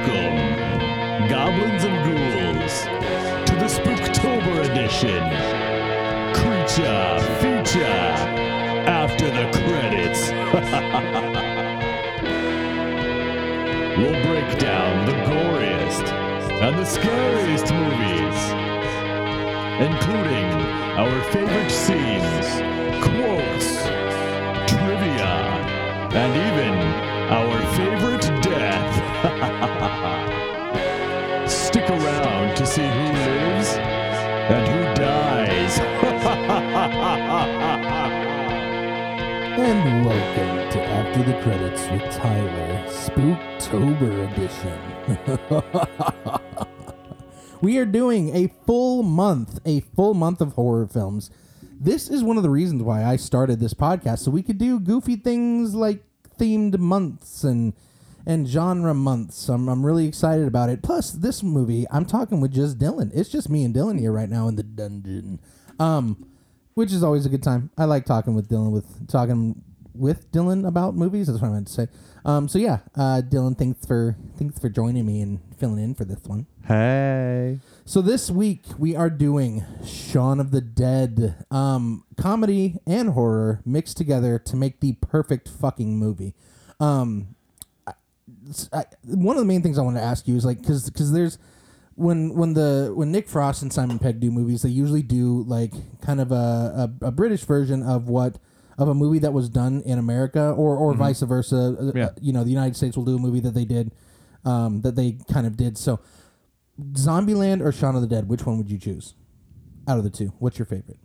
[0.00, 2.84] Welcome, goblins and ghouls,
[3.44, 5.22] to the Spooktober edition.
[6.32, 8.08] Creature, feature,
[8.88, 10.30] after the credits.
[13.98, 16.08] we'll break down the goriest
[16.62, 18.52] and the scariest movies,
[19.86, 20.48] including
[20.96, 22.46] our favorite scenes,
[23.04, 23.84] quotes,
[24.66, 25.34] trivia,
[26.14, 26.74] and even
[27.30, 28.39] our favorite
[32.70, 35.80] see who lives and who dies.
[39.60, 44.78] And welcome to After the Credits with Tyler, Spooktober edition.
[47.60, 51.32] we are doing a full month, a full month of horror films.
[51.78, 54.78] This is one of the reasons why I started this podcast, so we could do
[54.78, 56.04] goofy things like
[56.38, 57.72] themed months and
[58.30, 59.48] and genre months.
[59.48, 60.84] I'm, I'm really excited about it.
[60.84, 63.10] Plus, this movie, I'm talking with just Dylan.
[63.12, 65.40] It's just me and Dylan here right now in the dungeon.
[65.80, 66.28] Um,
[66.74, 67.70] which is always a good time.
[67.76, 69.64] I like talking with Dylan with talking
[69.94, 71.26] with Dylan about movies.
[71.26, 71.88] That's what I meant to say.
[72.24, 76.04] Um, so yeah, uh, Dylan, thanks for thanks for joining me and filling in for
[76.04, 76.46] this one.
[76.68, 77.58] Hey.
[77.84, 83.96] So this week we are doing Shaun of the Dead, um, comedy and horror mixed
[83.96, 86.36] together to make the perfect fucking movie.
[86.78, 87.34] Um,
[88.72, 91.12] I, one of the main things I want to ask you is like because because
[91.12, 91.38] there's
[91.94, 95.72] when when the when Nick Frost and Simon Pegg do movies, they usually do like
[96.00, 98.38] kind of a, a, a British version of what
[98.78, 101.76] of a movie that was done in America, or or vice versa.
[101.78, 102.04] Uh, Yeah.
[102.06, 103.92] uh, You know, the United States will do a movie that they did,
[104.44, 105.76] um, that they kind of did.
[105.76, 106.00] So,
[106.92, 109.14] Zombieland or Shaun of the Dead, which one would you choose
[109.86, 110.32] out of the two?
[110.38, 110.98] What's your favorite?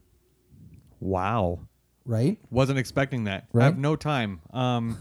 [1.01, 1.67] Wow.
[2.05, 2.37] Right?
[2.51, 3.47] Wasn't expecting that.
[3.51, 3.63] Right?
[3.63, 4.39] I have no time.
[4.53, 4.97] Um,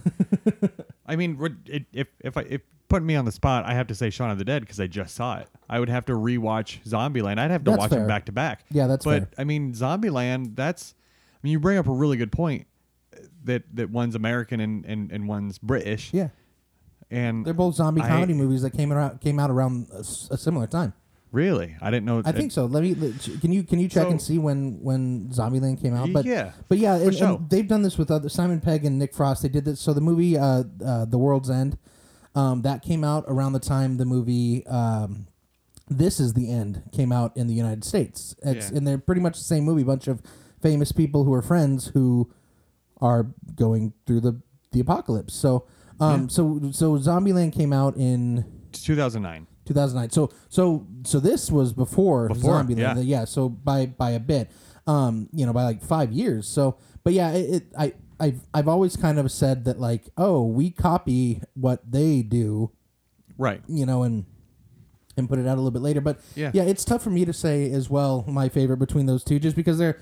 [1.06, 3.95] I mean, it, if if I if putting me on the spot, I have to
[3.95, 5.48] say Shaun of the Dead because I just saw it.
[5.68, 7.39] I would have to rewatch Zombieland.
[7.39, 8.01] I'd have to That's watch fair.
[8.01, 8.64] them back to back.
[8.70, 9.28] Yeah, that's but fair.
[9.39, 10.56] I mean, Zombieland.
[10.56, 10.95] That's.
[11.34, 12.67] I mean, you bring up a really good point.
[13.14, 16.12] uh, That that one's American and and, and one's British.
[16.14, 16.28] Yeah,
[17.11, 20.67] And they're both zombie I- comedy movies that came around came out around a similar
[20.67, 20.95] time.
[21.34, 22.22] Really, I didn't know.
[22.24, 22.64] I think so.
[22.67, 22.95] Let me.
[22.95, 26.12] let- Can you can you check So- and see when when Zombieland came out?
[26.12, 27.28] But Yeah, but yeah, and, sure.
[27.28, 29.42] and they've done this with other Simon Pegg and Nick Frost.
[29.42, 29.80] They did this.
[29.80, 31.77] So the movie uh, uh, The World's End,
[32.34, 35.27] um, that came out around the time the movie um,
[35.89, 38.34] This Is the End came out in the United States.
[38.42, 38.77] It's, Yeah.
[38.78, 39.83] And they're pretty much the same movie.
[39.83, 40.22] bunch of
[40.62, 42.30] famous people who are friends who
[43.01, 44.40] are going through the
[44.72, 45.34] the apocalypse.
[45.34, 45.66] So
[46.01, 49.46] um so so Zombieland came out in 2009.
[49.67, 50.11] 2009.
[50.11, 53.02] So so so this was before, Before, Zombieland.
[53.07, 53.25] yeah.
[53.25, 54.51] So by by a bit,
[54.86, 56.47] um, you know, by like five years.
[56.48, 60.45] So, but yeah, it, it I I've I've always kind of said that like, oh,
[60.47, 62.70] we copy what they do,
[63.39, 63.63] Right.
[63.67, 64.25] you know, and
[65.17, 66.01] and put it out a little bit later.
[66.01, 66.51] But Yeah.
[66.55, 69.57] yeah, it's tough for me to say as well my favorite between those two, just
[69.57, 69.98] because they're.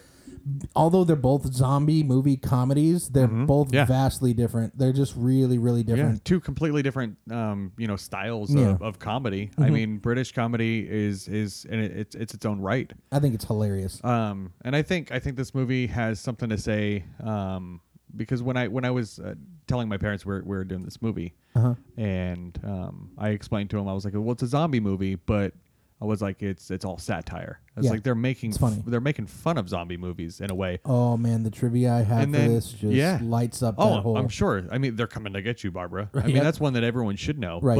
[0.75, 3.75] Although they're both zombie movie comedies, they're both Mm-hmm.
[3.77, 3.85] Yeah.
[3.85, 4.77] vastly different.
[4.77, 6.25] They're just really, really Yeah, different.
[6.25, 8.71] two completely different, um, you know, styles Yeah.
[8.71, 9.51] of, of comedy.
[9.59, 12.93] I mean, British comedy is is and it, it's it's its own right.
[13.13, 14.03] I think it's hilarious.
[14.05, 17.05] Um, and I think I think this movie has something to say.
[17.23, 17.81] Um,
[18.15, 19.35] because when I when I was uh,
[19.67, 21.75] telling my parents we're we're doing this movie, Uh-huh.
[21.97, 25.55] and um, I explained to them, I was like, well, it's a zombie movie, but
[26.03, 27.61] I was like, it's it's all satire.
[27.77, 28.83] It's Yeah, like they're making it's funny.
[28.87, 30.81] they're making fun of zombie movies in a way.
[30.85, 33.21] Oh man, the trivia I have And for then- this just yeah.
[33.23, 34.19] lights up Oh, that whole.
[34.19, 34.65] I'm sure.
[34.73, 36.11] I mean, they're coming to get you, Barbara.
[36.15, 36.45] I mean, Yep.
[36.45, 37.61] that's one that everyone should know.
[37.63, 37.77] Right.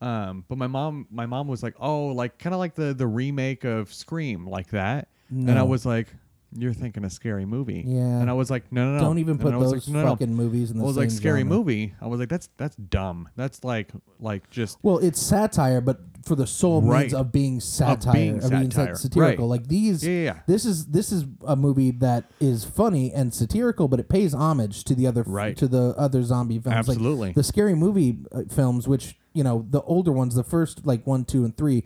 [0.00, 2.92] But, um, but my mom, my mom was like, oh, like kind of like the
[2.92, 5.08] the remake of Scream, like that.
[5.30, 5.64] And I No.
[5.64, 6.08] was like,
[6.56, 7.82] you're thinking a scary movie.
[7.84, 8.02] Yeah.
[8.20, 9.00] And I was like, no, no, no.
[9.00, 10.10] Don't even And put I was those like, no, no.
[10.10, 11.56] fucking movies in the I was same like, scary genre.
[11.56, 11.94] movie.
[12.00, 13.28] I was like, that's that's dumb.
[13.36, 17.02] That's like like just Well, it's satire, but for the sole Right.
[17.02, 18.94] means of being satire, being of being satire.
[18.96, 19.44] satirical.
[19.48, 19.60] Right.
[19.60, 20.38] Like these, Yeah, yeah, yeah.
[20.46, 24.84] this is this is a movie that is funny and satirical, but it pays homage
[24.84, 25.56] to the other Right.
[25.56, 26.88] to the other zombie films.
[26.88, 31.06] Like, the scary movie uh, films, which you know the older ones, the first like
[31.06, 31.84] one, two, and three.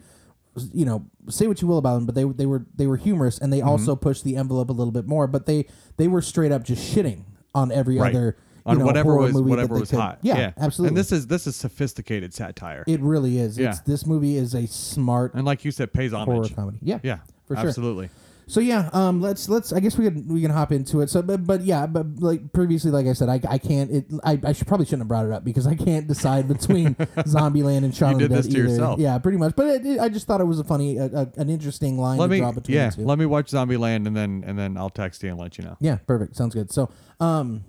[0.72, 3.38] You know, say what you will about them, but they they were they were humorous
[3.38, 3.68] and they Mm-hmm.
[3.68, 5.26] also pushed the envelope a little bit more.
[5.28, 5.66] But they
[5.98, 7.22] they were straight up just shitting
[7.54, 8.36] on every right other
[8.68, 10.18] on know, whatever was movie whatever was hot.
[10.22, 10.88] Yeah, absolutely.
[10.88, 12.84] And this is this is sophisticated satire.
[12.86, 13.58] It really is.
[13.58, 13.70] Yeah.
[13.70, 16.54] It's this movie is a smart and like you said, pays horror homage.
[16.54, 16.78] comedy.
[16.82, 16.98] Yeah.
[17.02, 17.66] Yeah, For sure.
[17.68, 18.10] absolutely.
[18.50, 19.74] So yeah, um, let's let's.
[19.74, 21.10] I guess we can we can hop into it.
[21.10, 23.90] So, but but yeah, but like previously, like I said, I, I can't.
[23.90, 26.94] It I, I should probably shouldn't have brought it up because I can't decide between
[27.26, 28.68] Zombieland and Shaun You of the did this Dead to either.
[28.70, 29.00] yourself.
[29.00, 29.54] Yeah, pretty much.
[29.54, 32.16] But it, it- I just thought it was a funny, a, a, an interesting line
[32.16, 33.04] Let to me draw between yeah, the two.
[33.04, 35.76] let me watch Zombieland and then and then I'll text you and let you know.
[35.78, 36.34] Yeah, perfect.
[36.34, 36.72] Sounds good.
[36.72, 36.88] So,
[37.20, 37.64] um,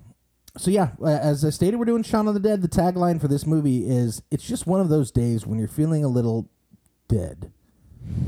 [0.56, 2.62] so yeah, uh, as I stated, we're doing Shaun of the Dead.
[2.62, 6.04] The tagline for this movie is "It's just one of those days when you're feeling
[6.04, 6.50] a little
[7.08, 7.52] dead."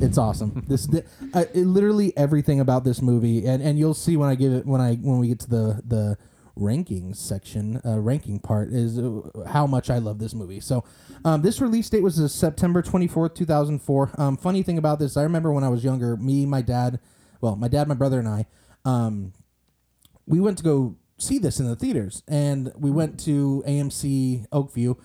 [0.00, 0.64] It's awesome.
[0.68, 1.04] this the,
[1.34, 4.66] uh, it, literally everything about this movie, and, and you'll see when I give it
[4.66, 6.18] when I when we get to the the
[6.56, 10.60] rankings section, uh, ranking part is uh, how much I love this movie.
[10.60, 10.84] So,
[11.24, 14.10] um, this release date was uh, September twenty fourth, two thousand four.
[14.18, 17.00] Um, funny thing about this, I remember when I was younger, me, my dad,
[17.40, 18.46] well, my dad, my brother, and I,
[18.84, 19.32] um,
[20.26, 24.98] we went to go see this in the theaters, and we went to AMC Oakview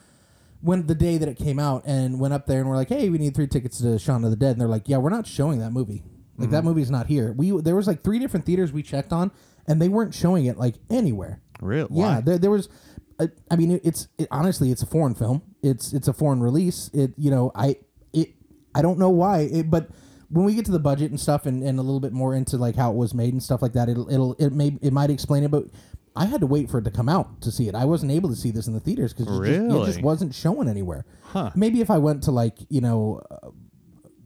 [0.61, 3.09] when the day that it came out, and went up there and we're like, "Hey,
[3.09, 5.27] we need three tickets to Shaun of the Dead," and they're like, "Yeah, we're not
[5.27, 6.03] showing that movie.
[6.37, 9.31] Like that movie's not here." We there was like three different theaters we checked on,
[9.67, 11.41] and they weren't showing it like anywhere.
[11.61, 11.89] Really?
[11.91, 12.21] Yeah, Why?
[12.21, 12.69] there, there was.
[13.19, 15.41] uh, I mean, it, it's it, honestly, it's a foreign film.
[15.63, 16.89] It's it's a foreign release.
[16.93, 17.77] It you know, I
[18.13, 18.35] it
[18.75, 19.89] I don't know why, it, but
[20.29, 22.57] when we get to the budget and stuff, and, and a little bit more into
[22.57, 25.09] like how it was made and stuff like that, it'll it'll it may it might
[25.09, 25.51] explain it.
[25.51, 25.65] But
[26.17, 27.75] I had to wait for it to come out to see it.
[27.75, 30.33] I wasn't able to see this in the theaters because it, just- it just wasn't
[30.35, 31.05] showing anywhere.
[31.23, 31.51] Huh.
[31.55, 33.49] Maybe if I went to like you know, uh,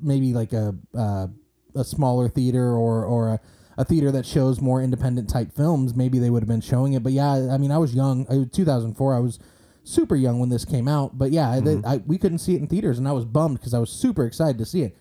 [0.02, 1.28] maybe like a uh,
[1.76, 3.40] a smaller theater or or a,
[3.78, 7.04] a theater that shows more independent type films, maybe they would have been showing it.
[7.04, 8.26] But yeah, I mean, I was young.
[8.30, 9.40] I, 2004, I was
[9.84, 11.18] super young when this came out.
[11.18, 13.74] But yeah, I, I, we couldn't see it in theaters, and I was bummed because
[13.74, 14.98] I was super excited to see it.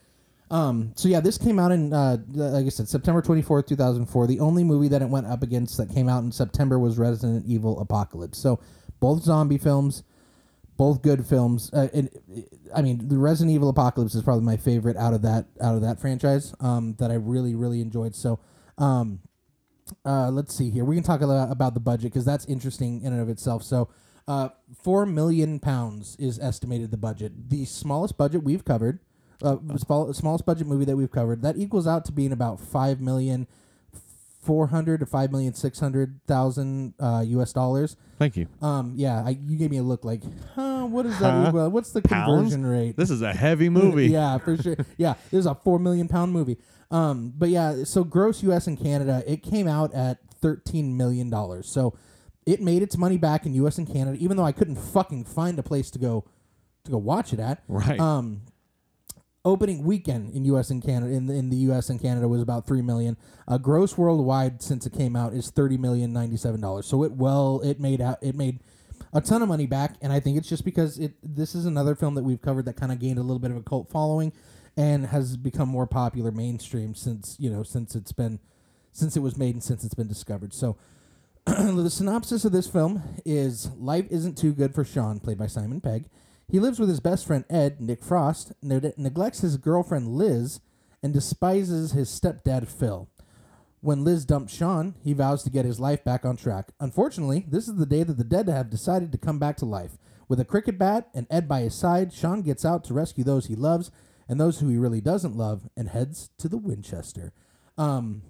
[0.50, 4.26] Um, so yeah, this came out in, uh, like I said, September 24th, 2004.
[4.26, 7.46] The only movie that it went up against that came out in September was Resident
[7.46, 8.38] Evil Apocalypse.
[8.38, 8.58] So
[8.98, 10.02] both zombie films,
[10.76, 11.70] both good films.
[11.72, 12.10] Uh, and,
[12.74, 15.82] I mean, the Resident Evil Apocalypse is probably my favorite out of that out of
[15.82, 16.54] that franchise.
[16.60, 18.16] Um, that I really really enjoyed.
[18.16, 18.40] So,
[18.78, 19.20] um,
[20.04, 20.84] uh, let's see here.
[20.84, 23.62] We can talk a lot about the budget because that's interesting in and of itself.
[23.62, 23.88] So,
[24.26, 24.48] uh,
[24.82, 27.50] four million pounds is estimated the budget.
[27.50, 29.00] The smallest budget we've covered,
[29.42, 33.00] uh, small- smallest budget movie that we've covered, that equals out to being about five
[33.00, 33.46] million
[34.42, 37.52] four hundred to five million six hundred thousand uh, U.S.
[37.52, 37.96] dollars.
[38.18, 38.46] Thank you.
[38.62, 40.22] Um, yeah, I, you gave me a look like,
[40.54, 40.84] huh?
[40.86, 41.30] What is that?
[41.30, 41.48] Huh?
[41.48, 42.52] equal- What's the Pounds?
[42.52, 42.96] conversion rate?
[42.96, 44.06] This is a heavy movie.
[44.10, 44.76] yeah, for sure.
[44.96, 46.58] Yeah, this is a four million pound movie.
[46.90, 48.66] Um, but yeah, so gross U.S.
[48.66, 51.68] and Canada, it came out at thirteen million dollars.
[51.68, 51.96] So
[52.46, 53.78] it made its money back in U.S.
[53.78, 56.24] and Canada, even though I couldn't fucking find a place to go
[56.84, 57.62] to go watch it at.
[57.68, 58.00] Right.
[58.00, 58.40] Um,
[59.44, 60.70] opening weekend in U.S.
[60.70, 61.88] and Canada in the, in the U.S.
[61.88, 63.16] and Canada was about three million.
[63.48, 66.86] Uh, gross worldwide since it came out is thirty million ninety seven dollars.
[66.86, 68.60] So it well it made out it made
[69.12, 71.94] a ton of money back, and I think it's just because it this is another
[71.94, 74.32] film that we've covered that kind of gained a little bit of a cult following
[74.76, 78.38] and has become more popular mainstream since you know since it's been
[78.92, 80.54] since it was made and since it's been discovered.
[80.54, 80.76] So.
[81.46, 85.80] the synopsis of this film is life isn't too good for Shaun, played by Simon
[85.80, 86.04] Pegg.
[86.50, 90.60] He lives with his best friend Ed, Nick Frost, ne- neglects his girlfriend Liz,
[91.02, 93.08] and despises his stepdad Phil.
[93.80, 96.72] When Liz dumps Shaun, he vows to get his life back on track.
[96.80, 99.96] Unfortunately, this is the day that the dead have decided to come back to life.
[100.28, 103.46] With a cricket bat and Ed by his side, Shaun gets out to rescue those
[103.46, 103.90] he loves
[104.28, 107.32] and those who he really doesn't love and heads to the Winchester.
[107.78, 108.22] Um,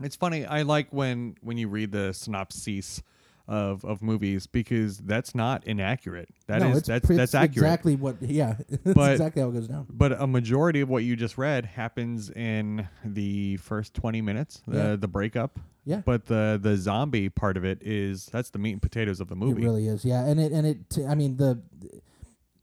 [0.00, 0.46] It's funny.
[0.46, 3.02] I like when when you read the synopses
[3.48, 6.28] of of movies because that's not inaccurate.
[6.46, 7.64] That is no, it's, that's that's accurate.
[7.66, 9.86] exactly what, yeah, that's But- exactly how it goes down.
[9.90, 14.76] But a majority of what you just read happens in the first twenty minutes, the
[14.78, 14.96] Yeah.
[14.96, 15.58] the breakup.
[15.84, 16.02] Yeah.
[16.04, 19.36] But the the zombie part of it is that's the meat and potatoes of the
[19.36, 19.62] movie.
[19.62, 20.26] It really is, yeah.
[20.26, 20.78] And it and it.
[21.08, 21.62] I mean the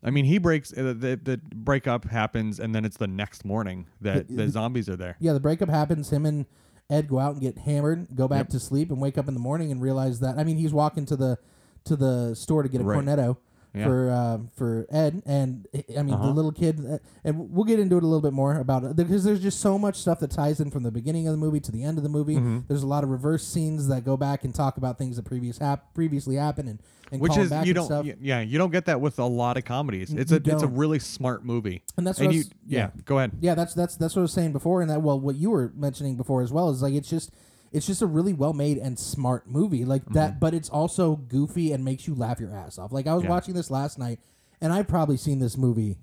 [0.03, 3.87] I mean, he breaks uh, the the breakup happens, and then it's the next morning
[4.01, 5.15] that the- zombies are there.
[5.19, 6.11] yeah the breakup happens.
[6.11, 6.45] Him and
[6.89, 8.49] Ed go out and get hammered, go back Yep.
[8.49, 10.37] to sleep, and wake up in the morning and realize that.
[10.37, 11.37] I mean, he's walking to the
[11.85, 12.99] to the store to get a Right.
[13.03, 13.37] cornetto
[13.75, 13.83] Yeah.
[13.85, 16.31] for uh, for Ed, and I mean the Uh-huh.
[16.31, 16.79] little kid.
[16.85, 19.59] uh, And we'll get into it a little bit more about it because there's just
[19.59, 21.97] so much stuff that ties in from the beginning of the movie to the end
[21.97, 22.35] of the movie.
[22.35, 22.59] Mm-hmm.
[22.67, 25.57] There's a lot of reverse scenes that go back and talk about things that previous
[25.57, 26.79] hap- previously happened and,
[27.11, 29.25] and Which is back you and don't y- yeah you don't get that with a
[29.25, 30.11] lot of comedies.
[30.13, 31.81] It's you a it's a really smart movie.
[31.97, 32.89] And that's what I you yeah.
[32.95, 33.01] yeah.
[33.05, 33.31] go ahead.
[33.41, 35.71] Yeah, that's that's that's what I was saying before, and that well, what you were
[35.75, 37.31] mentioning before as well is like it's just
[37.75, 41.71] it's just a really well made and smart movie like that, but it's also goofy
[41.73, 42.91] and makes you laugh your ass off.
[42.91, 43.29] Like I was Yeah.
[43.29, 44.19] watching this last night,
[44.61, 45.97] and I've probably seen this movie.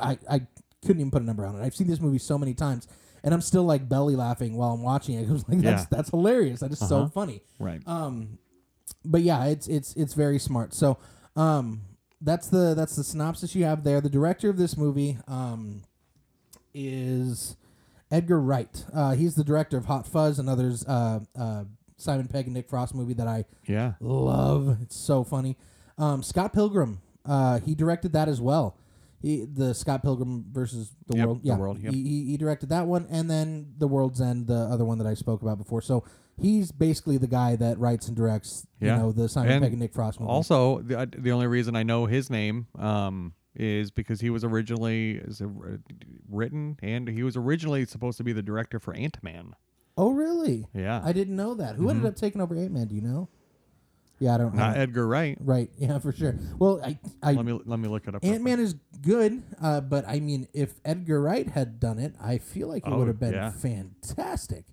[0.00, 0.46] I I
[0.84, 1.62] couldn't even put a number on it.
[1.64, 2.88] I've seen this movie so many times,
[3.22, 5.28] and I'm still like belly laughing while I'm watching it.
[5.28, 5.86] 'cause, like that's Yeah.
[5.90, 6.60] that's hilarious.
[6.60, 7.08] That is so Uh-huh.
[7.10, 7.42] funny.
[7.60, 7.82] Right.
[7.86, 8.38] Um,
[9.04, 10.74] but yeah, it's it's it's very smart.
[10.74, 10.98] So,
[11.36, 11.82] um,
[12.20, 14.00] that's the that's the synopsis you have there.
[14.00, 15.82] The director of this movie, um,
[16.74, 17.56] is
[18.12, 18.84] Edgar Wright.
[18.94, 20.84] Uh, he's the director of Hot Fuzz and others.
[20.86, 21.64] Uh, uh,
[21.96, 23.94] Simon Pegg and Nick Frost movie that I yeah.
[24.00, 24.76] love.
[24.82, 25.56] It's so funny.
[25.98, 27.00] Um, Scott Pilgrim.
[27.24, 28.76] Uh, he directed that as well.
[29.20, 31.42] he, the Scott Pilgrim versus the Yep, World.
[31.42, 31.94] The Yeah, World, yep.
[31.94, 35.06] he, he, he directed that one, and then The World's End, the other one that
[35.06, 35.80] I spoke about before.
[35.80, 36.02] So
[36.40, 38.96] he's basically the guy that writes and directs, Yeah.
[38.96, 40.32] you know, the Simon And Pegg and Nick Frost movies.
[40.32, 45.12] Also, the, the only reason I know his name um, is because he was originally
[45.12, 45.48] is it
[46.28, 49.54] written and he was originally supposed to be the director for Ant Man.
[49.98, 50.66] oh, really?
[50.74, 51.76] Yeah, I didn't know that.
[51.76, 52.86] Who ended up taking over Ant Man?
[52.88, 53.28] Do you know?
[54.18, 54.54] Yeah, I don't.
[54.54, 55.36] I not don't- Edgar Wright.
[55.40, 55.68] right.
[55.78, 56.36] Yeah, for sure.
[56.58, 58.24] Well, I, I Let me let me look it up.
[58.24, 62.38] Ant Man is good, uh, but I mean, if Edgar Wright had done it, I
[62.38, 63.50] feel like it Oh, would have been yeah.
[63.50, 64.64] fantastic.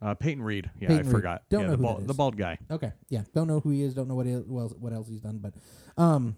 [0.00, 0.70] Uh, Peyton Reed.
[0.80, 1.10] Yeah, Peyton I Reed.
[1.16, 1.42] forgot.
[1.50, 2.58] Don't yeah, know the, who bald, the bald guy.
[2.70, 5.08] Okay, yeah, don't know who he is, don't know what he, what else, what else
[5.08, 5.54] he's done, but
[6.00, 6.36] um,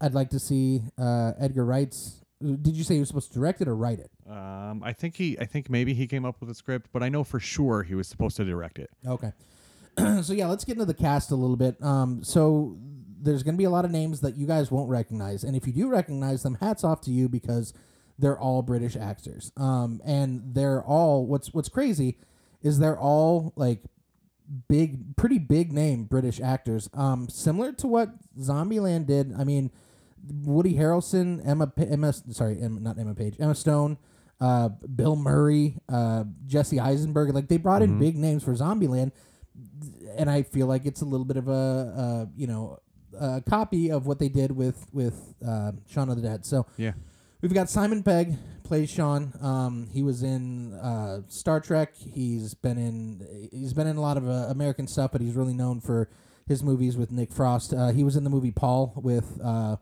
[0.00, 2.22] I'd like to see uh, Edgar Wright's.
[2.40, 4.10] Did you say he was supposed to direct it or write it?
[4.30, 5.38] Um, I think he.
[5.38, 7.94] I think maybe he came up with the script, but I know for sure he
[7.94, 8.90] was supposed to direct it.
[9.06, 9.32] Okay.
[10.22, 11.82] so yeah, let's get into the cast a little bit.
[11.82, 12.76] Um, so
[13.22, 15.66] there's going to be a lot of names that you guys won't recognize, and if
[15.66, 17.72] you do recognize them, hats off to you because
[18.18, 19.52] they're all British actors.
[19.56, 22.18] Um, and they're all what's what's crazy
[22.62, 23.80] is they're all like
[24.68, 26.88] big, pretty big name British actors.
[26.94, 29.34] Um, similar to what Zombieland did.
[29.36, 29.70] I mean,
[30.24, 33.98] Woody Harrelson, Emma, Emma, sorry, Emma, not Emma Page, Emma Stone,
[34.40, 37.34] uh, Bill Murray, uh, Jesse Eisenberg.
[37.34, 39.12] Like they brought in big names for Zombieland,
[40.16, 42.78] and I feel like it's a little bit of a, uh, you know,
[43.18, 46.44] a copy of what they did with with uh, Shaun of the Dead.
[46.44, 46.92] So Yeah.
[47.42, 49.32] We've got Simon Pegg plays Shaun.
[49.40, 51.94] Um, he was in uh, Star Trek.
[51.96, 55.52] He's been in he's been in a lot of uh, American stuff, but he's really
[55.54, 56.08] known for
[56.48, 57.72] his movies with Nick Frost.
[57.72, 59.76] Uh, he was in the movie Paul with uh,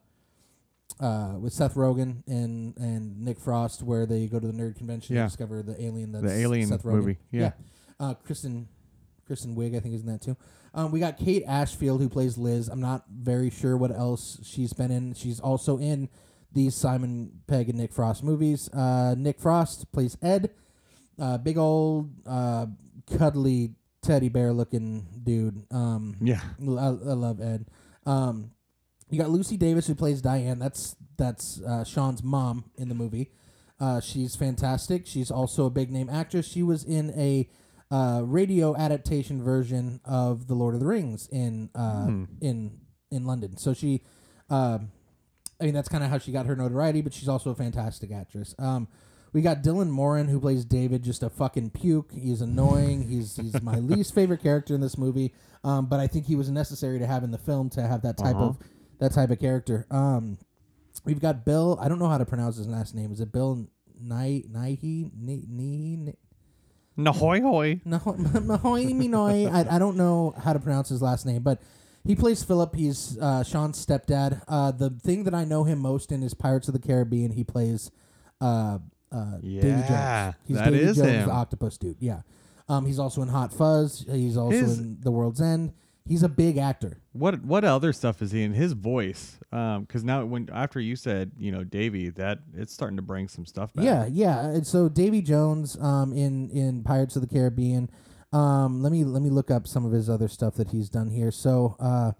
[1.01, 5.17] uh, with Seth Rogen and and Nick Frost, where they go to the nerd convention
[5.17, 5.23] Yeah.
[5.23, 6.93] and discover the alien that's The alien Seth Rogen.
[6.93, 7.53] movie, yeah.
[8.01, 8.69] Uh, Kristen
[9.27, 10.37] Kristen Wiig, I think, is in that too.
[10.75, 12.69] Um, we got Kate Ashfield who plays Liz.
[12.69, 15.15] I'm not very sure what else she's been in.
[15.15, 16.09] She's also in
[16.53, 18.69] these Simon Pegg and Nick Frost movies.
[18.73, 20.51] Uh, Nick Frost plays Ed,
[21.19, 22.67] uh, big old uh,
[23.17, 25.65] cuddly teddy bear looking dude.
[25.73, 26.41] Um, Yeah.
[26.61, 27.67] I, I love Ed.
[28.05, 28.51] Um,
[29.15, 30.59] you got Lucy Davis who plays Diane.
[30.59, 33.31] That's that's uh, Shaun's mom in the movie.
[33.81, 35.07] Uh, she's fantastic.
[35.07, 36.47] She's also a big name actress.
[36.47, 37.49] She was in a
[37.91, 42.07] uh, radio adaptation version of The Lord of the Rings in uh,
[42.41, 42.81] in
[43.11, 43.57] in London.
[43.57, 44.03] So she,
[44.51, 44.91] um,
[45.61, 47.01] I mean, that's kind of how she got her notoriety.
[47.03, 48.55] But she's also a fantastic actress.
[48.59, 48.89] Um,
[49.33, 52.13] we got Dylan Moran who plays David, just a fucking puke.
[52.13, 53.09] He's annoying.
[53.09, 55.35] He's he's my least favorite character in this movie.
[55.65, 58.17] Um, but I think he was necessary to have in the film to have that
[58.19, 58.45] type Uh-huh.
[58.47, 58.59] of
[59.09, 59.87] that type of character.
[59.91, 60.39] Um,
[61.05, 61.79] we've got Bill.
[61.81, 63.13] I don't know how to pronounce his last name.
[63.13, 63.69] Is it Bill
[64.03, 66.15] Nighy Nighy Ni
[66.99, 67.81] Nahoy hoy.
[67.85, 69.51] no, Mahoy Minoy.
[69.53, 71.61] I, I don't know how to pronounce his last name, but
[72.05, 72.75] he plays Philip.
[72.75, 74.43] He's uh, Shaun's stepdad.
[74.47, 77.33] Uh, the thing that I know him most in is Pirates of the Caribbean.
[77.33, 77.91] He plays
[78.41, 78.79] uh,
[79.11, 80.35] uh, Davy Jones.
[80.47, 81.27] He's that Davy is Jones, him.
[81.29, 81.97] the octopus dude.
[81.99, 82.21] Yeah.
[82.69, 84.07] Um, he's also in Hot Fuzz.
[84.11, 85.73] He's also His- in The World's End.
[86.07, 86.99] He's a big actor.
[87.13, 88.53] What what other stuff is he in?
[88.53, 93.03] His voice, because now when after you said you know Davy, that it's starting to
[93.03, 93.87] bring some stuff back.
[93.87, 94.41] Yeah, yeah.
[94.47, 97.89] And so Davy Jones um, in in Pirates of the Caribbean.
[98.35, 101.09] Um, let me let me look up some of his other stuff that he's done
[101.09, 101.31] here.
[101.31, 102.13] So uh,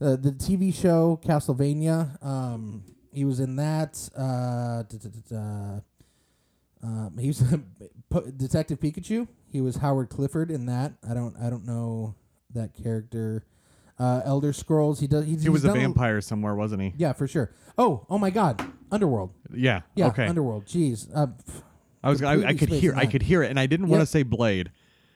[0.00, 2.24] uh, the TV show Castlevania.
[2.24, 4.08] Um, he was in that.
[4.16, 5.80] Uh, da- da- da- da.
[6.82, 7.38] Um, he was
[8.36, 9.28] Detective Pikachu.
[9.50, 10.94] He was Howard Clifford in that.
[11.08, 12.14] I don't I don't know
[12.54, 13.44] that character.
[13.98, 14.98] Uh, Elder Scrolls.
[15.00, 15.24] He does.
[15.24, 16.94] He's, he was a vampire somewhere, wasn't he?
[16.96, 17.52] Yeah, for sure.
[17.78, 19.32] Oh, oh my God, Underworld.
[19.52, 19.82] Yeah.
[19.94, 20.26] Yeah, okay.
[20.26, 20.66] Underworld.
[20.66, 21.08] Jeez.
[21.14, 21.28] Uh,
[22.02, 24.06] I was I, I could hear I could hear it, and I didn't want to
[24.06, 24.70] say Blade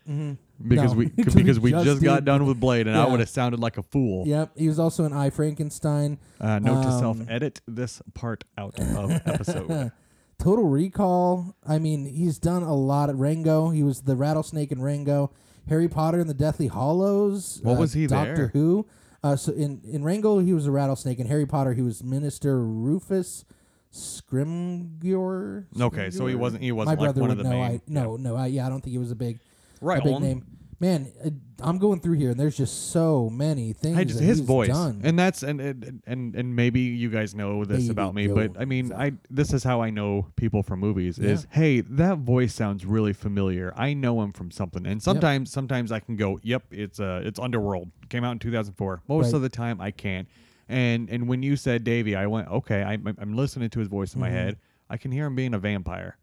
[0.07, 3.29] because No, we because we just just got done with Blade, and I would have
[3.29, 4.27] sounded like a fool.
[4.27, 6.19] Yep, he was also in I Frankenstein.
[6.41, 9.93] Uh, note to Um, self: edit this part out of episode.
[10.39, 11.55] Total Recall.
[11.67, 13.71] I mean, he's done a lot of Rango.
[13.71, 15.33] He was the rattlesnake in Rango.
[15.69, 17.61] Harry Potter and the Deathly Hallows.
[17.63, 18.47] What uh, was he Doctor there?
[18.49, 18.87] Who.
[19.23, 21.19] Uh, so in in Rango he was a rattlesnake.
[21.19, 23.45] In Harry Potter he was Minister Rufus
[23.93, 25.65] Scrimgeour.
[25.81, 27.51] Okay, so he wasn't- he wasn't, like, brother one of the know.
[27.51, 28.37] main- I, no, no.
[28.37, 29.41] I, yeah, I don't think he was a big
[29.81, 30.23] right a big on.
[30.23, 30.47] name.
[30.81, 31.31] Man, uh,
[31.61, 33.99] I'm going through here and there's just so many things.
[33.99, 35.01] I just, that his he's voice, done.
[35.03, 38.53] and that's and, and and and maybe you guys know this Davy about me, Jones.
[38.55, 41.19] but I mean, I this is how I know people from movies.
[41.19, 41.31] Yeah.
[41.31, 43.73] Is hey, that voice sounds really familiar.
[43.77, 47.41] I know him from something, and sometimes sometimes I can go, yep, it's uh it's
[47.41, 49.03] Underworld, came out in 2004.
[49.09, 49.35] Most Right.
[49.35, 50.29] of the time I can't.
[50.69, 54.15] And and when you said Davy, I went, okay, I, I'm listening to his voice
[54.15, 54.59] in my head.
[54.89, 56.19] I can hear him being a vampire.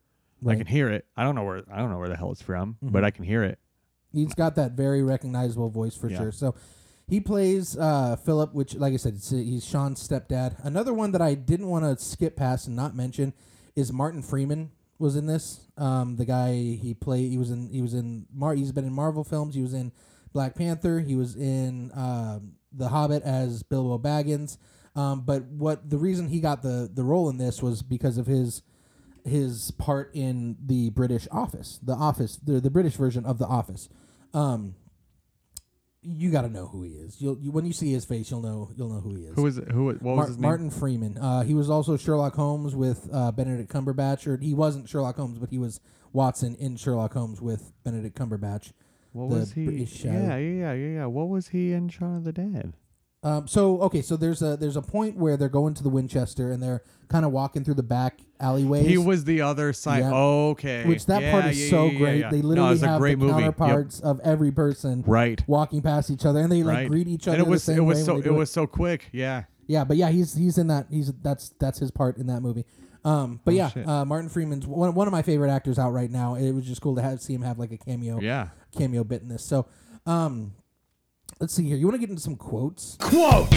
[0.48, 1.06] I can hear it.
[1.18, 3.26] I don't know where I don't know where the hell it's from, but I can
[3.26, 3.60] hear it.
[4.16, 6.18] He's got that very recognizable voice for Yeah.
[6.18, 6.32] sure.
[6.32, 6.56] So
[7.08, 10.56] He plays uh, Philip, which, like I said, it's, he's Shaun's stepdad.
[10.66, 13.34] Another one that I didn't want to skip past and not mention
[13.76, 15.60] is Martin Freeman was in this.
[15.78, 18.94] Um, the guy he played, he was in, he was in, Mar- he's been in
[18.94, 19.54] Marvel films.
[19.54, 19.92] He was in
[20.34, 21.00] Black Panther.
[21.00, 24.58] He was in um, The Hobbit as Bilbo Baggins.
[24.96, 28.26] Um, but what the reason he got the the role in this was because of
[28.28, 28.64] his
[29.26, 33.90] his part in the British Office, the Office, the the British version of the Office.
[34.36, 34.76] Um,
[36.02, 37.20] you got to know who he is.
[37.20, 39.36] You'll you, when you see his face, you'll know you'll know who he is.
[39.36, 39.72] Who is it?
[39.72, 39.86] Who?
[39.86, 40.42] What was Mar- his name?
[40.42, 41.18] Martin Freeman.
[41.18, 45.40] Uh, he was also Sherlock Holmes with uh, Benedict Cumberbatch, or he wasn't Sherlock Holmes,
[45.40, 45.80] but he was
[46.14, 48.72] Watson in Sherlock Holmes with Benedict Cumberbatch.
[49.14, 49.66] What was he?
[49.66, 51.06] British, uh, yeah, yeah, yeah, yeah, yeah.
[51.06, 52.74] What was he in Shaun of the Dead?
[53.26, 56.52] Um, so okay, so there's a there's a point where they're going to the Winchester
[56.52, 58.86] and they're kind of walking through the back alleyways.
[58.86, 60.00] He was the other side.
[60.04, 60.14] Yeah.
[60.14, 60.86] Okay.
[60.86, 62.30] which that Yeah, part is yeah, so great.
[62.30, 63.26] They literally a have the movie.
[63.26, 63.58] Yep.
[63.58, 65.44] counterparts of every person Right.
[65.48, 66.88] walking past each other, and they like right.
[66.88, 67.38] greet each other.
[67.40, 69.10] And it was it was so they it was so quick.
[69.12, 69.44] Yeah.
[69.68, 70.86] Yeah, but yeah, he's he's in that.
[70.92, 72.66] He's that's that's his part in that movie.
[73.04, 76.10] Um, but Oh, yeah, uh, Martin Freeman's one, one of my favorite actors out right
[76.12, 76.36] now.
[76.36, 78.50] It was just cool to have, see him have like a cameo Yeah.
[78.78, 79.44] cameo bit in this.
[79.44, 79.68] So,
[80.08, 80.54] um,
[81.40, 81.78] let's see here.
[81.78, 82.98] You want to get into some quotes?
[83.00, 83.48] Quote.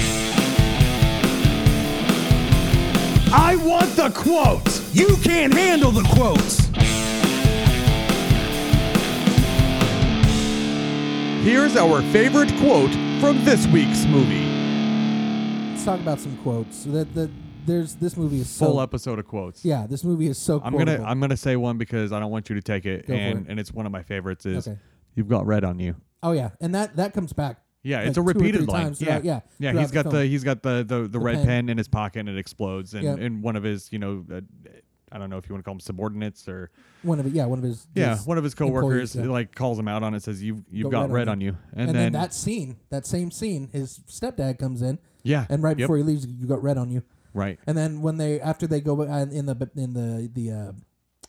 [3.31, 4.95] I want the quotes!
[4.95, 6.67] You can't handle the quotes.
[11.45, 14.45] Here's our favorite quote from this week's movie.
[15.71, 16.85] Let's talk about some quotes.
[16.85, 17.31] That the
[17.65, 19.65] there's this movie is so Full episode of quotes.
[19.65, 19.87] yeah.
[19.87, 20.61] This movie is so.
[20.65, 21.03] I'm gonna.
[21.03, 23.51] I'm gonna say one because I don't want you to take it, Go and it.
[23.51, 24.45] and it's one of my favorites.
[24.47, 24.79] Is Okay.
[25.15, 25.97] you've got red on you.
[26.23, 27.61] Oh yeah, and that that comes back.
[27.83, 28.85] Yeah, like it's a repeated line.
[28.87, 29.41] times yeah, throughout- yeah,
[29.73, 29.81] yeah.
[29.81, 30.29] He's the got the film.
[30.29, 31.47] he's got the the, the, red pen.
[31.47, 31.69] pen.
[31.69, 32.93] in his pocket and it explodes.
[32.95, 33.19] And Yep.
[33.21, 34.41] and one of his you know uh,
[35.11, 36.71] I don't know if you want to call them subordinates or
[37.03, 39.25] One of it, yeah, one of his yeah his one of his coworkers yeah.
[39.27, 40.23] like calls him out on it.
[40.23, 41.57] Says you've you've Got got red on you.
[41.73, 45.63] And, And, then, then, that scene, that same scene, his stepdad comes in, yeah and
[45.63, 47.03] right yep, before he leaves, you got red on you.
[47.33, 50.73] right And then when they after they go uh, in the in the the uh,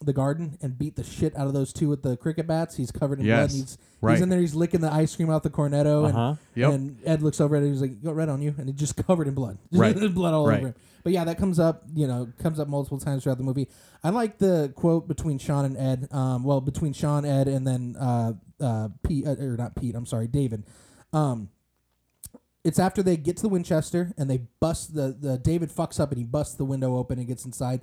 [0.02, 2.90] the garden and beat the shit out of those two with the cricket bats, he's
[2.92, 3.36] covered in blood.
[3.42, 3.52] Yes.
[3.54, 4.14] And he's Right.
[4.14, 4.40] he's in there.
[4.40, 6.20] He's licking the ice cream out the cornetto, Uh-huh.
[6.30, 6.72] and Yep.
[6.74, 7.70] and Ed looks over at it.
[7.70, 9.94] He's like, "You got red on you," and he's just covered in blood, Right.
[10.14, 10.60] blood all Right.
[10.60, 10.76] over him.
[11.04, 13.68] But yeah, that comes up, you know, comes up multiple times throughout the movie.
[14.04, 16.08] I like the quote between Shaun and Ed.
[16.14, 19.96] Um, well, between Shaun, Ed, and then uh, uh, Pete, uh, or not Pete.
[19.96, 20.64] I'm sorry, David.
[21.12, 21.50] Um,
[22.64, 26.12] it's after they get to the Winchester and they bust the, the David fucks up
[26.12, 27.82] and he busts the window open and gets inside.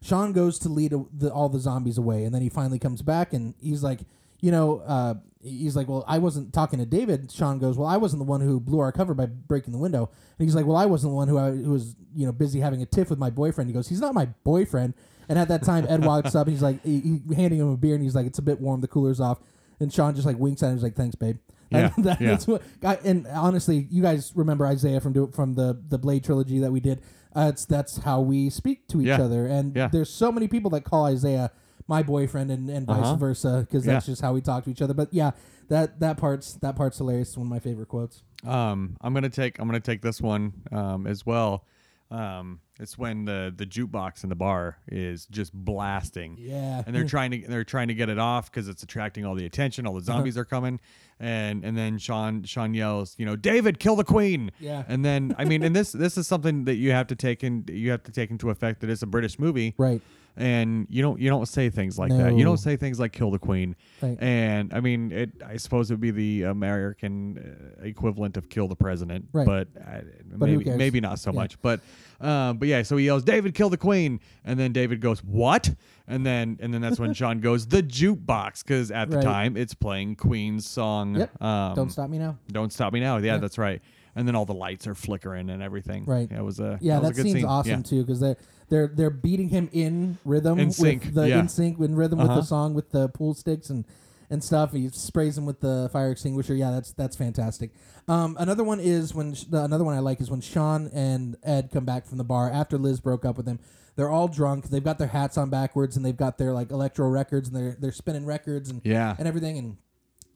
[0.00, 3.32] Shaun goes to lead the, all the zombies away, and then he finally comes back
[3.32, 4.00] and he's like,
[4.40, 7.32] you know, uh, he's like, well, I wasn't talking to David.
[7.32, 10.10] Shaun goes, well, I wasn't the one who blew our cover by breaking the window.
[10.38, 12.60] And he's like, well, I wasn't the one who, I, who was, you know, busy
[12.60, 13.68] having a tiff with my boyfriend.
[13.68, 14.94] He goes, he's not my boyfriend.
[15.28, 17.76] And at that time, Ed walks up and he's like, he, he handing him a
[17.76, 18.80] beer and he's like, it's a bit warm.
[18.80, 19.40] The cooler's off.
[19.80, 20.74] And Shaun just like winks at him.
[20.76, 21.38] He's like, thanks, babe.
[21.70, 22.28] Yeah, And that- yeah.
[22.30, 22.62] that's what.
[22.84, 26.70] I, and honestly, you guys remember Isaiah from do, from the the Blade trilogy that
[26.72, 27.02] we did.
[27.46, 29.22] It's that's how we speak to each Yeah.
[29.22, 29.46] other.
[29.46, 29.88] And Yeah.
[29.88, 31.50] there's so many people that call Isaiah
[31.86, 33.16] my boyfriend and, and vice Uh-huh.
[33.16, 34.12] versa because that's Yeah.
[34.12, 34.92] just how we talk to each other.
[34.94, 35.30] But yeah,
[35.68, 37.28] that that part's that part's hilarious.
[37.28, 38.22] It's one of my favorite quotes.
[38.46, 41.64] Um, I'm gonna take I'm gonna take this one um, as well.
[42.10, 46.36] Um, it's when the the jukebox in the bar is just blasting.
[46.38, 46.82] Yeah.
[46.86, 49.44] and they're trying to they're trying to get it off because it's attracting all the
[49.44, 49.86] attention.
[49.86, 50.18] All the Uh-huh.
[50.18, 50.80] zombies are coming,
[51.20, 54.50] and and then Shaun Shaun yells, you know, David, kill the queen.
[54.58, 54.84] Yeah.
[54.88, 57.64] and then I mean, and this this is something that you have to take in
[57.68, 60.00] you have to take into effect that it's a British movie, Right.
[60.36, 62.30] And you don't you don't say things like that.
[62.32, 62.50] You No.
[62.50, 64.16] don't say things like "kill the queen." Right.
[64.20, 65.30] And I mean, it.
[65.44, 67.38] I suppose it would be the American
[67.80, 69.44] uh, equivalent of "kill the president," Right.
[69.44, 70.78] but, uh, who maybe cares?
[70.78, 71.40] maybe not so Yeah.
[71.40, 71.60] much.
[71.60, 71.80] But
[72.20, 75.74] um, but yeah, so he yells, "David, kill the queen!" And then David goes, "What?"
[76.06, 79.24] And then and then that's when Shaun goes, "The jukebox," because at the Right.
[79.24, 81.16] time it's playing Queen's song.
[81.16, 81.42] Yep.
[81.42, 82.38] Um, Don't stop me now.
[82.52, 83.16] Don't stop me now.
[83.16, 83.38] Yeah.
[83.38, 83.82] that's right.
[84.18, 86.04] And then all the lights are flickering and everything.
[86.04, 86.28] Right.
[86.30, 87.44] Yeah, it was a Yeah, that, that, scene's scene.
[87.44, 87.82] awesome Yeah.
[87.82, 88.36] too because they're
[88.68, 91.38] they're they're beating him in rhythm In with sync, the yeah.
[91.40, 92.40] in sync in rhythm with Uh-huh.
[92.40, 93.84] the song with the pool sticks and
[94.30, 94.72] and stuff.
[94.72, 96.54] He sprays him with the fire extinguisher.
[96.54, 97.70] Yeah, that's that's fantastic.
[98.08, 101.36] Um, another one is when sh- the, another one I like is when Shaun and
[101.42, 103.58] Ed come back from the bar after Liz broke up with him.
[103.96, 104.68] They're all drunk.
[104.68, 107.76] They've got their hats on backwards and they've got their like electro records and they're
[107.80, 109.14] they're spinning records and Yeah.
[109.18, 109.56] and everything.
[109.58, 109.76] And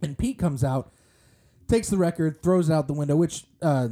[0.01, 0.91] and Pete comes out,
[1.73, 3.17] takes the record, throws it out the window.
[3.17, 3.89] Which uh,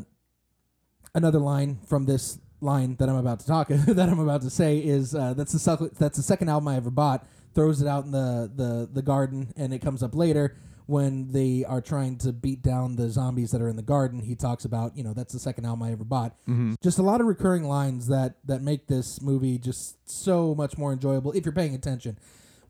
[1.14, 4.78] another line from this line that I'm about to talk that I'm about to say
[4.78, 7.26] is uh, that's the sec- that's the second album I ever bought.
[7.54, 11.64] Throws it out in the, the the garden, and it comes up later when they
[11.64, 14.20] are trying to beat down the zombies that are in the garden.
[14.20, 16.36] He talks about you know that's the second album I ever bought.
[16.82, 20.92] Just a lot of recurring lines that that make this movie just so much more
[20.92, 22.18] enjoyable if you're paying attention.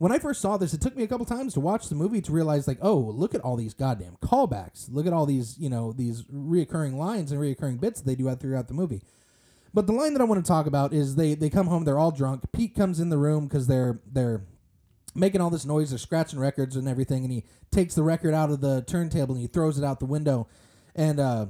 [0.01, 2.21] When I first saw this, it took me a couple times to watch the movie
[2.21, 4.87] to realize, like, oh, look at all these goddamn callbacks.
[4.91, 8.27] Look at all these, you know, these reoccurring lines and reoccurring bits that they do
[8.27, 9.03] out throughout the movie.
[9.75, 11.99] But the line that I want to talk about is they they come home, they're
[11.99, 12.51] all drunk.
[12.51, 14.41] Pete comes in the room because they're they're
[15.13, 18.49] making all this noise, they're scratching records and everything, and he takes the record out
[18.49, 20.47] of the turntable and he throws it out the window,
[20.95, 21.19] and.
[21.19, 21.45] uh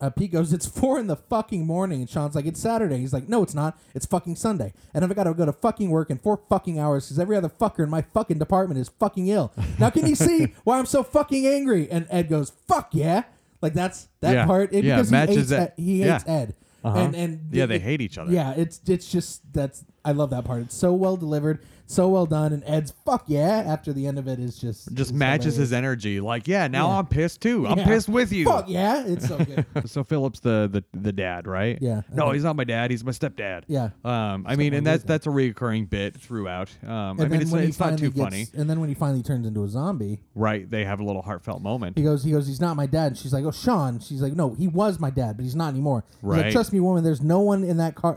[0.00, 2.00] uh, Pete goes, it's four in the fucking morning.
[2.00, 2.98] And Shaun's like, it's Saturday.
[2.98, 3.78] He's like, no, it's not.
[3.94, 4.72] It's fucking Sunday.
[4.92, 7.48] And I've got to go to fucking work in four fucking hours because every other
[7.48, 9.52] fucker in my fucking department is fucking ill.
[9.78, 11.88] Now, can you see why I'm so fucking angry?
[11.90, 13.22] And Ed goes, fuck yeah.
[13.62, 14.46] Like, that's that Yeah.
[14.46, 14.72] part.
[14.74, 16.20] It, Yeah, because matches he hates, that- Ed, he yeah.
[16.26, 16.54] Ed.
[16.84, 16.98] Uh-huh.
[16.98, 18.30] And, and Yeah, they it- hate each other.
[18.30, 20.60] Yeah, it's it's just that's I love that part.
[20.64, 24.26] It's so well delivered, so well done, and Ed's fuck yeah after the end of
[24.26, 26.20] it is just Just matches his energy.
[26.20, 26.98] Like, yeah, now Yeah.
[26.98, 27.66] I'm pissed too.
[27.66, 27.84] I'm Yeah.
[27.86, 28.46] pissed with you.
[28.46, 29.66] Fuck yeah, it's so good.
[29.86, 31.78] So Philip's the, the the dad, right?
[31.80, 32.90] Yeah, I No, think- he's not my dad.
[32.90, 33.64] He's my stepdad.
[33.68, 33.90] Yeah.
[34.04, 36.70] Um, I mean, and that's that's a reoccurring bit throughout.
[36.82, 39.22] Um, I And mean, it's, it's not too gets- funny, And then when he finally
[39.22, 40.68] turns into a zombie, right?
[40.70, 41.96] They have a little heartfelt moment.
[41.98, 43.16] he goes, he goes, he's not my dad.
[43.18, 44.00] She's like, oh, Shaun.
[44.00, 46.04] She's like, no, he was my dad, but he's not anymore.
[46.20, 46.52] He's like, Right.
[46.52, 47.04] trust me, woman.
[47.04, 48.16] There's no one in that car.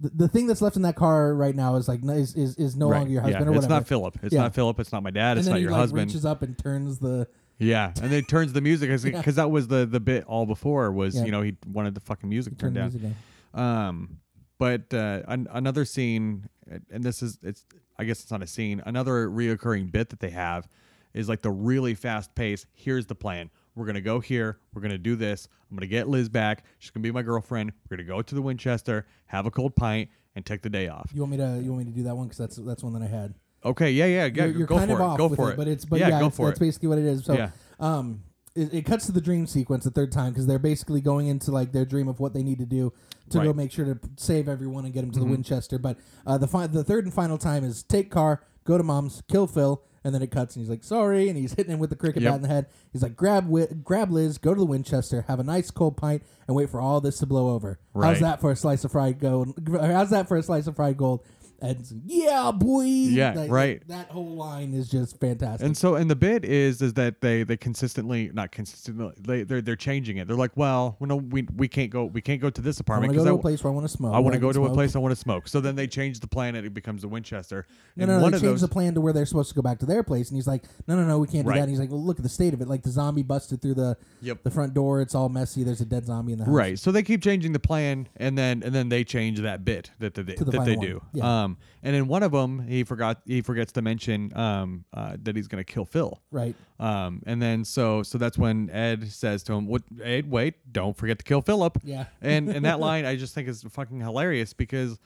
[0.00, 2.74] The, the thing that's left in that car right now is like is is, is
[2.76, 2.98] no right.
[2.98, 3.64] longer your yeah, husband or whatever.
[3.66, 4.18] it's not Philip.
[4.22, 4.42] It's Yeah.
[4.42, 4.80] not Philip.
[4.80, 5.32] It's not my dad.
[5.32, 6.06] and It's not he your like husband.
[6.08, 9.84] reaches up and turns the Yeah, and then turns the music because that was the
[9.86, 11.24] the bit all before was Yeah.
[11.26, 13.00] you know he wanted the fucking music turn turned down.
[13.00, 13.16] music.
[13.54, 14.18] Um,
[14.58, 16.48] but uh, an- another scene,
[16.90, 17.64] and this is it's
[17.98, 18.82] I guess it's not a scene.
[18.86, 20.66] Another reoccurring bit that they have
[21.12, 22.64] is like the really fast pace.
[22.72, 23.50] Here's the plan.
[23.74, 24.58] We're gonna go here.
[24.74, 25.48] We're gonna do this.
[25.70, 26.64] I'm gonna get Liz back.
[26.78, 27.72] She's gonna be my girlfriend.
[27.88, 31.10] We're gonna go to the Winchester, have a cold pint, and take the day off.
[31.14, 32.92] You want me to you want me to do that one because that's that's one
[32.94, 33.34] that I had.
[33.64, 34.44] Okay, yeah, yeah, yeah.
[34.46, 35.04] you're, you're go kind for of it.
[35.04, 36.64] off go with for it, but it's but yeah, go it's, for that's it.
[36.64, 37.24] basically what it is.
[37.24, 37.50] So, Yeah.
[37.78, 38.22] um,
[38.56, 41.50] it, it cuts to the dream sequence the third time because they're basically going into
[41.52, 42.92] like their dream of what they need to do
[43.28, 43.56] to go Right.
[43.56, 45.28] make sure to p- save everyone and get them to Mm-hmm.
[45.28, 45.78] the Winchester.
[45.78, 49.22] But uh, the fi- the third and final time is take car, go to mom's,
[49.28, 51.90] kill Phil, and then it cuts and he's like sorry, and he's hitting him with
[51.90, 52.30] the cricket Yep.
[52.32, 52.66] bat in the head.
[52.92, 56.22] He's like grab wi- grab Liz, go to the Winchester, have a nice cold pint,
[56.48, 57.78] and wait for all this to blow over.
[57.94, 58.20] How's Right.
[58.20, 59.54] that for a slice of fried gold?
[59.70, 61.20] How's that for a slice of fried gold?
[61.62, 62.84] And yeah, boy.
[62.84, 63.82] Yeah, Like, right.
[63.88, 65.66] That whole line is just fantastic.
[65.66, 69.60] And so, and the bit is is that they they consistently not consistently they they're
[69.60, 70.26] they're changing it.
[70.26, 73.12] They're like, well, well no, we we can't go we can't go to this apartment.
[73.12, 74.14] I want to go because I, a place where I want to smoke.
[74.14, 75.48] I want to go to a place I want to smoke.
[75.48, 77.66] So then they change the plan and it becomes the Winchester.
[77.96, 78.22] No, and no, no.
[78.22, 79.86] one They of changed those, the plan to where they're supposed to go back to
[79.86, 81.56] their place, and he's like, "No, no, no, we can't do Right.
[81.56, 82.68] that." And he's like, "Well, look at the state of it.
[82.68, 84.42] Like the zombie busted through the Yep.
[84.44, 85.00] the front door.
[85.02, 85.62] It's all messy.
[85.64, 86.78] There's a dead zombie in the house." Right.
[86.78, 90.14] So they keep changing the plan, and then and then they change that bit that
[90.14, 91.02] that they, the that they do.
[91.12, 91.42] Yeah.
[91.44, 91.49] Um,
[91.82, 95.48] and in one of them, he forgot he forgets to mention um uh, that he's
[95.48, 96.20] gonna kill Phil.
[96.30, 96.54] Right.
[96.78, 99.82] Um, and then so so that's when Ed says to him, "What?
[100.02, 100.72] Ed, wait!
[100.72, 102.06] Don't forget to kill Philip." Yeah.
[102.22, 104.98] and and that line I just think is fucking hilarious because,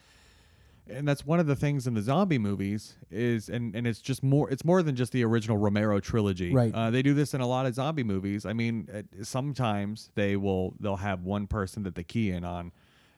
[0.88, 4.22] and that's one of the things in the zombie movies is and and it's just
[4.22, 6.52] more it's more than just the original Romero trilogy.
[6.52, 6.72] Right.
[6.74, 8.44] Uh, they do this in a lot of zombie movies.
[8.46, 12.70] I mean, uh, sometimes they will they'll have one person that they key in on,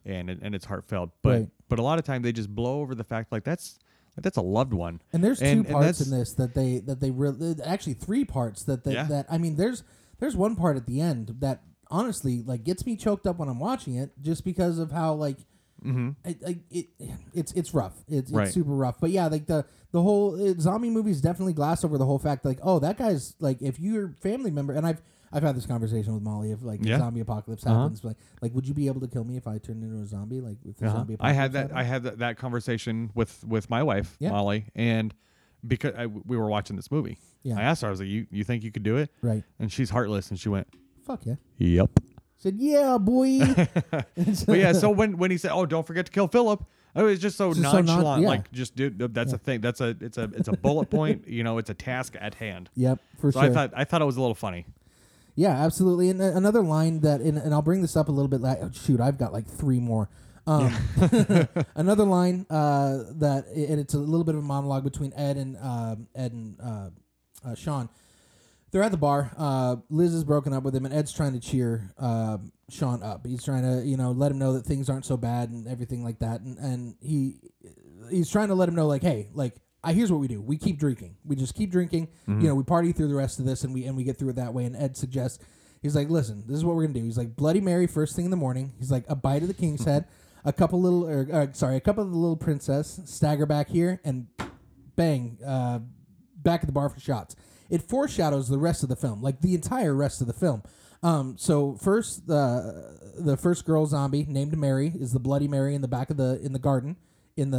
[0.05, 1.11] and and it's heartfelt.
[1.23, 1.49] But Right.
[1.69, 3.79] But a lot of time they just blow over the fact like that's
[4.17, 5.01] like that's a loved one.
[5.13, 8.25] And there's And- two and parts in this that they that they really actually three
[8.25, 9.05] parts that they, Yeah.
[9.05, 9.83] that I mean there's
[10.19, 13.61] there's one part at the end that honestly like gets me choked up when I'm
[13.61, 15.39] watching it just because of how like
[15.85, 16.87] I, I, it
[17.33, 18.47] it's it's rough it's, Right.
[18.47, 21.97] it's super rough but yeah like the the whole uh, zombie movies definitely glass over
[21.97, 25.01] the whole fact like oh that guy's like if your family member and I've
[25.33, 26.99] I've had this conversation with Molly if like the Yeah.
[26.99, 27.83] zombie apocalypse Uh-huh.
[27.83, 30.07] happens like like would you be able to kill me if I turned into a
[30.07, 30.97] zombie like if the Uh-huh.
[30.99, 31.77] zombie I had apocalypse that.
[31.77, 31.89] I happened?
[31.93, 34.31] had that, that conversation with with my wife Yeah.
[34.31, 35.15] Molly, and
[35.67, 37.59] because I, we were watching this movie, Yeah.
[37.59, 37.89] I asked her.
[37.89, 40.39] I was like, "You you think you could do it?" right And she's heartless, and
[40.39, 40.69] she went,
[41.03, 41.91] fuck yeah "Yep."
[42.39, 43.41] said yeah boy
[44.47, 46.63] But yeah, so when when he said, "Oh, don't forget to kill Philip,"
[46.95, 48.23] it was just so Just so non- nonchalant.
[48.23, 48.29] yeah.
[48.29, 49.61] Like, just dude, that's a thing.
[49.61, 51.27] That's a it's a it's a bullet point.
[51.27, 52.71] You know, it's a task at hand.
[52.77, 54.67] yep for So sure I thought I thought it was a little funny.
[55.37, 56.09] Yeah, absolutely.
[56.09, 58.41] And uh, another line that, and, and I'll bring this up a little bit.
[58.41, 60.09] Like, oh, shoot, I've got like three more.
[60.47, 60.73] Um,
[61.75, 65.57] another line uh, that, and it's a little bit of a monologue between Ed and
[65.59, 66.91] um Ed and uh,
[67.45, 67.89] uh, Shaun.
[68.71, 69.33] They're at the bar.
[69.37, 73.27] Uh, Liz is broken up with him, and Ed's trying to cheer um, Shaun up.
[73.27, 76.03] He's trying to, you know, let him know that things aren't so bad and everything
[76.03, 76.41] like that.
[76.41, 77.37] And and he
[78.11, 80.59] he's trying to let him know, like, hey, like, I here's what we do: we
[80.59, 81.15] keep drinking.
[81.25, 82.09] We just keep drinking.
[82.43, 84.31] You know, we party through the rest of this, and we and we get through
[84.31, 84.65] it that way.
[84.65, 85.43] And Ed suggests,
[85.81, 87.05] he's like, listen, this is what we're gonna do.
[87.05, 88.73] He's like, Bloody Mary first thing in the morning.
[88.79, 90.07] He's like, a bite of the king's head,
[90.45, 93.01] a couple little, or, uh, sorry, a couple of the little princess.
[93.05, 94.27] Stagger back here, and
[94.97, 95.79] bang, uh,
[96.37, 97.37] back at the bar for shots.
[97.71, 100.65] It foreshadows the rest of the film, like the entire rest of the film.
[101.03, 105.81] Um, so first, the the first girl zombie named Mary is the Bloody Mary in
[105.83, 106.97] the back of the in the garden
[107.37, 107.59] in the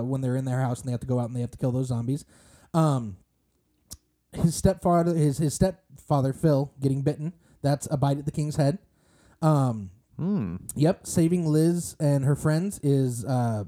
[0.00, 1.50] uh, when they're in their house and they have to go out and they have
[1.50, 2.24] to kill those zombies.
[2.74, 3.16] Um,
[4.32, 7.32] his stepfather, his his stepfather Phil, getting bitten.
[7.62, 8.78] That's a bite at the king's head.
[9.42, 10.56] Um, Hmm.
[10.76, 13.64] Yep, saving Liz and her friends is uh,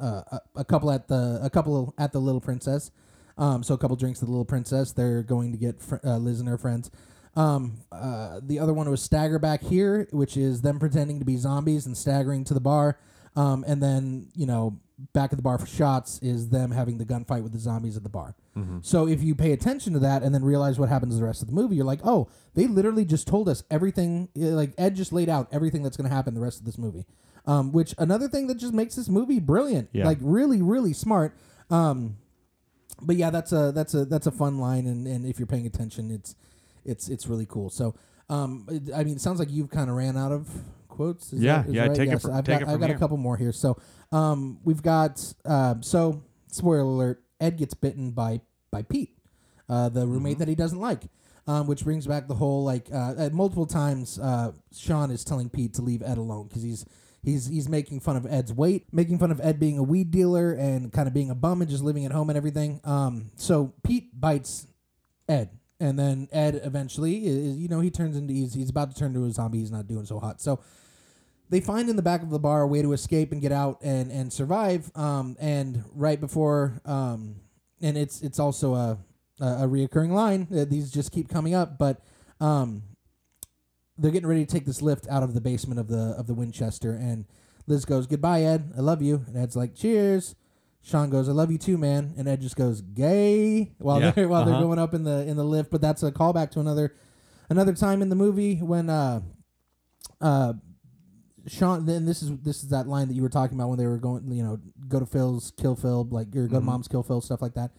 [0.00, 2.92] uh, a, a couple at the a couple at the Little Princess.
[3.36, 4.92] Um, so a couple drinks at the Little Princess.
[4.92, 6.92] They're going to get fr- uh, Liz and her friends.
[7.34, 11.36] Um, uh, the other one was Stagger back here, which is them pretending to be
[11.36, 13.00] zombies and staggering to the bar.
[13.34, 14.78] Um, and then you know
[15.12, 18.02] back at the bar for shots is them having the gunfight with the zombies at
[18.02, 18.34] the bar.
[18.80, 21.48] So if you pay attention to that and then realize what happens the rest of
[21.48, 24.30] the movie, you're like, oh, they literally just told us everything.
[24.34, 26.78] uh, Like Ed just laid out everything that's going to happen the rest of this
[26.78, 27.04] movie.
[27.44, 30.06] Um, which another thing that just makes this movie brilliant, Yeah.
[30.06, 31.36] like really, really smart.
[31.70, 32.16] Um,
[33.02, 35.66] but yeah, that's a that's a that's a fun line, and, and if you're paying
[35.66, 36.34] attention, it's
[36.84, 37.68] it's it's really cool.
[37.68, 37.94] So,
[38.30, 40.48] um, I mean, it sounds like you've kind of ran out of
[40.96, 41.32] quotes.
[41.32, 41.94] Is Yeah, that- yeah, right?
[41.96, 43.52] take it Yes, fr- I've take got it I've from got a couple more here.
[43.52, 43.76] So,
[44.12, 49.16] um, we've got uh, so spoiler alert: Ed gets bitten by by Pete,
[49.68, 50.38] uh, the roommate Mm-hmm.
[50.40, 51.04] that he doesn't like.
[51.48, 55.48] Um, which brings back the whole like uh, at multiple times uh, Shaun is telling
[55.48, 56.84] Pete to leave Ed alone because he's
[57.22, 60.52] he's he's making fun of Ed's weight, making fun of Ed being a weed dealer
[60.54, 62.80] and kind of being a bum and just living at home and everything.
[62.82, 64.66] Um, so Pete bites
[65.28, 68.96] Ed, and then Ed eventually is you know he turns into he's he's about to
[68.98, 69.58] turn into a zombie.
[69.60, 70.40] He's not doing so hot.
[70.40, 70.58] So
[71.48, 73.78] they find in the back of the bar a way to escape and get out
[73.82, 74.90] and and survive.
[74.94, 77.36] Um, and right before um,
[77.80, 78.98] and it's it's also a
[79.40, 80.48] a, a reoccurring line.
[80.54, 82.00] Uh, these just keep coming up, but
[82.40, 82.82] um,
[83.98, 86.34] they're getting ready to take this lift out of the basement of the of the
[86.34, 87.26] Winchester, and
[87.66, 88.72] Liz goes, "Goodbye, Ed.
[88.76, 90.34] I love you." And Ed's like, "Cheers."
[90.82, 94.28] Shaun goes, "I love you too, man." And Ed just goes, "Gay," while Yeah, they're
[94.28, 94.62] while they're uh-huh.
[94.62, 95.70] going up in the in the lift.
[95.70, 96.94] But that's a callback to another
[97.50, 99.20] another time in the movie when uh
[100.20, 100.54] uh
[101.46, 101.86] Shaun.
[101.86, 103.98] Then this is this is that line that you were talking about when they were
[103.98, 106.64] going, you know, go to Phil's, kill Phil, like or go to Mhm.
[106.64, 107.72] Mom's, kill Phil, stuff like that.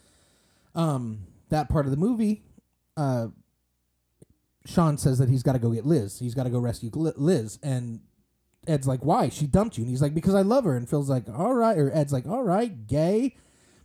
[0.75, 2.43] Um, that part of the movie,
[2.95, 3.27] uh,
[4.65, 6.19] Shaun says that he's got to go get Liz.
[6.19, 8.01] He's got to go rescue Liz, and
[8.67, 9.29] Ed's like, "Why?
[9.29, 11.77] She dumped you." And he's like, "Because I love her." And Phil's like, "All right,"
[11.77, 13.35] or Ed's like, "All right, gay."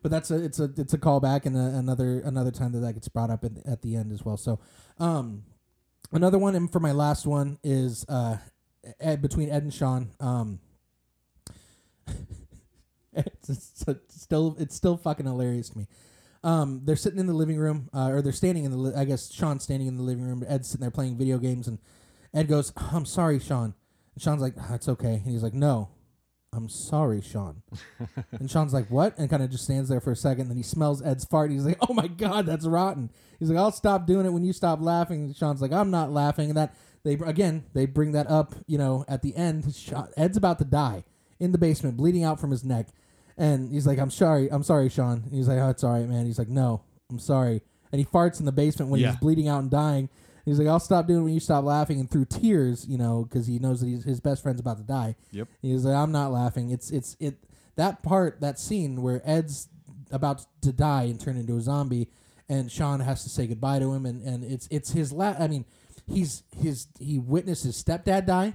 [0.03, 2.95] But that's a it's a it's a callback and a, another another time that that
[2.95, 4.37] gets brought up at, at the end as well.
[4.37, 4.59] So,
[4.99, 5.45] um,
[6.11, 8.39] another one and for my last one is uh,
[9.01, 10.11] Ed between Ed and Shaun.
[10.21, 10.61] Um,
[13.13, 15.87] it's, it's, still it's still fucking hilarious to me.
[16.45, 18.77] Um, they're sitting in the living room, uh, or they're standing in the.
[18.77, 20.45] Li- I guess Shaun's standing in the living room.
[20.49, 21.79] Ed's sitting there playing video games, and
[22.35, 23.75] Ed goes, "I'm sorry, Shaun."
[24.15, 25.91] And Shaun's like, "Ah, "It's okay," and he's like, "No,
[26.53, 27.63] I'm sorry, Shaun."
[28.33, 30.49] and Shaun's like, "What?" and kind of just stands there for a second.
[30.49, 31.51] Then he smells Ed's fart.
[31.51, 34.45] And he's like, "Oh my god, that's rotten." He's like, "I'll stop doing it when
[34.45, 38.13] you stop laughing." And Shaun's like, "I'm not laughing." And that they again they bring
[38.13, 38.55] that up.
[38.67, 39.65] You know, at the end,
[40.17, 41.05] Ed's about to die
[41.41, 42.89] in the basement, bleeding out from his neck.
[43.37, 45.23] And he's like, I'm sorry, I'm sorry, Shaun.
[45.25, 46.27] And he's like, Oh, it's all right, man.
[46.27, 47.63] He's like, No, I'm sorry.
[47.91, 49.11] And he farts in the basement when Yeah.
[49.13, 50.09] he's bleeding out and dying.
[50.45, 52.01] He's like, I'll stop doing it when you stop laughing.
[52.01, 54.83] And through tears, you know, because he knows that he's, his best friend's about to
[54.83, 55.15] die.
[55.31, 55.47] Yep.
[55.63, 56.71] He's like, I'm not laughing.
[56.71, 57.37] It's it's it
[57.77, 59.69] that part that scene where Ed's
[60.11, 62.09] about to die and turn into a zombie,
[62.49, 65.41] and Shaun has to say goodbye to him, and and it's it's his last.
[65.41, 65.65] I mean,
[66.13, 68.55] he's his he witnessed his stepdad die.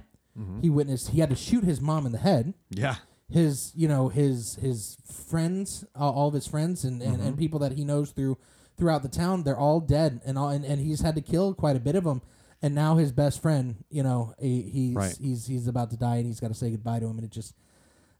[0.62, 2.94] He witnessed he had to shoot his mom in the head Yeah.
[3.28, 4.96] his you know his his
[5.28, 8.38] friends uh, all of his friends and, and, and people that he knows through
[8.76, 11.74] throughout the town they're all dead and all and, and he's had to kill quite
[11.74, 12.22] a bit of them
[12.62, 15.16] and now his best friend you know he, he's Right.
[15.20, 17.32] he's he's about to die and he's got to say goodbye to him and it
[17.32, 17.54] just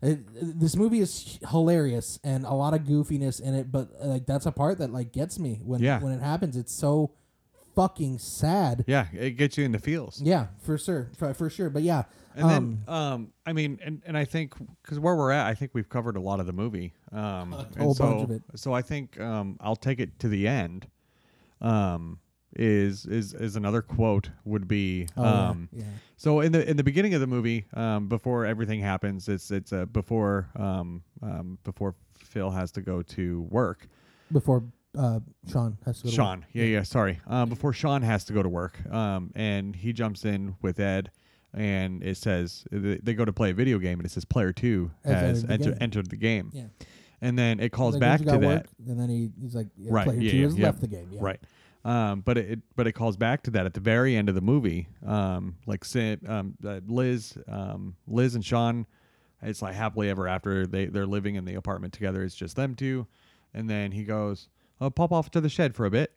[0.02, 0.18] it,
[0.58, 4.52] this movie is hilarious and a lot of goofiness in it but like that's a
[4.52, 6.00] part that like gets me when Yeah.
[6.00, 7.12] when it happens it's so
[7.78, 9.06] fucking sad Yeah.
[9.12, 10.20] It gets you in the feels.
[10.20, 14.02] yeah for sure for, for sure but yeah And um, then, um, I mean, and,
[14.06, 16.52] and I think because where we're at, I think we've covered a lot of the
[16.52, 16.92] movie.
[17.12, 18.42] Um, and whole so, bunch of it.
[18.54, 20.86] So I think um, I'll take it to the end.
[21.60, 22.20] Um,
[22.56, 25.84] is is is another quote would be oh, yeah, um, yeah.
[26.16, 29.72] so in the in the beginning of the movie, um, before everything happens, it's it's
[29.72, 33.86] uh, before um, um, before Phil has to go to work.
[34.32, 34.62] before
[34.96, 35.20] uh,
[35.50, 36.16] Shaun has to go to work.
[36.16, 37.20] Shaun, yeah, yeah, sorry.
[37.26, 41.10] Um, before Shaun has to go to work, um, and he jumps in with Ed,
[41.54, 44.52] and it says they they go to play a video game, and it says player
[44.52, 45.78] two Has entered the enter, game.
[45.80, 46.64] entered the game, Yeah.
[47.20, 50.06] and then it calls back to got that, and then he, he's like, yeah, right?
[50.06, 50.66] player Yeah, two yeah, has yeah.
[50.66, 51.08] left the game.
[51.12, 51.20] Yeah.
[51.22, 51.40] right.
[51.84, 54.40] Um, but it but it calls back to that at the very end of the
[54.40, 54.88] movie.
[55.06, 55.84] Um, like
[56.26, 58.86] um, uh, Liz, um, Liz and Shaun,
[59.42, 62.24] it's like happily ever after they they're living in the apartment together.
[62.24, 63.06] It's just them two,
[63.54, 64.48] and then he goes,
[64.80, 66.12] "Oh, pop off to the shed for a bit,"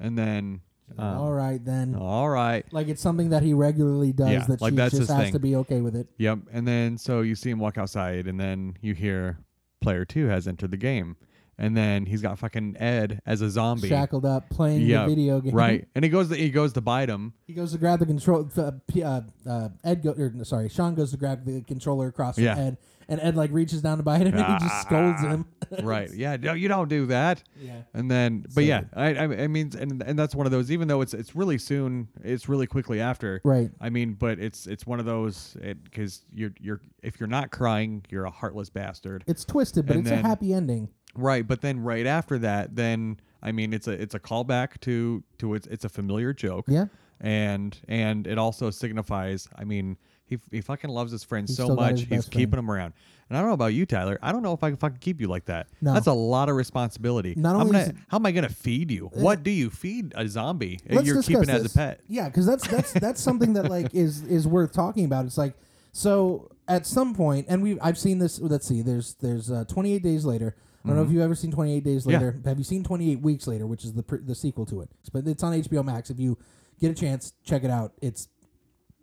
[0.00, 0.60] and then.
[0.98, 1.96] Um, All right then.
[1.96, 2.64] All right.
[2.72, 5.22] Like it's something that he regularly does Yeah, that like she that's just his has
[5.24, 5.32] thing.
[5.32, 6.06] to be okay with it.
[6.18, 6.38] Yep.
[6.52, 9.38] And then so you see him walk outside, and then you hear
[9.80, 11.16] player two has entered the game,
[11.58, 13.88] and then he's got fucking Ed as a zombie.
[13.88, 15.54] Shackled up, playing yeah, the video game.
[15.54, 15.88] right.
[15.94, 17.32] And he goes to, he goes to bite him.
[17.46, 18.48] He goes to grab the control.
[18.56, 22.44] Uh, uh, uh, Ed go, or, sorry, Shaun goes to grab the controller across from
[22.44, 22.58] Yeah.
[22.58, 22.76] Ed,
[23.08, 25.46] and Ed like reaches down to bite him, and he just scolds him.
[25.82, 26.10] right.
[26.12, 26.36] Yeah.
[26.36, 27.42] No, you don't do that.
[27.58, 27.82] Yeah.
[27.94, 28.82] And then, but So yeah.
[28.94, 30.70] I, I, mean, and and that's one of those.
[30.70, 33.40] Even though it's it's really soon, it's really quickly after.
[33.44, 33.70] Right.
[33.80, 38.04] I mean, but it's it's one of those because you're you're if you're not crying,
[38.10, 39.24] you're a heartless bastard.
[39.26, 40.88] It's twisted, but And it's a happy ending.
[41.18, 45.22] Right, but then right after that, then I mean, it's a it's a callback to
[45.38, 46.66] to it's it's a familiar joke.
[46.68, 46.86] Yeah.
[47.20, 49.48] And and it also signifies.
[49.56, 51.90] I mean, he he fucking loves his friend He's so still got much.
[51.92, 52.64] his He's best keeping friend.
[52.64, 52.92] him around.
[53.28, 54.18] And I don't know about you, Tyler.
[54.22, 55.66] I don't know if I can fucking keep you like that.
[55.80, 55.94] No.
[55.94, 57.34] That's a lot of responsibility.
[57.36, 59.06] Not I'm only gonna, is how am I gonna feed you?
[59.14, 60.78] what do you feed a zombie?
[60.88, 61.72] Let's You're discuss keeping as a this.
[61.74, 62.00] pet.
[62.08, 65.24] Yeah, because that's that's that's something that like is is worth talking about.
[65.24, 65.54] It's like
[65.92, 68.38] so at some point, and we I've seen this.
[68.40, 68.82] Let's see.
[68.82, 70.54] There's there's uh, 28 days later.
[70.86, 72.10] I don't know if you've ever seen 28 Days Mm-hmm.
[72.10, 72.16] Yeah.
[72.18, 72.40] Later.
[72.44, 74.90] Have you seen 28 Weeks Later, which is the pr- the sequel to it?
[75.12, 76.10] But it's on HBO Max.
[76.10, 76.38] If you
[76.80, 77.92] get a chance, check it out.
[78.00, 78.28] It's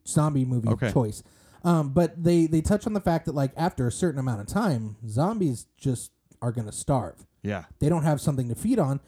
[0.07, 0.91] zombie movie Okay.
[0.91, 1.23] choice.
[1.63, 4.47] Um, but they they touch on the fact that like after a certain amount of
[4.47, 7.25] time, zombies just are gonna starve.
[7.41, 7.65] Yeah.
[7.79, 8.99] They don't have something to feed on.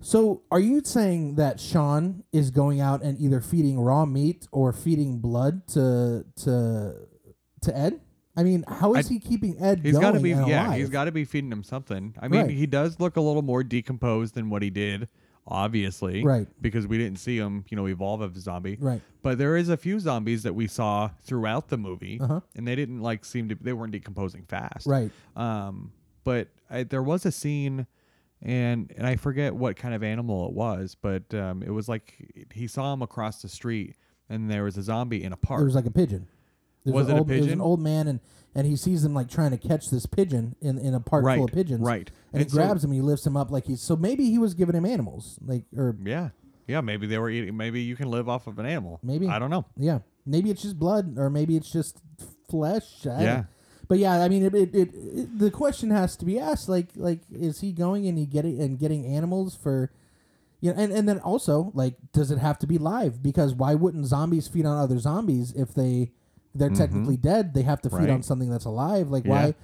[0.00, 4.72] So, are you saying that Shaun is going out and either feeding raw meat or
[4.72, 6.94] feeding blood to to
[7.62, 8.00] to Ed?
[8.38, 10.44] I mean, how is I- he keeping Ed He's got to be yeah.
[10.68, 10.78] alive?
[10.78, 12.14] He's got to be feeding him something.
[12.20, 12.50] I mean, Right.
[12.50, 15.08] he does look a little more decomposed than what he did,
[15.46, 16.22] obviously.
[16.22, 16.46] Right.
[16.60, 18.76] Because we didn't see him, you know, evolve as a zombie.
[18.80, 19.00] Right.
[19.22, 22.40] But there is a few zombies that we saw throughout the movie, Uh-huh.
[22.54, 23.56] and they didn't like seem to.
[23.60, 24.86] They weren't decomposing fast.
[24.86, 25.10] Right.
[25.36, 25.92] Um.
[26.24, 27.86] But I, there was a scene.
[28.40, 32.46] And and I forget what kind of animal it was, but um, it was like
[32.54, 33.96] he saw him across the street,
[34.28, 35.58] and there was a zombie in a park.
[35.58, 36.28] There was like a pigeon.
[36.84, 38.20] There's Was an it a old, There's an old man, and
[38.54, 41.36] and he sees him like trying to catch this pigeon in, in a park Right,
[41.36, 41.80] full of pigeons.
[41.82, 42.10] right.
[42.32, 44.30] And, And he so- grabs him, and he lifts him up like he's so maybe
[44.30, 46.30] he was giving him animals, like or yeah,
[46.66, 46.80] yeah.
[46.80, 47.56] Maybe they were eating.
[47.56, 49.00] Maybe you can live off of an animal.
[49.02, 49.28] Maybe.
[49.28, 49.66] I don't know.
[49.76, 51.98] Yeah, maybe it's just blood, or maybe it's just
[52.48, 53.06] flesh.
[53.06, 53.44] I Yeah.
[53.88, 56.88] But yeah, I mean, it, it, it, it, the question has to be asked: like,
[56.94, 59.90] like, is he going and he getting and getting animals for,
[60.60, 63.22] you know, and and then also like, does it have to be live?
[63.22, 66.12] Because why wouldn't zombies feed on other zombies if they
[66.54, 67.54] they're technically dead?
[67.54, 68.04] They have to feed Mm-hmm.
[68.06, 68.14] Right.
[68.14, 69.08] on something that's alive.
[69.10, 69.30] Like, Yeah.
[69.30, 69.54] why?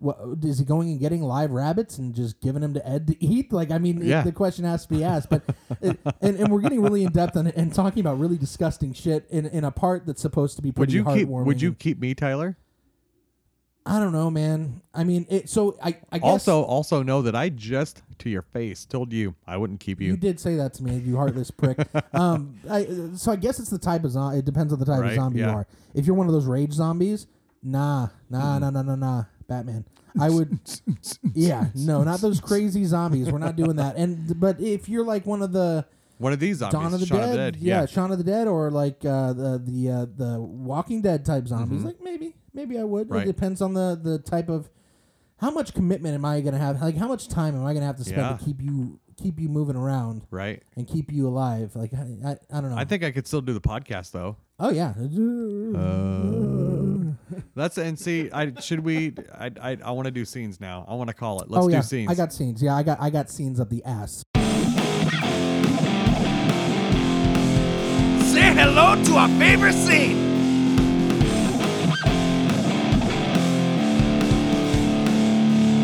[0.00, 3.24] What, is he going and getting live rabbits and just giving them to Ed to
[3.24, 3.52] eat?
[3.52, 5.30] Like, I mean, it- the question has to be asked.
[5.30, 5.42] But
[5.80, 9.26] it, and, and we're getting really in depth on and talking about really disgusting shit
[9.30, 11.28] in, in a part that's supposed to be Would pretty you keep?
[11.28, 12.56] Would you keep me, Tyler?
[13.86, 14.80] I don't know, man.
[14.94, 15.50] I mean, it.
[15.50, 19.34] So I, I guess Also, also know that I just to your face told you
[19.46, 20.08] I wouldn't keep you.
[20.08, 21.78] you did say that to me, you heartless prick.
[22.14, 24.38] um, I, so I guess it's the type of zombie.
[24.38, 25.66] It depends on the type of Right, zombie you are.
[25.92, 27.26] If you're one of those rage zombies,
[27.62, 29.24] nah, nah, nah, nah, nah, nah.
[29.46, 29.84] Batman.
[30.18, 30.58] I would.
[31.34, 33.30] yeah, no, not those crazy zombies.
[33.30, 33.96] We're not doing that.
[33.96, 35.84] And but if you're like one of the
[36.18, 37.56] One of these zombies, Dawn of the, Shaun Dead, of the Dead.
[37.56, 37.86] yeah, Yeah.
[37.86, 41.82] Shaun of the Dead, or like uh, the the uh, the Walking Dead type zombies,
[41.82, 43.06] like maybe maybe I would.
[43.06, 43.14] Mm-hmm.
[43.14, 43.22] Right.
[43.24, 44.70] It depends on the the type of
[45.38, 46.80] how much commitment am I gonna have?
[46.80, 48.36] Like how much time am I gonna have to spend Yeah.
[48.36, 50.62] to keep you keep you moving around Right.
[50.76, 51.74] and keep you alive?
[51.74, 52.76] Like I I, I don't know.
[52.76, 54.36] I think I could still do the podcast though.
[54.60, 54.94] oh yeah.
[57.56, 59.14] That's and see, I should we?
[59.32, 60.84] I I, I want to do scenes now.
[60.88, 61.50] I want to call it.
[61.50, 62.10] Let's oh do scenes.
[62.10, 62.62] I got scenes.
[62.62, 64.24] Yeah, I got I got scenes up the ass.
[68.56, 70.16] Hello to our favorite scene.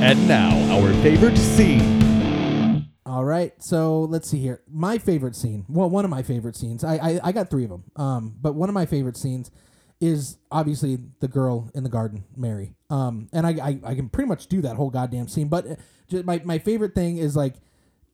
[0.01, 2.89] And now, our favorite scene.
[3.05, 4.63] All right, so let's see here.
[4.71, 5.67] My favorite scene.
[5.69, 6.85] Well, one of my favorite scenes.
[6.85, 7.83] I I, I got three of them.
[7.97, 9.51] Um, but one of my favorite scenes
[10.01, 12.77] is obviously the girl in the garden, Mary.
[12.89, 15.49] Um, and I I, I can pretty much do that whole goddamn scene.
[15.49, 17.55] But uh, my my favorite thing is like,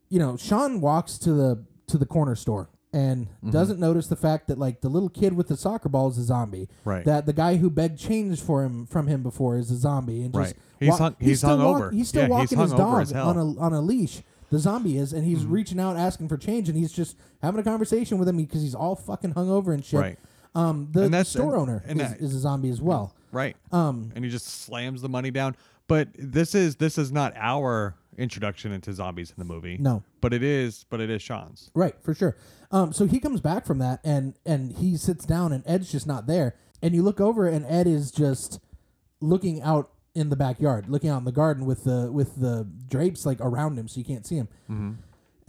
[0.08, 3.50] you know, Shaun walks to the to the corner store and Mm-hmm.
[3.50, 6.22] doesn't notice the fact that like the little kid with the soccer ball is a
[6.24, 6.68] zombie.
[6.84, 7.04] Right.
[7.04, 10.22] That the guy who begged change for him from him before is a zombie.
[10.22, 10.54] And just Right.
[10.80, 11.90] He's hung- he's still hung walk- over.
[11.90, 14.22] He's still Yeah, he's walking his hung over dog on a on a leash.
[14.50, 17.64] The zombie is, and he's reaching out asking for change, and he's just having a
[17.64, 19.98] conversation with him because he's all fucking hungover and shit.
[20.00, 20.18] Right.
[20.54, 23.12] Um, the, And store and- owner and is, that- is a zombie as well.
[23.32, 23.56] right.
[23.72, 25.54] Um, and he just slams the money down.
[25.88, 29.76] But this is this is not our introduction into zombies in the movie.
[29.78, 30.02] No.
[30.20, 30.84] but it is.
[30.88, 31.70] But it is Shaun's.
[31.74, 32.36] right, for sure.
[32.70, 36.06] Um, so he comes back from that, and and he sits down, and Ed's just
[36.06, 36.56] not there.
[36.82, 38.60] And you look over, and Ed is just
[39.20, 43.26] looking out in the backyard, looking out in the garden with the with the drapes
[43.26, 44.48] like around him, so you can't see him.
[44.70, 44.92] Mm-hmm.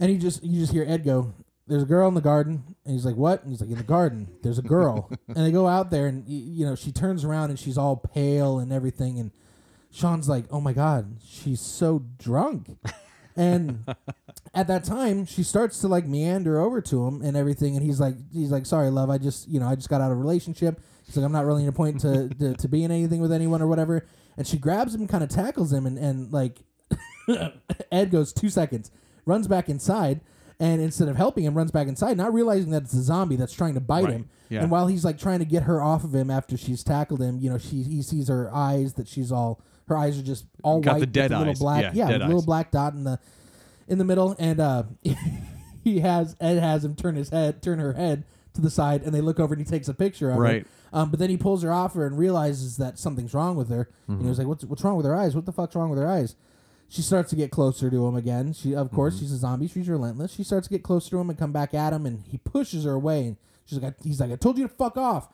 [0.00, 1.32] And he just you just hear Ed go,
[1.66, 3.82] "There's a girl in the garden," and he's like, "What?" And he's like, "In the
[3.82, 7.50] garden, there's a girl." and they go out there, and you know she turns around
[7.50, 9.32] and she's all pale and everything, and
[9.90, 12.76] Shaun's like, "Oh my god, she's so drunk,"
[13.36, 13.84] and
[14.54, 17.98] at that time she starts to like meander over to him and everything, and he's
[18.00, 20.20] like, he's like, "Sorry, love, I just you know I just got out of a
[20.20, 23.20] relationship." He's like, "I'm not really in a point to to, to be in anything
[23.20, 26.58] with anyone or whatever," and she grabs him, kind of tackles him, and and like
[27.92, 28.90] Ed goes two seconds,
[29.26, 30.20] runs back inside.
[30.60, 33.52] And instead of helping him, runs back inside, not realizing that it's a zombie that's
[33.52, 34.12] trying to bite Right.
[34.14, 34.28] him.
[34.48, 34.62] Yeah.
[34.62, 37.38] And while he's like trying to get her off of him after she's tackled him,
[37.38, 40.80] you know, she he sees her eyes that she's all her eyes are just all
[40.80, 41.58] Got white the with dead little eyes.
[41.58, 42.46] black Yeah, dead little eyes.
[42.46, 43.18] black dot in the
[43.88, 44.82] in the middle and uh
[45.84, 48.24] he has Ed has him turn his head turn her head
[48.54, 50.62] to the side and they look over and he takes a picture of Right.
[50.62, 50.68] her.
[51.00, 53.90] Um, but then he pulls her off her and realizes that something's wrong with her.
[54.08, 55.34] And he was like, "What's what's wrong with her eyes?
[55.36, 56.34] What the fuck's wrong with her eyes?"
[56.88, 58.54] She starts to get closer to him again.
[58.54, 59.20] She, of course, Mm-hmm.
[59.24, 59.68] she's a zombie.
[59.68, 60.32] She's relentless.
[60.32, 62.84] She starts to get closer to him and come back at him, and he pushes
[62.84, 63.26] her away.
[63.26, 63.36] And
[63.66, 65.28] she's like, I, "He's like, I told you to fuck off."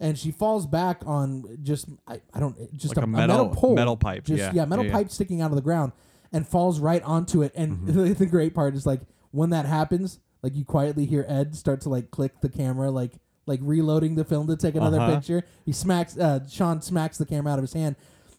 [0.00, 3.36] And she falls back on just, I, I don't, just Like a, a a metal-
[3.46, 4.64] metal pole, metal pipe, just yeah.
[4.64, 4.96] metal Yeah, yeah.
[4.98, 5.92] pipe sticking out of the ground,
[6.32, 7.52] and falls right onto it.
[7.56, 8.12] And Mm-hmm.
[8.14, 9.00] the great part is like
[9.32, 13.12] when that happens, like you quietly hear Ed start to like click the camera, like
[13.46, 15.14] like reloading the film to take another Uh-huh.
[15.16, 15.42] picture.
[15.64, 17.96] He smacks, uh, Shaun smacks the camera out of his hand.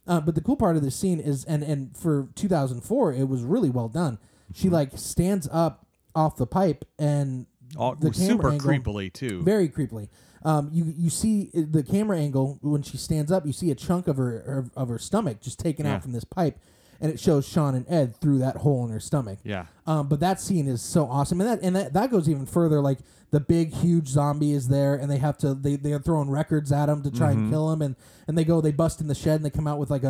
[0.08, 3.44] Uh, but the cool part of this scene is, and and for 2004, it was
[3.44, 4.18] really well done.
[4.54, 4.74] She Mm-hmm.
[4.76, 5.86] like stands up
[6.16, 9.42] off the pipe and All, the camera super angle, creepily too.
[9.44, 10.10] very creepily.
[10.46, 13.46] Um, you you see uh, the camera angle when she stands up.
[13.46, 15.96] You see a chunk of her of, of her stomach just taken Yeah.
[15.96, 16.58] out from this pipe,
[17.02, 19.40] and it shows Shaun and Ed through that hole in her stomach.
[19.44, 19.66] yeah.
[19.86, 22.80] Um, but that scene is so awesome, and that and that, that goes even further.
[22.80, 23.00] Like
[23.32, 26.88] the big, huge zombie is there, and they have to they they're throwing records at
[26.90, 27.40] him to try Mm-hmm.
[27.40, 27.96] and kill him, and
[28.28, 30.08] and they go they bust in the shed and they come out with like a,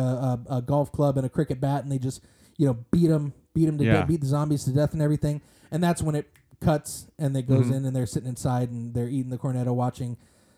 [0.48, 2.22] a, a golf club and a cricket bat, and they just
[2.56, 3.92] you know beat him beat him to Yeah.
[3.94, 5.40] death, beat the zombies to death and everything,
[5.72, 6.30] and that's when it
[6.60, 7.74] cuts and it goes Mm-hmm.
[7.74, 10.16] in and they're sitting inside and they're eating the cornetto, watching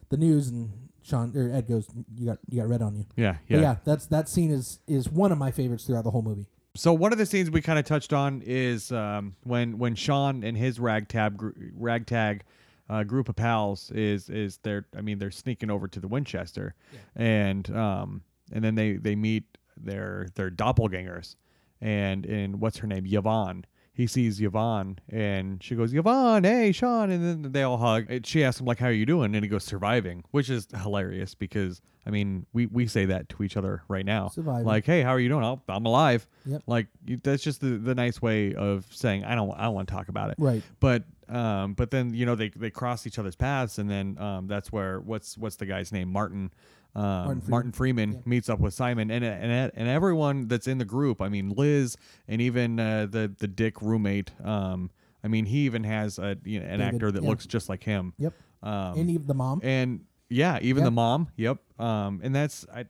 [0.09, 0.71] the news, and
[1.03, 3.07] Shaun or Ed goes, you got you got red on you.
[3.17, 3.37] Yeah.
[3.49, 3.61] But Yeah.
[3.61, 6.47] yeah, that's that scene is is one of my favorites throughout the whole movie.
[6.75, 10.43] So one of the scenes we kind of touched on is um, when when Shaun
[10.43, 12.45] and his ragtag gr- ragtag
[12.89, 16.75] uh, group of pals is is they're I mean they're sneaking over to the Winchester,
[17.17, 18.23] and um
[18.53, 19.45] and then they they meet
[19.77, 21.37] their their doppelgangers,
[21.81, 23.65] and and what's her name Yvonne.
[23.95, 27.11] He sees Yvonne and she goes, Yvonne, hey, Shaun.
[27.11, 28.07] And then they all hug.
[28.09, 29.35] And she asks him, like, how are you doing?
[29.35, 33.43] And he goes, surviving, which is hilarious because, I mean, we, we say that to
[33.43, 34.29] each other right now.
[34.29, 34.65] Surviving.
[34.65, 35.45] Like, hey, how are you doing?
[35.45, 36.27] Oh, I'm alive.
[36.47, 36.63] Yep.
[36.67, 39.89] Like you, that's just the, the nice way of saying I don't I don't want
[39.89, 40.37] to talk about it.
[40.39, 40.63] Right.
[40.81, 44.49] But um but then you know they they cross each other's paths and then um
[44.49, 46.51] that's where what's what's the guy's name Martin
[46.95, 48.13] um, Martin Freeman.
[48.13, 51.21] Freeman, meets up with Simon and and and everyone that's in the group.
[51.23, 51.97] I mean Liz
[52.29, 54.31] and even uh, the the Dick roommate.
[54.45, 54.91] Um
[55.25, 57.29] I mean he even has a you know, an David, actor that yeah.
[57.29, 58.13] looks just like him.
[58.19, 58.35] Yep.
[58.63, 59.61] Um, and even the mom.
[59.63, 60.87] and yeah, even Yep.
[60.87, 61.29] the mom.
[61.37, 61.59] Yep.
[61.81, 62.81] Um, and that's I.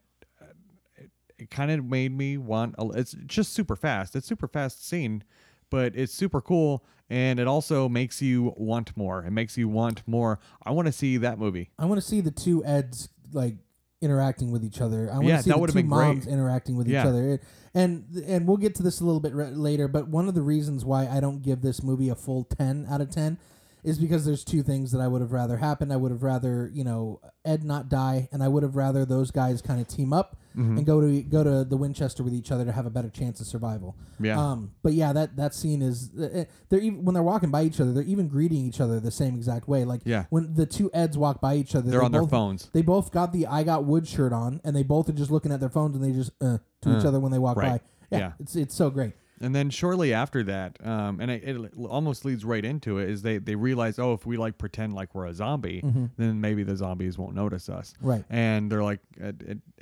[0.96, 2.74] It, it kind of made me want.
[2.78, 4.14] A, it's just super fast.
[4.14, 5.24] It's super fast scene,
[5.70, 9.24] but it's super cool, and it also makes you want more.
[9.24, 10.38] It makes you want more.
[10.64, 11.70] I want to see that movie.
[11.78, 13.56] I want to see the two Eds like
[14.02, 15.08] interacting with each other.
[15.10, 16.06] I want Yeah, to see that the two been great.
[16.06, 17.02] moms interacting with Yeah.
[17.02, 17.40] each other.
[17.74, 20.42] And and we'll get to this a little bit re- later, but one of the
[20.42, 23.38] reasons why I don't give this movie a full 10 out of 10
[23.84, 25.92] is because there's two things that I would have rather happened.
[25.92, 29.30] I would have rather, you know, Ed not die and I would have rather those
[29.32, 30.76] guys kind of team up Mm-hmm.
[30.76, 33.40] and go to go to the Winchester with each other to have a better chance
[33.40, 33.96] of survival.
[34.20, 34.38] Yeah.
[34.38, 37.80] Um, but yeah, that that scene is uh, they're even when they're walking by each
[37.80, 39.86] other, they're even greeting each other the same exact way.
[39.86, 40.26] Like Yeah.
[40.28, 42.68] when the two Eds walk by each other, They're they on their phones.
[42.74, 45.52] They both got the "I got wood" shirt on, and they both are just looking
[45.52, 47.80] at their phones and they just uh, to each Uh, other when they walk right.
[47.80, 47.86] by.
[48.10, 48.32] Yeah, Yeah.
[48.38, 49.14] it's it's so great.
[49.42, 53.22] And then shortly after that, um, and it, it almost leads right into it, is
[53.22, 55.82] they they realize, oh, if we like pretend like we're a zombie,
[56.16, 57.92] then maybe the zombies won't notice us.
[57.98, 58.08] Mm-hmm.
[58.08, 58.24] Right.
[58.30, 59.32] And they're like, uh,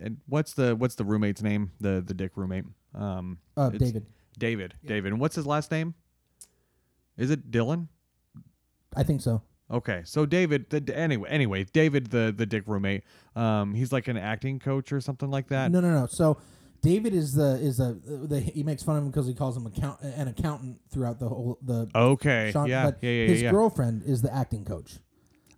[0.04, 1.72] uh, what's the what's the roommate's name?
[1.78, 2.64] The the dick roommate.
[2.94, 4.06] Um, Uh, David.
[4.38, 4.74] David.
[4.84, 5.12] David.
[5.12, 5.94] And what's his last name?
[7.18, 7.88] Is it Dylan?
[8.96, 9.42] I think so.
[9.70, 10.68] Okay, so David.
[10.70, 13.04] The, anyway, anyway, David, the the dick roommate.
[13.36, 15.70] Um, he's like an acting coach or something like that.
[15.70, 16.06] No, no, no.
[16.06, 16.38] So
[16.82, 19.66] David is the is a the, he makes fun of him because he calls him
[19.66, 21.88] account an accountant throughout the whole the.
[21.94, 22.50] Okay.
[22.52, 23.10] Shaun- yeah, but yeah.
[23.10, 23.26] Yeah.
[23.26, 23.50] His yeah.
[23.50, 24.98] girlfriend is the acting coach.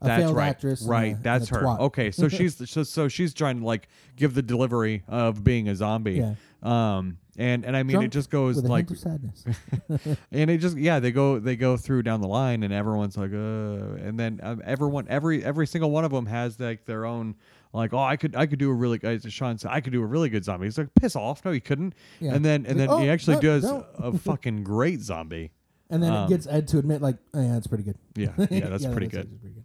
[0.00, 0.48] A That's failed right.
[0.48, 0.82] actress.
[0.82, 1.62] Right, a- that's her.
[1.62, 1.78] twat.
[1.78, 5.76] Okay, so she's so, so she's trying to like give the delivery of being a
[5.76, 6.14] zombie.
[6.14, 6.34] Yeah.
[6.62, 9.44] Um, and and I mean Drunk it just goes like, sadness.
[10.32, 13.32] and it just yeah they go they go through down the line and everyone's like
[13.32, 17.34] uh and then um, everyone every every single one of them has like their own
[17.72, 20.02] like oh I could I could do a really good Shaun said I could do
[20.02, 20.66] a really good zombie.
[20.66, 21.94] He's like piss off no he couldn't.
[22.20, 22.34] Yeah.
[22.34, 25.52] And then and then like, he "Oh, actually no, does don't." a fucking great zombie.
[25.90, 27.96] and then Um, it gets Ed to admit like, oh, yeah, that's pretty good.
[28.14, 29.20] Yeah, yeah, that's pretty good.
[29.20, 29.64] actually pretty good.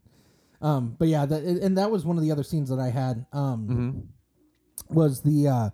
[0.60, 3.26] Um, but yeah, that, and that was one of the other scenes that I had.
[3.34, 4.94] Um, Mm-hmm.
[4.96, 5.70] was the uh,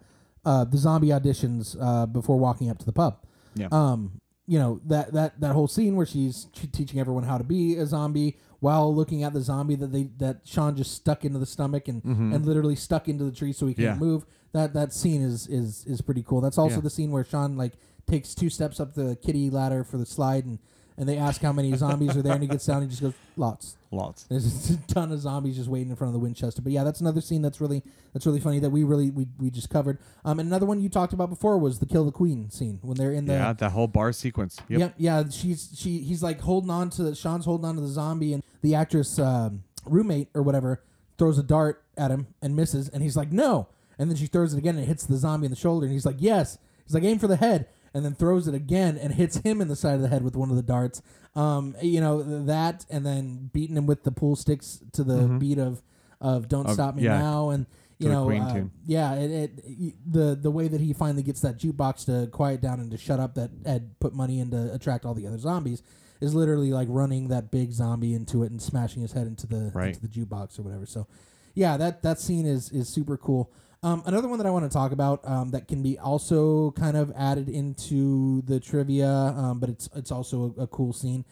[0.45, 3.17] uh, the zombie auditions uh, before walking up to the pub.
[3.55, 3.67] Yeah.
[3.71, 7.43] Um, you know that that that whole scene where she's t- teaching everyone how to
[7.45, 11.37] be a zombie while looking at the zombie that they that Shaun just stuck into
[11.37, 14.03] the stomach and and literally stuck into the tree so he can't Mm-hmm.
[14.03, 14.07] Yeah.
[14.11, 14.25] move.
[14.53, 16.39] That that scene is is is pretty cool.
[16.39, 16.81] That's also Yeah.
[16.81, 17.73] the scene where Shaun like
[18.07, 20.59] takes two steps up the kitty ladder for the slide and
[20.97, 23.01] and they ask how many zombies are there and he gets down and he just
[23.01, 23.77] goes lots.
[23.91, 24.23] Lots.
[24.23, 26.61] There's just a ton of zombies just waiting in front of the Winchester.
[26.61, 27.83] But yeah, that's another scene that's really
[28.13, 29.99] that's really funny that we really we, we just covered.
[30.25, 32.97] Um, and another one you talked about before was the kill the queen scene when
[32.97, 34.59] they're in the Yeah, that whole bar sequence.
[34.69, 34.79] Yep.
[34.79, 34.93] Yep.
[34.97, 35.23] Yeah.
[35.29, 35.99] She's she.
[35.99, 39.63] He's like holding on to Shaun's holding on to the zombie, and the actress um,
[39.85, 40.81] roommate or whatever
[41.17, 43.67] throws a dart at him and misses, and he's like no,
[43.99, 45.93] and then she throws it again and it hits the zombie in the shoulder, and
[45.93, 46.57] he's like yes.
[46.85, 49.67] He's like aim for the head, and then throws it again and hits him in
[49.67, 51.01] the side of the head with one of the darts.
[51.35, 55.57] Um, you know that, and then beating him with the pool sticks to the beat
[55.59, 55.81] of
[56.21, 57.17] of "Don't Of- Stop Me yeah.
[57.19, 57.65] Now," and
[57.99, 62.05] you know, uh, yeah, it, it the the way that he finally gets that jukebox
[62.05, 65.13] to quiet down and to shut up that Ed put money in to attract all
[65.13, 65.81] the other zombies
[66.19, 69.71] is literally like running that big zombie into it and smashing his head into the
[69.73, 69.89] Right.
[69.95, 70.85] into the jukebox or whatever.
[70.85, 71.07] So,
[71.53, 73.51] yeah, that that scene is is super cool.
[73.83, 76.95] Um, another one that I want to talk about um, that can be also kind
[76.95, 81.25] of added into the trivia, um, but it's it's also a, a cool scene,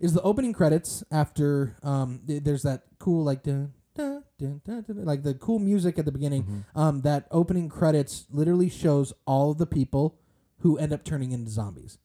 [0.00, 4.84] is the opening credits after um, th- there's that cool like dun, dun, dun, dun,
[4.86, 6.64] dun, like the cool music at the beginning.
[6.76, 10.16] Um, that opening credits literally shows all of the people
[10.60, 11.98] who end up turning into zombies.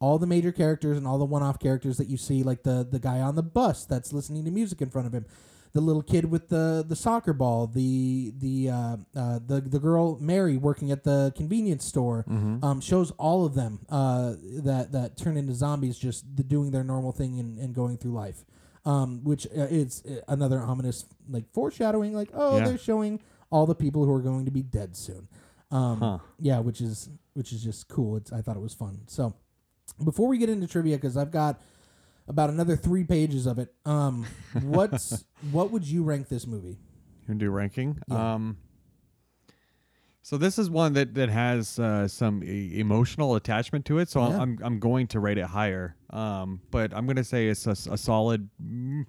[0.00, 3.00] All the major characters and all the one-off characters that you see, like the the
[3.00, 5.26] guy on the bus that's listening to music in front of him,
[5.72, 10.18] the little kid with the the soccer ball, the the uh, uh, the the girl
[10.20, 12.24] Mary working at the convenience store,
[12.62, 16.84] um, shows all of them uh, that that turn into zombies, just the, doing their
[16.84, 18.44] normal thing and, and going through life.
[18.84, 22.64] Um, which uh, is uh, another ominous like foreshadowing, like oh Yeah.
[22.68, 25.28] they're showing all the people who are going to be dead soon.
[25.70, 26.18] Um, Huh.
[26.38, 28.16] Yeah, which is which is just cool.
[28.16, 29.00] It's, I thought it was fun.
[29.06, 29.34] So
[30.02, 31.60] before we get into trivia, because I've got
[32.28, 33.74] about another three pages of it.
[33.84, 34.26] Um,
[34.62, 36.78] what's what would you rank this movie?
[37.26, 37.98] You do ranking.
[38.08, 38.34] Yeah.
[38.34, 38.56] Um,
[40.22, 44.08] so this is one that that has uh, some e- emotional attachment to it.
[44.10, 44.40] So Yeah.
[44.40, 45.96] I'm I'm going to rate it higher.
[46.10, 49.06] Um, but I'm gonna say it's a solid mm,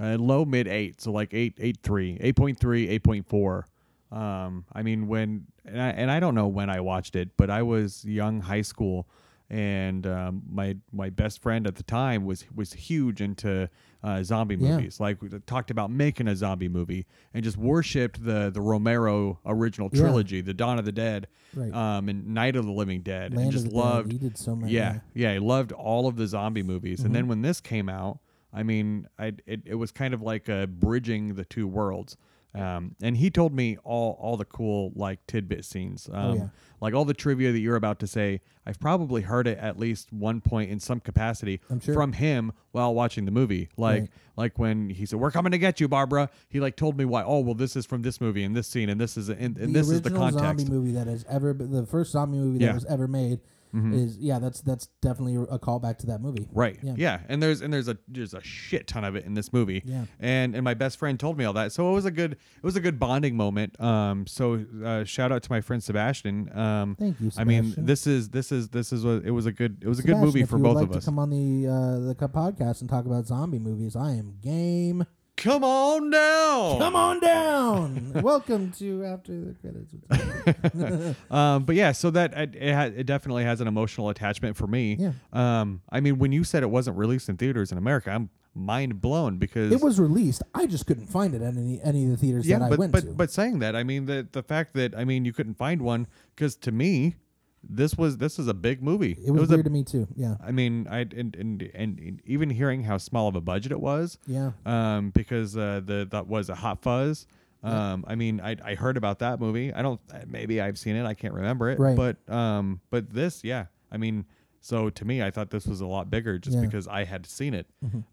[0.00, 1.00] uh, low mid eight.
[1.00, 3.66] So like eight eight three, eight point three, eight point four.
[4.10, 7.48] Um, I mean when and I, and I don't know when I watched it, but
[7.48, 9.08] I was young, high school,
[9.50, 13.68] and um, my my best friend at the time was was huge into
[14.02, 14.76] uh, zombie Yeah.
[14.76, 15.00] movies.
[15.00, 19.90] Like we talked about making a zombie movie and just worshipped the the Romero original
[19.92, 20.00] Yeah.
[20.02, 21.74] trilogy, The Dawn of the Dead, Right.
[21.74, 23.76] um, and Night of the Living Dead, Land and just the Dead.
[23.76, 24.12] loved.
[24.12, 24.72] He did so many.
[24.72, 27.00] Yeah, yeah, he loved all of the zombie movies.
[27.00, 27.14] And Mm-hmm.
[27.14, 28.20] then when this came out,
[28.52, 32.16] I mean, I it, it was kind of like uh, bridging the two worlds.
[32.54, 36.08] Um, and he told me all all the cool like tidbit scenes.
[36.12, 36.48] Um, Oh, yeah.
[36.80, 38.40] like all the trivia that you're about to say.
[38.66, 41.94] I've probably heard it at least one point in some capacity sure.
[41.94, 43.68] from him while watching the movie.
[43.76, 44.10] Like Right.
[44.36, 47.22] like when he said, "We're coming to get you, Barbara." He like told me why.
[47.22, 49.56] Oh, well, this is from this movie and this scene and this is and, and
[49.56, 50.40] the this is the context.
[50.44, 52.74] zombie movie that has ever been the first zombie movie that Yeah.
[52.74, 53.38] Was ever made
[53.72, 56.48] is yeah that's that's definitely a callback to that movie.
[56.52, 56.78] Right.
[56.82, 56.94] Yeah.
[56.96, 57.20] Yeah.
[57.28, 59.82] And there's and there's a there's a shit ton of it in this movie.
[59.84, 60.06] Yeah.
[60.18, 62.62] And and my best friend told me all that, so it was a good it
[62.62, 63.80] was a good bonding moment.
[63.80, 64.26] Um.
[64.26, 66.50] So uh, shout out to my friend Sebastian.
[66.56, 66.96] Um.
[66.98, 69.78] Thank you, I mean, this is this is this is what it was a good
[69.82, 71.04] it was a good Sebastian, movie if for both like of to us.
[71.04, 75.04] come on the uh, the podcast and talk about zombie movies, I am game.
[75.40, 76.78] Come on down.
[76.78, 78.12] Come on down.
[78.22, 81.16] Welcome to after the credits.
[81.30, 84.66] Um, but yeah, so that it, it, ha- it definitely has an emotional attachment for
[84.66, 84.96] me.
[84.98, 85.12] Yeah.
[85.32, 89.00] Um, I mean, when you said it wasn't released in theaters in America, I'm mind
[89.00, 90.42] blown because It was released.
[90.54, 92.78] I just couldn't find it at any any of the theaters yeah, that I but
[92.78, 93.12] went but to.
[93.12, 96.06] but saying that, I mean the the fact that I mean you couldn't find one
[96.34, 97.14] because to me,
[97.62, 99.16] this was this is a big movie.
[99.24, 100.08] it was, weird a, to me too.
[100.16, 103.80] Yeah, I mean, I and, and and even hearing how small of a budget it
[103.80, 104.52] was, yeah.
[104.64, 107.26] um, because uh, the that was a Hot Fuzz.
[107.62, 109.72] Um, I mean, I I heard about that movie.
[109.72, 110.00] I don't.
[110.26, 111.04] Maybe I've seen it.
[111.04, 111.78] I can't remember it.
[111.78, 111.96] Right.
[111.96, 113.66] But um, but this, yeah.
[113.92, 114.24] I mean,
[114.60, 116.62] so to me, I thought this was a lot bigger just Yeah.
[116.62, 117.66] because I had seen it.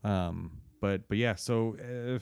[0.04, 1.36] Um, but but yeah.
[1.36, 2.20] So, uh,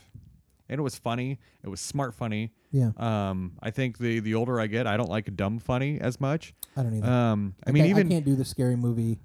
[0.70, 1.40] and it was funny.
[1.64, 2.52] It was smart funny.
[2.72, 2.92] Yeah.
[2.98, 6.54] Um, I think the the older I get, I don't like dumb funny as much.
[6.76, 7.10] I don't either.
[7.10, 9.20] Um, I mean, even I can't do the scary movie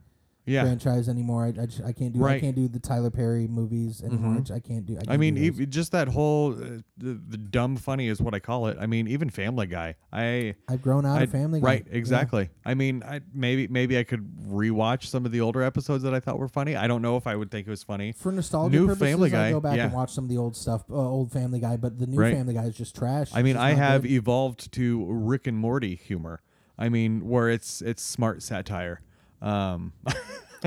[0.47, 0.62] yeah.
[0.62, 1.45] franchise anymore.
[1.45, 4.36] I, I, just, I can't do I can't do the Tyler Perry movies anymore.
[4.41, 4.51] Mhm.
[4.51, 4.95] I, can't do.
[4.97, 8.34] I, I can't mean, do just that whole uh, the, the dumb funny is what
[8.34, 8.76] I call it.
[8.80, 9.97] I mean, even Family Guy.
[10.12, 11.66] I I've grown out I- of Family Guy.
[11.66, 11.97] Right, Yeah.
[11.97, 12.51] exactly.
[12.64, 16.20] I mean, I maybe maybe I could rewatch some of the older episodes that I
[16.20, 16.76] thought were funny.
[16.76, 18.12] I don't know if I would think it was funny.
[18.12, 20.57] For nostalgia New purposes, Family I Guy, go back and watch some of the old
[20.57, 21.76] stuff, uh, old Family Guy.
[21.76, 22.34] But the new Right.
[22.34, 23.30] Family Guy is just trash.
[23.34, 24.11] I mean, I have good.
[24.12, 26.43] evolved to Rick and Morty humor.
[26.78, 29.03] I mean, where it's it's smart satire.
[29.43, 29.93] Um,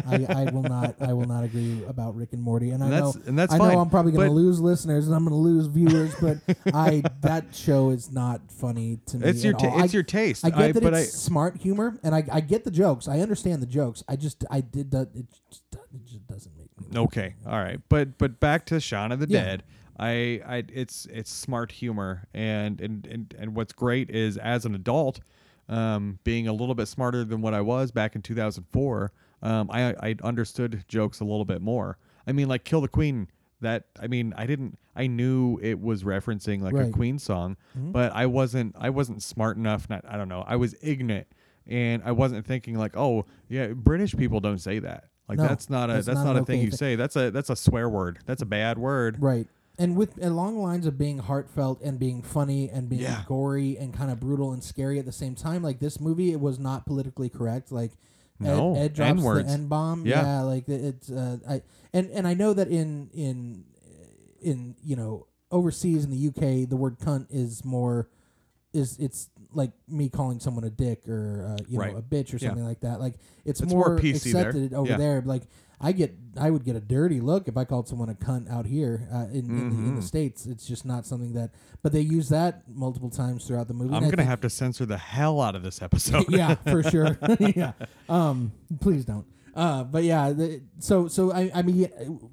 [0.07, 0.95] I, I will not.
[0.99, 3.11] I will not agree about Rick and Morty, and I And know.
[3.11, 5.35] that's- and that's I know I'm probably going to lose listeners and I'm going to
[5.35, 6.37] lose viewers, but
[6.73, 9.27] I that show is not funny to me.
[9.27, 9.83] it's your ta- all.
[9.83, 10.43] it's I, your taste.
[10.45, 13.07] I get that but it's smart humor, and I, I get the jokes.
[13.07, 14.03] I understand the jokes.
[14.07, 15.09] I just I did that.
[15.13, 15.63] It just,
[15.93, 16.97] it just doesn't make me.
[16.97, 19.43] I okay, all right, but but back to Shaun of the Yeah.
[19.43, 19.63] Dead.
[19.99, 24.73] I, I it's it's smart humor and, and and and what's great is as an
[24.73, 25.19] adult
[25.73, 29.11] um, being a little bit smarter than what I was back in 2004
[29.41, 31.97] um, I I understood jokes a little bit more.
[32.25, 33.27] I mean like Kill the Queen
[33.61, 36.93] that I mean I didn't I knew it was referencing like a Right.
[36.93, 40.75] Queen song but I wasn't I wasn't smart enough not I don't know I was
[40.81, 41.27] ignorant
[41.67, 45.05] and I wasn't thinking like oh yeah British people don't say that.
[45.27, 46.95] Like No, that's not a that's not a thing you say.
[46.95, 48.19] That's a that's a swear word.
[48.25, 49.21] That's a bad word.
[49.21, 49.47] Right.
[49.79, 53.23] And with along the lines of being heartfelt and being funny and being Yeah.
[53.27, 56.39] gory and kind of brutal and scary at the same time, like this movie, it
[56.39, 57.71] was not politically correct.
[57.71, 57.91] Like
[58.39, 59.47] No, Ed, Ed drops N-words.
[59.47, 60.05] the N bomb.
[60.05, 60.41] Yeah.
[60.41, 61.61] like it- it's uh, I
[61.91, 63.63] and and I know that in in
[64.41, 68.09] in you know overseas in the UK, the word cunt is more
[68.73, 71.93] is it's like me calling someone a dick or uh, you Right.
[71.93, 72.49] know a bitch or Yeah.
[72.49, 72.99] something like that.
[72.99, 73.15] Like
[73.45, 74.47] it's, It's more, more PC there.
[74.49, 74.97] accepted over Yeah.
[74.97, 75.21] there.
[75.21, 75.43] Like
[75.79, 78.65] I get I would get a dirty look if I called someone a cunt out
[78.65, 79.95] here uh, in, in, the, in Mm-hmm.
[79.97, 80.45] the states.
[80.47, 81.51] It's just not something that.
[81.83, 83.93] But they use that multiple times throughout the movie.
[83.93, 86.25] I'm gonna have to censor the hell out of this episode.
[86.29, 87.17] yeah, for sure.
[87.39, 87.73] yeah.
[88.09, 89.25] Um, please don't.
[89.55, 91.87] Uh, but yeah, the, so so I I mean,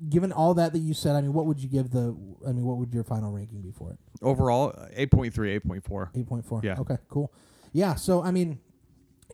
[0.08, 2.16] given all that that you said, I mean, what would you give the?
[2.46, 3.98] I mean, what would your final ranking be for it?
[4.22, 6.08] Overall, 8.3, 8.4.
[6.16, 6.60] Eight point four.
[6.64, 6.78] Yeah.
[6.80, 6.96] Okay.
[7.08, 7.32] Cool.
[7.72, 7.94] Yeah.
[7.96, 8.58] So I mean,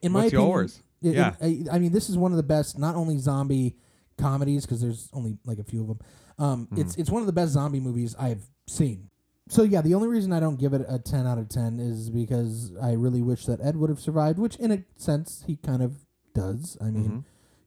[0.03, 0.83] in my opinion, yours?
[1.03, 1.35] it- it- Yeah.
[1.41, 3.77] I, I mean, this is one of the best, not only zombie
[4.19, 5.99] comedies because there's only like a few of them.
[6.39, 6.81] Um, Mm-hmm.
[6.81, 9.11] it's it's one of the best zombie movies I've seen.
[9.49, 12.11] So yeah, the only reason I don't give it a ten out of ten is
[12.11, 15.83] because I really wish that Ed would have survived, which in a sense he kind
[15.83, 16.77] of does.
[16.81, 17.19] I mean, Mm-hmm.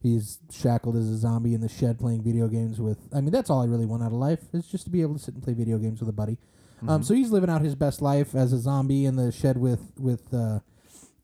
[0.01, 2.99] He's shackled as a zombie in the shed playing video games with.
[3.13, 5.15] I mean, that's all I really want out of life is just to be able
[5.15, 6.37] to sit and play video games with a buddy.
[6.77, 6.89] Mm-hmm.
[6.89, 9.91] Um, so he's living out his best life as a zombie in the shed with
[9.97, 10.59] with uh,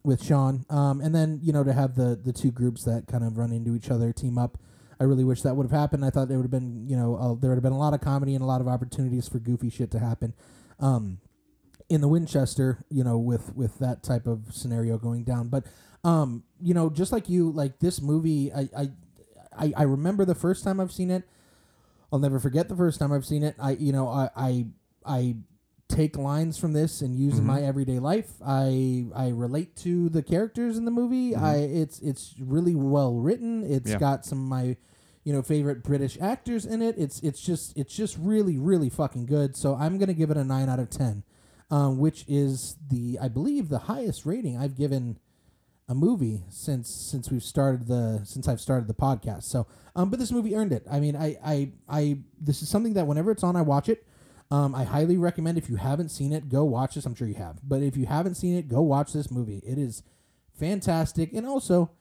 [0.03, 0.65] with Shaun.
[0.69, 3.53] Um, and then you know to have the the two groups that kind of run
[3.53, 4.57] into each other, team up.
[4.99, 6.05] I really wish that would have happened.
[6.05, 7.93] I thought there would have been you know uh, there would have been a lot
[7.93, 10.34] of comedy and a lot of opportunities for goofy shit to happen.
[10.82, 11.19] Um,
[11.89, 15.49] in the Winchester, you know, with with that type of scenario going down.
[15.49, 15.65] But
[16.06, 18.89] um, you know, just like you, like this movie, I I
[19.58, 21.24] I, I remember the first time I've seen it.
[22.14, 23.56] I'll never forget the first time I've seen it.
[23.60, 24.66] I you know I I,
[25.06, 25.36] I
[25.88, 28.32] take lines from this and use in my everyday life.
[28.45, 31.36] I I relate to the characters in the movie.
[31.36, 33.64] I it's it's really well written.
[33.64, 33.97] It's Yeah.
[33.97, 34.78] got some of my
[35.24, 36.95] you know favorite British actors in it.
[36.97, 39.56] It's it's just it's just really really fucking good.
[39.58, 41.24] So I'm gonna give it a nine out of ten,
[41.72, 45.18] um, which is the I believe the highest rating I've given
[45.88, 49.44] a movie since since we've started the since I've started the podcast.
[49.44, 50.86] So, um, but this movie earned it.
[50.90, 54.06] I mean, I I I this is something that whenever it's on, I watch it.
[54.52, 57.06] Um, I highly recommend if you haven't seen it, go watch this.
[57.06, 59.62] I'm sure you have, but if you haven't seen it, go watch this movie.
[59.66, 60.04] It is
[60.54, 61.92] fantastic, and also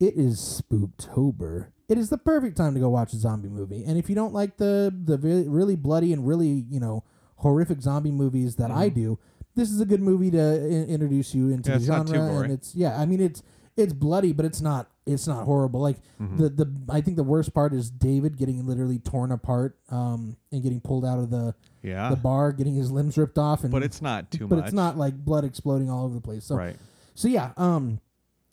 [0.00, 1.68] it is Spooktober.
[1.88, 3.84] It is the perfect time to go watch a zombie movie.
[3.84, 7.04] And if you don't like the the really, really bloody and really you know
[7.36, 9.18] horrific zombie movies that I do,
[9.58, 12.26] this is a good movie to I- introduce you into Yeah, the it's not genre.
[12.28, 12.44] too gory.
[12.44, 13.42] and it's yeah, I mean it's
[13.76, 15.80] it's bloody, but it's not it's not horrible.
[15.80, 16.36] Like Mm-hmm.
[16.38, 20.62] the the I think the worst part is David getting literally torn apart um and
[20.62, 22.10] getting pulled out of the Yeah.
[22.10, 24.50] the bar, getting his limbs ripped off, and but it's not too much.
[24.50, 24.64] but much.
[24.66, 26.44] it's not like blood exploding all over the place.
[26.44, 26.76] So right.
[27.14, 28.00] so yeah, um,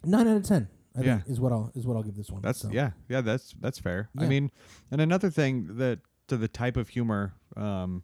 [0.03, 0.67] nine out of ten.
[0.97, 1.17] I Yeah.
[1.17, 2.41] think is what I'll is what I'll give this one.
[2.41, 3.21] That's So, yeah, yeah.
[3.21, 4.09] That's that's fair.
[4.17, 4.29] I Yeah.
[4.29, 4.51] mean,
[4.91, 8.03] and another thing that to the type of humor um,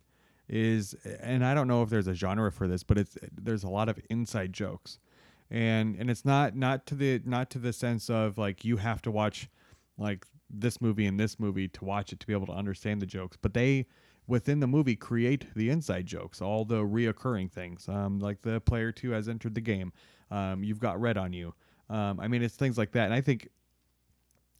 [0.51, 3.69] is, and I don't know if there's a genre for this, but it's there's a
[3.69, 4.99] lot of inside jokes,
[5.49, 9.01] and and it's not not to the not to the sense of like you have
[9.03, 9.49] to watch
[9.97, 13.05] like this movie and this movie to watch it to be able to understand the
[13.05, 13.87] jokes, but they
[14.27, 18.91] within the movie create the inside jokes, all the reoccurring things, um, like the player
[18.91, 19.91] two has entered the game,
[20.29, 21.53] um, you've got red on you.
[21.89, 23.47] Um, I mean, it's things like that, and I think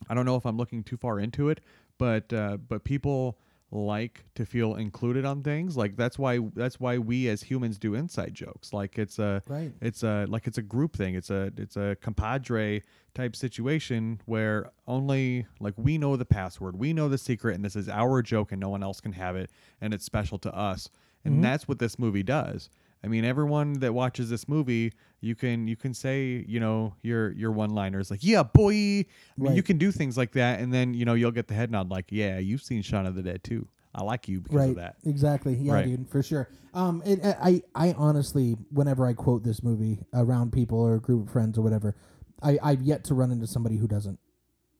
[0.09, 1.59] I don't know if I'm looking too far into it,
[1.97, 3.37] but uh, but people
[3.71, 5.77] like to feel included on things.
[5.77, 8.73] Like that's why that's why we as humans do inside jokes.
[8.73, 9.71] Like it's a Right.
[9.81, 11.15] it's a like it's a group thing.
[11.15, 12.81] It's a it's a compadre
[13.13, 17.75] type situation where only like we know the password, we know the secret, and this
[17.75, 19.49] is our joke, and no one else can have it,
[19.79, 20.89] and it's special to us.
[21.23, 21.43] And mm-hmm.
[21.43, 22.69] that's what this movie does.
[23.03, 27.31] I mean, everyone that watches this movie, you can you can say you know your
[27.31, 28.73] your one liners like yeah boy.
[28.73, 29.05] I
[29.37, 31.71] mean, you can do things like that, and then you know you'll get the head
[31.71, 33.67] nod like yeah you've seen Shaun of the Dead too.
[33.93, 34.69] I like you because right.
[34.69, 34.95] of that.
[35.05, 35.53] Exactly.
[35.55, 35.85] Yeah, Right.
[35.85, 36.47] dude, for sure.
[36.73, 41.27] Um, it, I, I honestly, whenever I quote this movie around people or a group
[41.27, 41.97] of friends or whatever,
[42.41, 44.17] I, I've yet to run into somebody who doesn't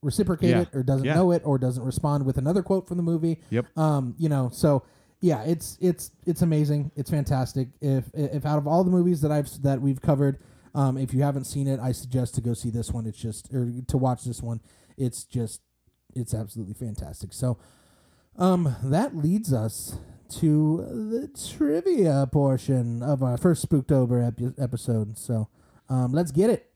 [0.02, 0.62] reciprocate Yeah.
[0.62, 1.16] it or doesn't Yeah.
[1.16, 3.42] know it or doesn't respond with another quote from the movie.
[3.50, 3.78] Yep.
[3.78, 4.84] Um, you know, so
[5.22, 6.92] yeah, it's it's it's amazing.
[6.96, 7.70] It's fantastic.
[7.80, 10.40] If if out of all the movies that I've that we've covered,
[10.74, 13.06] um, if you haven't seen it, I suggest to go see this one.
[13.06, 14.62] It's just or to watch this one.
[14.98, 15.62] It's just
[16.16, 17.34] it's absolutely fantastic.
[17.34, 17.60] So,
[18.38, 19.98] um, that leads us
[20.40, 25.20] to the trivia portion of our first Spooktober epi- episode.
[25.20, 25.50] So,
[25.88, 26.71] um, let's get it.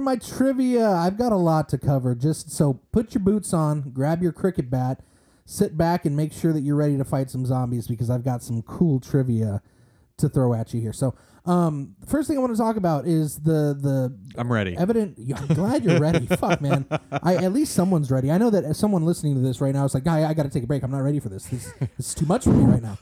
[0.00, 2.14] For my trivia, I've got a lot to cover.
[2.14, 5.02] Just so put your boots on, grab your cricket bat,
[5.44, 8.42] sit back, and make sure that you're ready to fight some zombies because I've got
[8.42, 9.60] some cool trivia
[10.16, 10.94] to throw at you here.
[10.94, 14.74] So, um, first thing I want to talk about is the the I'm ready.
[14.74, 15.18] evident.
[15.36, 16.24] I'm glad you're ready.
[16.38, 16.86] Fuck, man.
[17.22, 18.30] I at least someone's ready.
[18.30, 20.50] I know that someone listening to this right now is like, "Guy, I got to
[20.50, 20.82] take a break.
[20.82, 21.44] I'm not ready for this.
[21.44, 22.98] This, this is too much for me right now."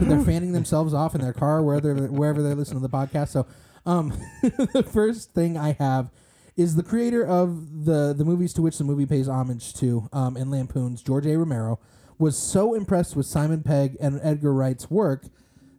[0.00, 3.28] they're fanning themselves off in their car, wherever they're, wherever they're listening to the podcast.
[3.28, 3.46] So,
[3.88, 4.12] um,
[4.42, 6.10] the first thing I have
[6.56, 10.36] is the creator of the the movies to which the movie pays homage to, um,
[10.36, 11.36] and lampoons, George A.
[11.38, 11.78] Romero,
[12.18, 15.24] was so impressed with Simon Pegg and Edgar Wright's work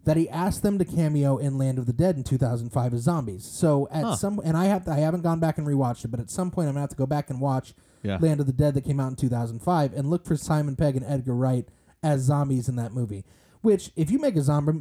[0.05, 3.43] that he asked them to cameo in Land of the Dead in 2005 as zombies.
[3.45, 4.15] So at Huh.
[4.15, 6.49] some and I have to, I haven't gone back and rewatched it, but at some
[6.49, 8.17] point I'm gonna have to go back and watch Yeah.
[8.21, 11.05] Land of the Dead that came out in 2005 and look for Simon Pegg and
[11.05, 11.67] Edgar Wright
[12.01, 13.25] as zombies in that movie.
[13.61, 14.79] Which, if you make a zombie,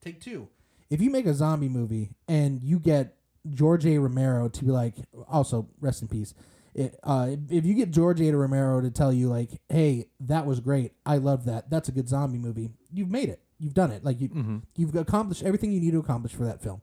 [0.00, 0.48] take two.
[0.90, 3.16] If you make a zombie movie and you get
[3.52, 3.98] George A.
[3.98, 4.94] Romero to be like,
[5.28, 6.34] also rest in peace.
[6.74, 8.30] It, uh, if- you get George A.
[8.32, 10.92] Romero to tell you like, "Hey, that was great.
[11.06, 11.70] I love that.
[11.70, 13.40] That's a good zombie movie." You've made it.
[13.58, 14.04] You've done it.
[14.04, 16.82] Like you, you've accomplished everything you need to accomplish for that film.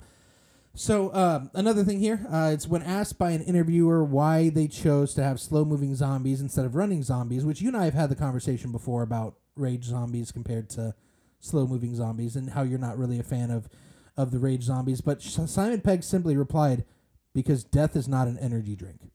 [0.76, 5.14] So um, another thing here, uh, it's when asked by an interviewer why they chose
[5.14, 8.16] to have slow-moving zombies instead of running zombies, which you and I have had the
[8.16, 10.96] conversation before about rage zombies compared to
[11.40, 13.70] slow-moving zombies, and how you're not really a fan of
[14.18, 15.02] of the rage zombies.
[15.02, 16.86] But Simon Pegg simply replied,
[17.34, 19.12] "Because death is not an energy drink,"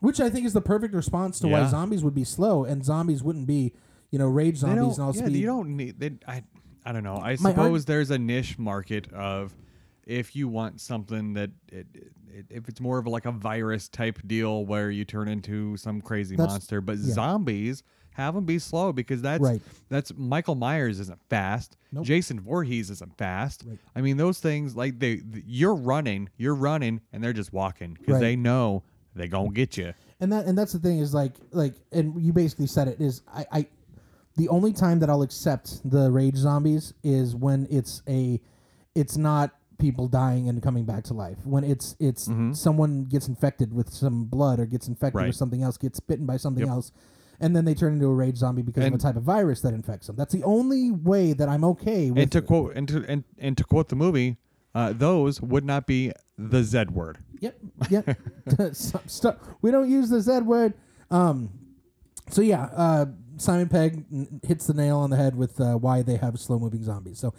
[0.00, 3.22] which I think is the perfect response to why zombies would be slow and zombies
[3.22, 3.72] wouldn't be,
[4.10, 5.36] you know, rage zombies and all yeah, speed.
[5.36, 5.98] you don't need.
[6.00, 6.42] They, I,
[6.84, 7.16] I don't know.
[7.16, 9.54] I My arg- suppose there's a niche market of
[10.06, 11.86] if you want something that it,
[12.32, 16.00] it, if it's more of like a virus type deal where you turn into some
[16.00, 17.12] crazy That's- monster, but yeah.
[17.14, 17.82] zombies
[18.12, 19.62] have them be slow because that's Right.
[19.88, 21.76] that's Michael Myers isn't fast.
[21.92, 22.04] Nope.
[22.04, 23.64] Jason Voorhees isn't fast.
[23.66, 23.78] Right.
[23.96, 27.94] I mean those things like they th- you're running, you're running, and they're just walking
[27.94, 28.20] because Right.
[28.20, 28.82] they know
[29.14, 29.92] they gonna get you.
[30.20, 33.22] and that and that's the thing is like like and you basically said it is
[33.32, 33.66] I, I
[34.36, 38.40] the only time that I'll accept the rage zombies is when it's a
[38.94, 43.72] it's not people dying and coming back to life when it's it's someone gets infected
[43.72, 45.38] with some blood or gets infected with Mm-hmm.
[45.38, 46.70] Something else gets bitten by something Yep.
[46.70, 46.92] else
[47.40, 49.72] and then they turn into a rage zombie because of a type of virus that
[49.74, 53.04] infects them that's the only way that I'm okay with And to quote and to
[53.08, 54.36] and, and to quote the movie,
[54.74, 57.18] uh, those would not be the Z word.
[57.40, 57.58] Yep.
[57.90, 58.18] Yep.
[58.72, 59.44] Stop, stop.
[59.62, 60.74] We don't use the Z word.
[61.10, 61.50] Um,
[62.30, 63.06] so yeah, uh,
[63.38, 66.58] Simon Pegg n- hits the nail on the head with uh, why they have slow
[66.58, 67.18] moving zombies.
[67.18, 67.34] So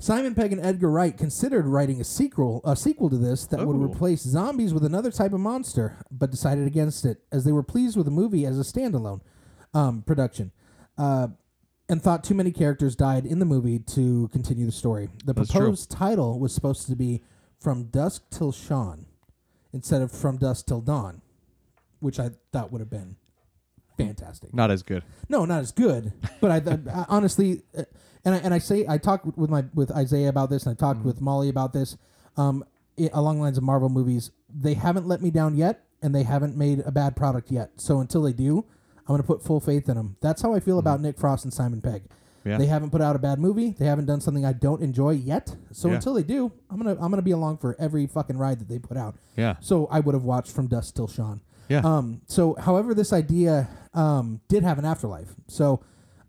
[0.00, 3.76] Simon Pegg and Edgar Wright considered writing a sequel, a sequel to this that would
[3.76, 3.84] Ooh.
[3.84, 7.98] replace zombies with another type of monster, but decided against it as they were pleased
[7.98, 9.20] with the movie as a standalone
[9.74, 10.52] um, production.
[10.96, 11.28] Uh,
[11.90, 15.10] and thought too many characters died in the movie to continue the story.
[15.24, 15.60] The That's true.
[15.60, 17.22] proposed title was supposed to be
[17.58, 19.04] From Dusk Till Shaun
[19.72, 21.20] instead of From Dusk Till Dawn,
[21.98, 23.16] which I thought would have been
[23.98, 24.54] fantastic.
[24.54, 25.02] Not as good.
[25.28, 27.82] No, not as good, but I, I honestly, uh,
[28.24, 30.78] and I, and I say I talked with my with Isaiah about this, and I
[30.78, 31.96] talked with Molly about this,
[32.36, 32.64] um,
[32.98, 34.30] i along the lines of Marvel movies.
[34.52, 37.70] They haven't let me down yet, and they haven't made a bad product yet.
[37.76, 38.64] So until they do,
[38.98, 40.16] I'm going to put full faith in them.
[40.20, 42.02] That's how I feel about Nick Frost and Simon Pegg.
[42.44, 42.56] Yeah.
[42.56, 43.74] They haven't put out a bad movie.
[43.78, 45.54] They haven't done something I don't enjoy yet.
[45.72, 45.96] So Yeah.
[45.96, 48.78] until they do, I'm gonna I'm gonna be along for every fucking ride that they
[48.78, 49.16] put out.
[49.36, 49.56] Yeah.
[49.60, 51.42] So I would have watched from Dusk Till Shaun.
[51.68, 51.82] Yeah.
[51.84, 55.34] Um, so, however, this idea um, did have an afterlife.
[55.46, 55.80] So,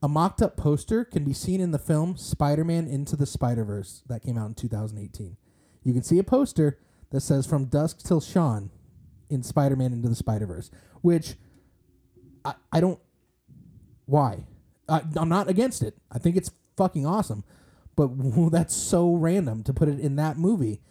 [0.01, 3.63] a mocked up poster can be seen in the film Spider Man Into the Spider
[3.63, 5.37] Verse that came out in 2018.
[5.83, 6.79] You can see a poster
[7.11, 8.71] that says From Dusk Till Shaun
[9.29, 10.71] in Spider Man Into the Spider Verse,
[11.01, 11.35] which
[12.43, 12.99] I, I don't.
[14.05, 14.45] Why?
[14.89, 15.95] I, I'm not against it.
[16.11, 17.43] I think it's fucking awesome.
[17.95, 18.09] But
[18.51, 20.81] that's so random to put it in that movie.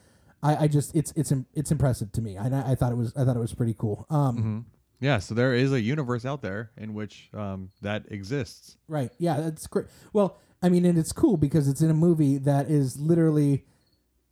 [0.42, 2.38] I, I just it's it's it's impressive to me.
[2.38, 4.06] I, I thought it was I thought it was pretty cool.
[4.08, 4.58] Um, Mm-hmm.
[5.00, 8.76] Yeah, so there is a universe out there in which um, that exists.
[8.86, 9.10] Right.
[9.18, 9.86] Yeah, that's great.
[10.12, 13.64] Well, I mean, and it's cool because it's in a movie that is literally.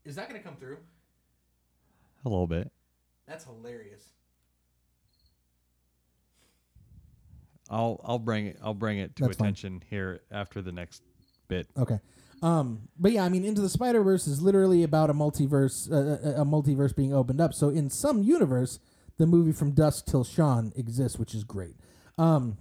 [0.04, 0.76] Is that going to come through?
[2.24, 2.70] A little bit.
[3.26, 4.02] That's hilarious.
[7.70, 9.46] I'll I'll bring it I'll bring it to That's fine.
[9.48, 11.02] attention here after the next
[11.48, 11.68] bit.
[11.76, 11.98] Okay.
[12.40, 16.38] Um, but yeah, I mean, Into the Spider Verse is literally about a multiverse, uh,
[16.38, 17.52] a a multiverse being opened up.
[17.52, 18.78] So in some universe,
[19.18, 21.76] the movie From Dusk Till Dawn exists, which is great.
[22.16, 22.58] Um,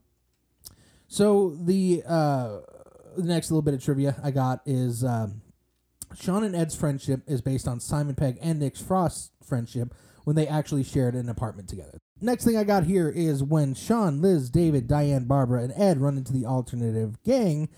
[1.08, 2.60] so the uh,
[3.16, 5.42] the next little bit of trivia I got is um,
[6.16, 9.94] Shaun and Ed's friendship is based on Simon Pegg and Nick Frost's friendship
[10.24, 11.98] when they actually shared an apartment together.
[12.20, 16.18] Next thing I got here is when Shaun, Liz, David, Diane, Barbara, and Ed run
[16.18, 17.70] into the alternative gang.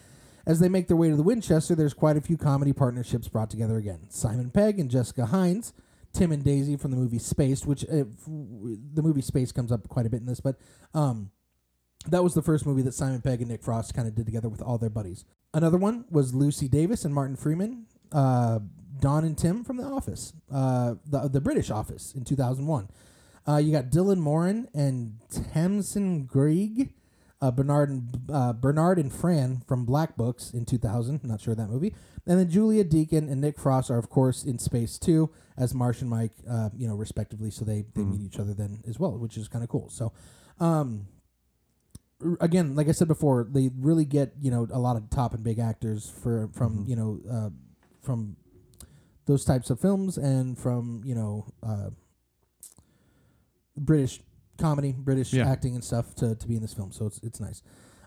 [0.46, 3.50] As they make their way to the Winchester, there's quite a few comedy partnerships brought
[3.50, 4.08] together again.
[4.10, 5.74] Simon Pegg and Jessica Hynes,
[6.14, 10.06] Tim and Daisy from the movie Spaced, which uh, the movie Spaced comes up quite
[10.06, 10.56] a bit in this, but
[10.94, 11.32] um,
[12.08, 14.50] that was the first movie that Simon Pegg and Nick Frost kind of did together
[14.50, 15.26] with all their buddies.
[15.54, 18.60] Another one was Lucy Davis and Martin Freeman, uh,
[19.00, 22.90] Dawn and Tim from The Office, uh, the the British Office in 2001.
[23.48, 25.18] Uh, you got Dylan Moran and
[25.54, 26.90] Tamsin Greig,
[27.42, 31.24] uh, Bernard and uh, Bernard and Fran from Black Books in 2000.
[31.24, 31.96] Not sure of that movie.
[32.28, 36.02] And then Julia Deakin and Nick Frost are of course in Spaced too, as Marsh
[36.02, 37.52] and Mike, uh, you know, respectively.
[37.52, 39.90] So they they meet each other then as well, which is kind of cool.
[39.90, 40.12] So.
[40.60, 41.08] Um,
[42.22, 45.34] r- again, like I said before, they really get you know a lot of top
[45.34, 47.50] and big actors for from you know uh,
[48.02, 48.36] from
[49.26, 51.92] those types of films and from you know uh,
[53.78, 54.20] British
[54.58, 55.50] comedy, British Yeah.
[55.50, 56.92] acting and stuff to, to be in this film.
[56.92, 57.62] So it's it's nice.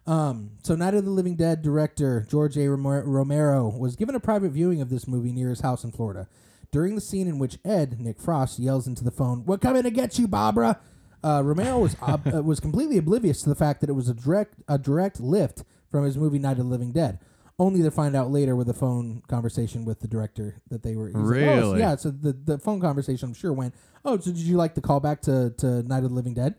[0.06, 2.68] Um, so Night of the Living Dead director George A.
[2.68, 6.28] Romero was given a private viewing of this movie near his house in Florida.
[6.72, 9.90] During the scene in which Ed Nick Frost yells into the phone, "We're coming to
[9.90, 10.80] get you, Barbara,"
[11.22, 14.14] uh, Romero was ob- uh, was completely oblivious to the fact that it was a
[14.14, 17.18] direct a direct lift from his movie Night of the Living Dead.
[17.58, 21.08] Only to find out later with a phone conversation with the director that they were
[21.08, 21.30] he's like, "Oh, so-
[21.68, 21.78] Really?
[21.80, 21.96] yeah.
[21.96, 25.20] So the the phone conversation I'm sure went, "Oh, so did you like the callback
[25.22, 26.54] to to Night of the Living Dead?"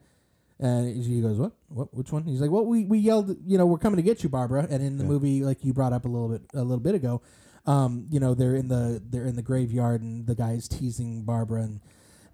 [0.59, 1.53] And he goes, "What?
[1.69, 1.91] What?
[1.93, 4.29] Which one?" He's like, "Well, we, we yelled, you know, we're coming to get you,
[4.29, 6.93] Barbara." And in the movie, like you brought up a little bit a little bit
[6.93, 7.21] ago,
[7.65, 11.63] um, you know, they're in the they're in the graveyard, and the guy's teasing Barbara,
[11.63, 11.79] and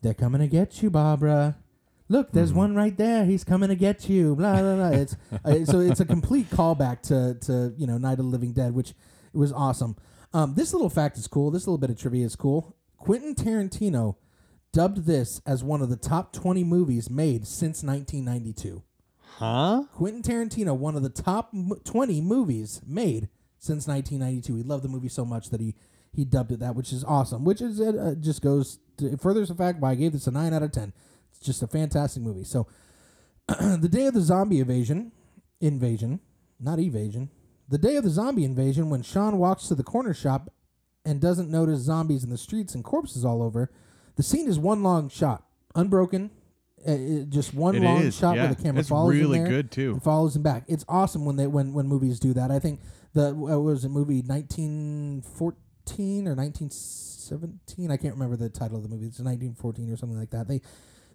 [0.01, 1.57] they're coming to get you, Barbara.
[2.11, 3.25] Look, there's one right there.
[3.25, 4.35] He's coming to get you.
[4.35, 4.89] Blah blah blah.
[4.89, 5.15] It's
[5.45, 8.73] uh, so it's a complete callback to to you know Night of the Living Dead,
[8.73, 8.93] which
[9.33, 9.95] was awesome.
[10.33, 11.51] Um, this little fact is cool.
[11.51, 12.75] This little bit of trivia is cool.
[12.97, 14.15] Quentin Tarantino
[14.71, 18.83] dubbed this as one of the top 20 movies made since 1992.
[19.37, 19.83] Huh?
[19.93, 21.53] Quentin Tarantino, one of the top
[21.85, 23.29] 20 movies made
[23.59, 24.55] since 1992.
[24.55, 25.75] He loved the movie so much that he
[26.11, 27.45] he dubbed it that, which is awesome.
[27.45, 30.31] Which is uh, uh, just goes to, furthers the fact why I gave this a
[30.31, 30.91] nine out of ten.
[31.31, 32.43] It's just a fantastic movie.
[32.43, 32.65] So,
[33.47, 35.11] the day of the zombie invasion,
[35.61, 36.19] invasion,
[36.59, 37.29] not evasion.
[37.67, 40.51] The day of the zombie invasion, when Shaun walks to the corner shop
[41.05, 43.69] and doesn't notice zombies in the streets and corpses all over,
[44.15, 45.45] the scene is one long shot,
[45.75, 46.31] unbroken.
[46.87, 48.45] Uh, it- just one It long is, shot yeah.
[48.47, 49.91] where the camera It's follows him really there good, too.
[49.93, 50.63] and follows him back.
[50.67, 52.49] It's awesome when they when when movies do that.
[52.51, 52.79] I think
[53.13, 57.91] the uh, was a movie 1914 or 1917.
[57.91, 59.07] I can't remember the title of the movie.
[59.07, 60.47] It's 1914 or something like that.
[60.47, 60.61] They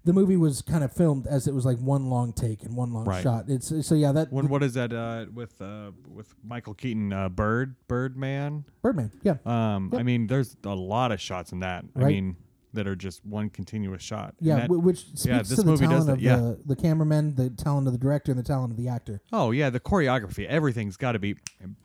[0.07, 2.93] the movie was kind of filmed as it was like one long take and one
[2.93, 3.23] long Right.
[3.23, 3.47] shot.
[3.49, 7.29] It's so yeah that When what is that uh, with uh, with Michael Keaton uh,
[7.31, 8.65] Bird Birdman?
[8.83, 9.13] Birdman.
[9.23, 9.37] Yeah.
[9.47, 9.93] Um.
[9.97, 11.85] I mean, there's a lot of shots in that.
[11.97, 12.09] I Right.
[12.15, 12.37] mean,
[12.75, 14.35] that are just one continuous shot.
[14.41, 16.37] Yeah, that- which speaks yeah, to this the movie does talent of yeah.
[16.37, 19.21] the, the cameraman, the talent of the director, and the talent of the actor.
[19.33, 21.37] oh yeah, the choreography, everything's got to be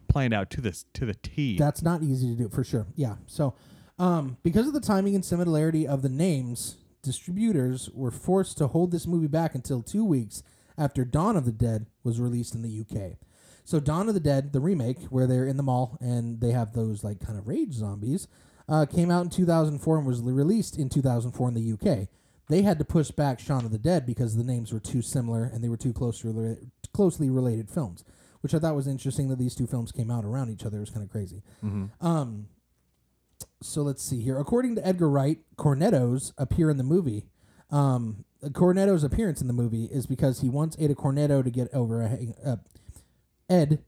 [0.08, 1.58] planned out to this to the T.
[1.58, 2.88] That's not easy to do for sure.
[2.96, 3.16] Yeah.
[3.28, 3.56] So,
[3.98, 8.92] um, because of the timing and similarity of the names, distributors were forced to hold
[8.92, 10.44] this movie back until two weeks
[10.78, 13.18] after Dawn of the Dead was released in the UK.
[13.64, 16.74] So, Dawn of the Dead, the remake, where they're in the mall and they have
[16.74, 18.28] those like kind of rage zombies,
[18.70, 22.08] uh, came out in 2004 and was released in 2004 in the UK.
[22.50, 25.44] They had to push back Shaun of the Dead because the names were too similar
[25.44, 28.04] and they were too closely related, closely related films,
[28.42, 30.78] which I thought was interesting that these two films came out around each other.
[30.78, 31.44] It was kind of crazy.
[32.02, 32.48] Um,
[33.62, 34.38] so let's see here.
[34.40, 37.26] According to Edgar Wright, cornettos appear in the movie.
[37.72, 41.68] Um, Cornetto's appearance in the movie is because he once ate a cornetto to get
[41.74, 42.56] over a hang- uh,
[43.50, 43.80] Ed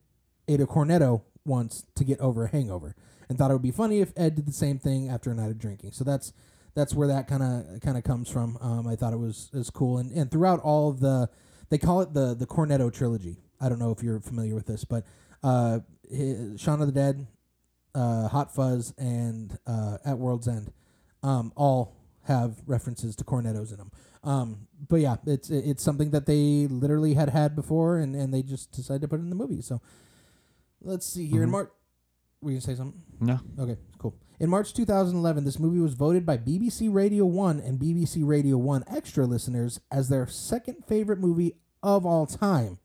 [0.47, 2.95] ate a cornetto once to get over a hangover,
[3.31, 5.51] and thought it would be funny if Ed did the same thing after a night
[5.51, 5.93] of drinking.
[5.93, 6.33] So that's
[6.75, 8.57] that's where that kind of kind of comes from.
[8.59, 11.29] Um, I thought it was is cool, and and throughout all of the
[11.69, 13.37] they call it the the Cornetto trilogy.
[13.61, 15.05] I don't know if you're familiar with this, but
[15.43, 15.79] uh,
[16.13, 17.25] hi- Shaun of the Dead,
[17.95, 20.73] uh, Hot Fuzz, and uh, At World's End
[21.23, 23.91] um, all have references to cornettos in them.
[24.25, 28.43] Um, but yeah, it's it's something that they literally had had before, and, and they
[28.43, 29.61] just decided to put it in the movie.
[29.61, 29.79] So
[30.81, 31.53] let's see here in Mhm.
[31.53, 31.69] March.
[32.41, 32.99] Were you gonna say something?
[33.19, 33.39] No.
[33.59, 34.15] Okay, cool.
[34.39, 38.83] In March 2011, this movie was voted by BBC Radio 1 and BBC Radio 1
[38.87, 42.79] Extra listeners as their second favorite movie of all time.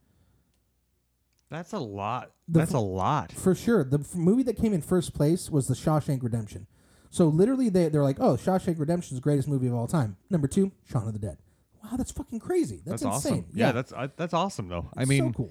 [1.48, 2.32] That's a lot.
[2.48, 3.32] The That's f- a lot.
[3.32, 3.82] For sure.
[3.82, 6.66] The f- movie that came in first place was The Shawshank Redemption.
[7.08, 10.16] So literally, they, they're like, oh, Shawshank Redemption is the greatest movie of all time.
[10.28, 11.38] Number two, Shaun of the Dead.
[11.82, 12.82] Wow, that's fucking crazy.
[12.84, 13.32] That's, That's, insane.
[13.44, 13.46] awesome.
[13.54, 14.90] Yeah, that's I, that's awesome though.
[14.96, 15.50] I mean, so cool.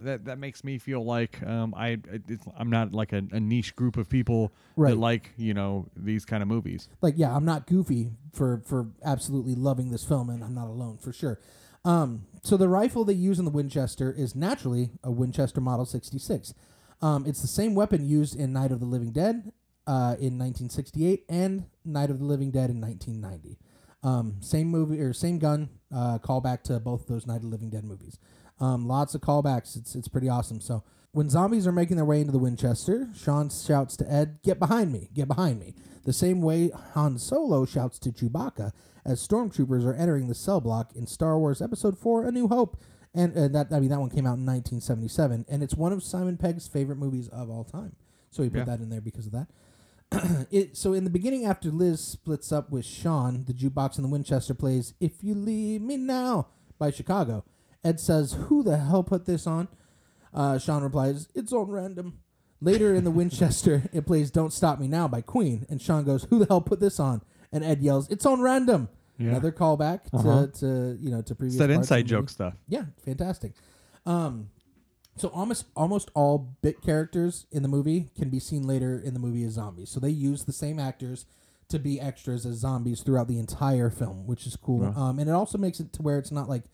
[0.00, 3.74] That that makes me feel like um, I it's, I'm not like a, a niche
[3.76, 4.90] group of people Right.
[4.90, 6.88] that like you know these kind of movies.
[7.02, 10.96] like yeah i'm not goofy for for absolutely loving this film and i'm not alone
[10.98, 11.38] for sure
[11.84, 16.54] um so the rifle they use in the winchester is naturally a winchester model 66
[17.02, 19.52] um it's the same weapon used in night of the living dead
[19.86, 23.58] uh in 1968 and night of the living dead in 1990
[24.02, 27.68] um same movie or same gun uh callback to both those night of the living
[27.70, 28.18] dead movies
[28.62, 30.82] um lots of callbacks it's it's pretty awesome so
[31.14, 34.90] when zombies are making their way into the Winchester, Shaun shouts to Ed, Get behind
[34.94, 35.74] me, get behind me.
[36.06, 38.72] The same way Han Solo shouts to Chewbacca
[39.04, 42.78] as stormtroopers are entering the cell block in Star Wars Episode 4 A New Hope.
[43.14, 46.02] And uh, that I mean that one came out in 1977 and it's one of
[46.02, 47.94] Simon Pegg's favorite movies of all time.
[48.30, 48.64] So he put Yeah.
[48.64, 49.48] that in there because of that.
[50.50, 54.08] it so in the beginning after Liz splits up with Shaun, the jukebox in the
[54.08, 56.48] Winchester plays If You Leave Me Now
[56.78, 57.44] by Chicago.
[57.84, 59.68] Ed says, Who the hell put this on?
[60.34, 62.18] Uh, Shaun replies, It's on random.
[62.60, 65.66] Later in the Winchester, it plays Don't Stop Me Now by Queen.
[65.68, 67.22] And Shaun goes, Who the hell put this on?
[67.52, 68.88] And Ed yells, It's on random.
[69.18, 69.30] Yeah.
[69.30, 70.46] Another callback Uh-huh.
[70.46, 72.54] to, to you know to previous It's that inside joke stuff.
[72.66, 73.52] Yeah, fantastic.
[74.06, 74.48] Um,
[75.16, 79.20] so almost almost all bit characters in the movie can be seen later in the
[79.20, 79.90] movie as zombies.
[79.90, 81.26] So they use the same actors
[81.68, 84.84] to be extras as zombies throughout the entire film, which is cool.
[84.96, 86.64] Um, and it also makes it to where it's not like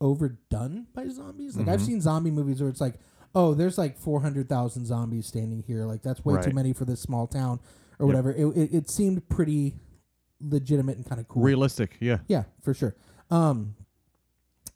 [0.00, 1.56] overdone by zombies.
[1.56, 1.86] Like I've Mhm.
[1.86, 2.98] seen zombie movies where it's like,
[3.34, 5.84] oh, there's like four hundred thousand zombies standing here.
[5.84, 6.54] Like that's way too Right.
[6.54, 7.60] many for this small town
[7.98, 8.32] or whatever.
[8.32, 9.76] It, it it seemed pretty
[10.40, 11.42] legitimate and kind of cool.
[11.42, 12.18] Realistic, yeah.
[12.28, 12.94] Yeah, for sure.
[13.30, 13.74] Um,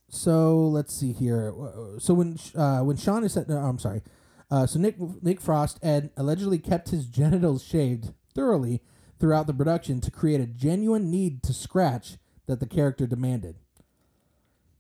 [0.09, 1.53] so let's see here.
[1.59, 4.03] Uh, So when Sh- uh, when Shaun is set, no, I'm sorry.
[4.51, 8.83] Uh, so Nick Nick Frost Ed allegedly kept his genitals shaved thoroughly
[9.19, 13.57] throughout the production to create a genuine need to scratch that the character demanded.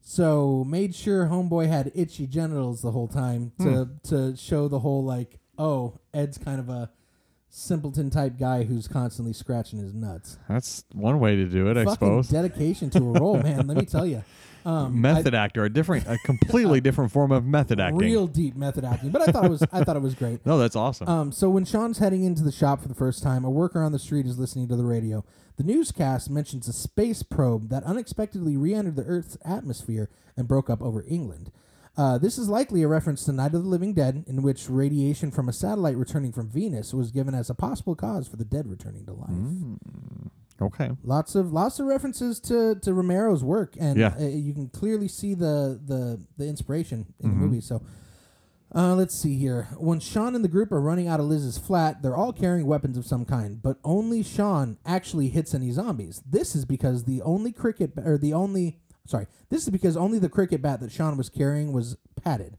[0.06, 4.08] So made sure Homeboy had itchy genitals the whole time to hmm.
[4.08, 6.90] to show the whole like, oh, Ed's kind of a
[7.48, 11.84] simpleton type guy who's constantly scratching his nuts That's one way to do it, I
[11.84, 12.28] fucking suppose.
[12.28, 13.66] dedication to a role, man.
[13.66, 14.22] Let me tell you.
[14.66, 17.98] Um, method actor, a different, a completely different form of method I, acting.
[17.98, 20.44] real deep method acting, but I thought it was I thought it was great.
[20.46, 21.08] no, that's awesome.
[21.08, 23.92] Um, so when Shaun's heading into the shop for the first time, a worker on
[23.92, 25.24] the street is listening to the radio.
[25.56, 30.82] The newscast mentions a space probe that unexpectedly re-entered the Earth's atmosphere and broke up
[30.82, 31.52] over England.
[31.96, 35.30] Uh, this is likely a reference to Night of the Living Dead, in which radiation
[35.30, 38.66] from a satellite returning from Venus was given as a possible cause for the dead
[38.66, 39.30] returning to life.
[39.30, 39.78] Mm.
[40.64, 40.90] Okay.
[41.02, 44.14] Lots of lots of references to, to Romero's work, and Yeah.
[44.18, 47.32] uh, you can clearly see the the, the inspiration in Mhm.
[47.32, 47.60] the movie.
[47.60, 47.82] So,
[48.74, 49.68] uh, let's see here.
[49.78, 52.96] When Shaun and the group are running out of Liz's flat, they're all carrying weapons
[52.96, 56.22] of some kind, but only Shaun actually hits any zombies.
[56.28, 60.30] This is because the only cricket or the only sorry, this is because only the
[60.30, 62.56] cricket bat that Shaun was carrying was padded.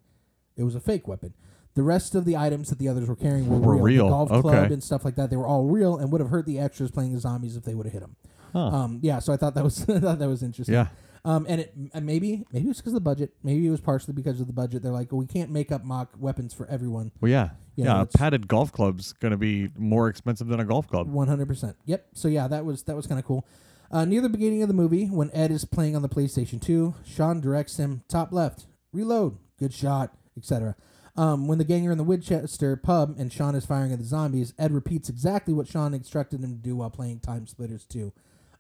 [0.56, 1.34] It was a fake weapon.
[1.76, 3.84] The rest of the items that the others were carrying were, Were real.
[3.84, 4.74] real, The golf club okay.
[4.74, 5.30] and stuff like that.
[5.30, 7.74] They were all real and would have hurt the extras playing the zombies if they
[7.76, 8.16] would have hit them.
[8.54, 8.60] Huh.
[8.68, 10.74] Um, yeah, so I thought that was I thought that was interesting.
[10.74, 10.88] yeah.
[11.26, 13.34] Um, and it and maybe maybe it was because of the budget.
[13.44, 14.84] Maybe it was partially because of the budget.
[14.84, 17.12] They're like, well, we can't make up mock weapons for everyone.
[17.20, 17.50] Well, yeah.
[17.76, 17.98] Yeah.
[18.00, 21.08] a it's- padded golf club's going to be more expensive than a golf club.
[21.12, 21.76] One hundred percent.
[21.86, 22.08] Yep.
[22.14, 23.46] So yeah, that was that was kind of cool.
[23.92, 26.96] Uh, near the beginning of the movie, when Ed is playing on the PlayStation Two,
[27.06, 30.76] Shaun directs him top left, reload, good shot, etc.
[31.18, 34.06] Um, when the gang are in the Winchester pub and Shaun is firing at the
[34.06, 38.12] zombies, Ed repeats exactly what Shaun instructed him to do while playing TimeSplitters 2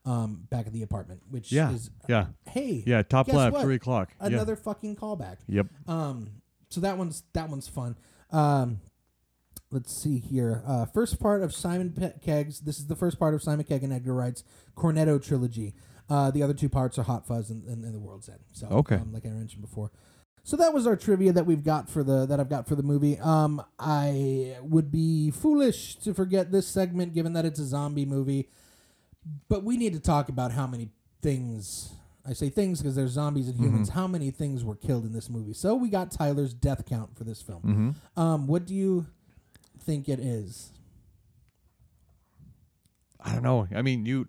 [0.05, 1.71] um, back at the apartment, which Yeah.
[1.71, 2.27] is, Yeah.
[2.47, 3.01] hey, Yeah.
[3.01, 3.63] Top left, what?
[3.63, 4.13] three o'clock.
[4.21, 4.27] Yeah.
[4.27, 5.37] another fucking callback.
[5.47, 5.67] Yep.
[5.87, 6.29] Um,
[6.69, 7.95] so that one's that one's fun.
[8.31, 8.79] Um,
[9.71, 10.61] let's see here.
[10.65, 12.59] Uh, first part of Simon Pe- Pegg's.
[12.61, 14.43] This is the first part of Simon Kegg and Edgar Wright's
[14.77, 15.73] Cornetto trilogy.
[16.09, 18.39] Uh, the other two parts are Hot Fuzz and, and, and The World's End.
[18.51, 18.95] So Okay.
[18.95, 19.91] um, like I mentioned before.
[20.45, 22.83] So that was our trivia that we've got for the that I've got for the
[22.83, 23.17] movie.
[23.17, 28.49] Um, I would be foolish to forget this segment given that it's a zombie movie,
[29.49, 30.89] but we need to talk about how many
[31.23, 31.93] things.
[32.27, 33.89] I say things because there's zombies and humans.
[33.89, 35.53] How many things were killed in this movie?
[35.53, 37.61] So we got Tyler's death count for this film.
[38.15, 38.19] Mm-hmm.
[38.19, 39.07] Um, what do you
[39.79, 40.71] think it is?
[43.19, 43.67] I don't know.
[43.75, 44.27] I mean, you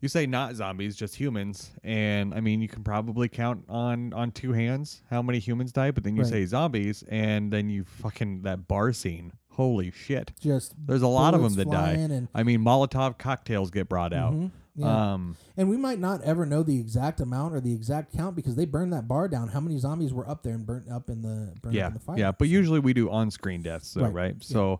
[0.00, 4.30] you say not zombies, just humans, and I mean, you can probably count on on
[4.32, 5.90] two hands how many humans die.
[5.90, 6.30] But then you Right.
[6.30, 9.32] say zombies, and then you fucking that bar scene.
[9.50, 10.30] Holy shit!
[10.40, 11.92] Just There's a lot of them that die.
[11.92, 14.32] and I mean, Molotov cocktails get brought out.
[14.34, 15.12] Mhm, yeah.
[15.14, 18.54] Um, And we might not ever know the exact amount or the exact count because
[18.54, 19.48] they burned that bar down.
[19.48, 21.98] How many zombies were up there and burnt up in the yeah, up in the
[22.00, 22.18] fire?
[22.18, 22.30] yeah.
[22.30, 24.34] But usually we do on-screen deaths, though, Right, right?
[24.38, 24.76] yeah.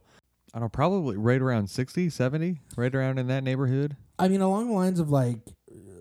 [0.55, 3.96] I don't know, probably right around 60, 70, right around in that neighborhood.
[4.18, 5.40] I mean, along the lines of like,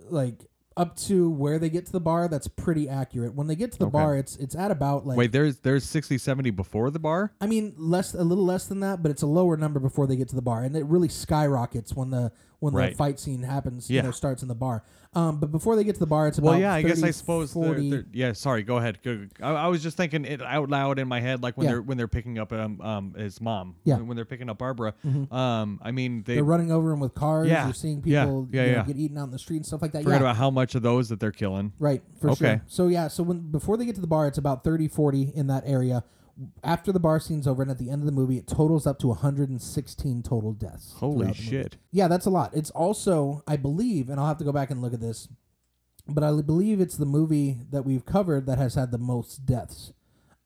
[0.10, 0.46] like
[0.78, 3.34] up to where they get to the bar, that's pretty accurate.
[3.34, 3.92] When they get to the Okay.
[3.94, 7.34] bar, it's it's at about like Wait, there's there's 60, 70 before the bar.
[7.42, 10.16] I mean, less a little less than that, but it's a lower number before they
[10.16, 13.90] get to the bar, and it really skyrockets when the when the fight scene happens.
[13.90, 14.02] You Yeah.
[14.04, 14.84] know, starts in the bar.
[15.14, 17.12] Um, but before they get to the bar, it's about Well, yeah, I guess I
[17.12, 17.54] suppose.
[17.54, 18.62] they're- they're- yeah, sorry.
[18.64, 19.00] Go ahead.
[19.04, 21.74] Go, I, I was just thinking it out loud in my head, like when Yeah.
[21.74, 23.76] they're when they're picking up um, um his mom.
[23.84, 23.96] Yeah.
[23.96, 24.08] Mm-hmm.
[24.08, 24.94] When, they're picking up Barbara.
[25.32, 27.48] Um, I mean they They're running over him with cars.
[27.48, 28.84] Yeah, You're seeing yeah, people yeah, you know, yeah.
[28.86, 30.04] get eaten out in the street and stuff like that.
[30.04, 30.28] forget yeah.
[30.28, 31.72] about how much of those that they're killing.
[31.80, 32.46] Right, for Okay.
[32.58, 32.62] sure.
[32.68, 35.48] So yeah, so when before they get to the bar, it's about 30, 40 in
[35.48, 36.04] that area.
[36.64, 39.00] After the bar scene's over and at the end of the movie, it totals up
[39.00, 40.94] to 116 total deaths.
[40.98, 41.58] Holy throughout the movie.
[41.58, 41.78] shit!
[41.92, 42.56] Yeah, that's a lot.
[42.56, 45.28] It's also, I believe, and I'll have to go back and look at this,
[46.08, 49.94] but I believe it's the movie that we've covered that has had the most deaths.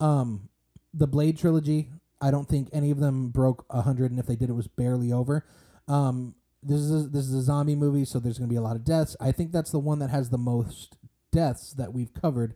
[0.00, 0.48] Um,
[0.94, 1.90] the Blade trilogy,
[2.20, 5.12] I don't think any of them broke 100, and if they did, it was barely
[5.12, 5.46] over.
[5.88, 8.62] Um, this is a, this is a zombie movie, so there's going to be a
[8.62, 9.16] lot of deaths.
[9.20, 10.96] I think that's the one that has the most
[11.32, 12.54] deaths that we've covered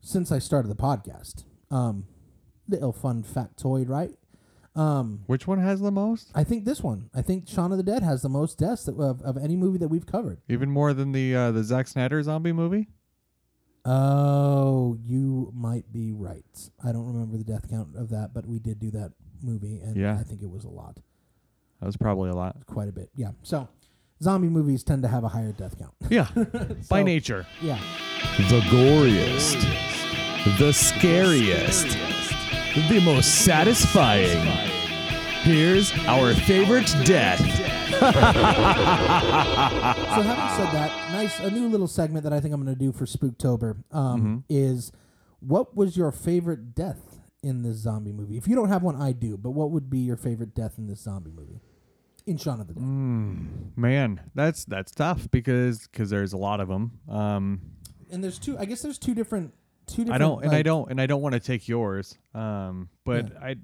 [0.00, 1.44] since I started the podcast.
[1.70, 2.06] Um,
[2.68, 4.10] little fun factoid, right?
[4.74, 6.30] Um, Which one has the most?
[6.34, 7.08] I think this one.
[7.14, 9.78] I think Shaun of the Dead has the most deaths that, of, of any movie
[9.78, 10.40] that we've covered.
[10.50, 12.88] Even more than the uh, the Zack Snyder zombie movie.
[13.84, 16.44] Oh, you might be right.
[16.84, 19.12] I don't remember the death count of that, but we did do that
[19.42, 20.18] movie, and Yeah.
[20.18, 20.98] I think it was a lot,
[21.80, 22.56] That was probably a lot.
[22.66, 23.10] quite a bit.
[23.14, 23.30] Yeah.
[23.44, 23.68] So,
[24.20, 25.94] zombie movies tend to have a higher death count.
[26.10, 26.26] Yeah,
[26.90, 27.46] by nature.
[27.62, 27.78] Yeah.
[28.36, 29.62] The goriest,
[30.58, 32.15] the scariest, the
[32.80, 34.38] most satisfying.
[35.42, 37.40] Here's our favorite death.
[37.96, 38.02] So,
[40.22, 42.92] having said that, nice a new little segment that I think I'm going to do
[42.92, 44.36] for Spooktober um, Mm-hmm.
[44.48, 44.92] is
[45.40, 48.36] what was your favorite death in this zombie movie?
[48.36, 49.36] If you don't have one, I do.
[49.38, 51.60] But what would be your favorite death in this zombie movie?
[52.26, 52.82] In Shaun of the Dead.
[52.82, 53.76] Mm.
[53.76, 56.98] Man, that's that's tough because because there's a lot of them.
[57.08, 57.60] Um,
[58.10, 58.58] and there's two.
[58.58, 59.54] I guess there's two different.
[59.86, 60.14] Two different.
[60.14, 62.16] I don't, and I don't, and I don't want to take yours.
[62.34, 63.56] Um, but I,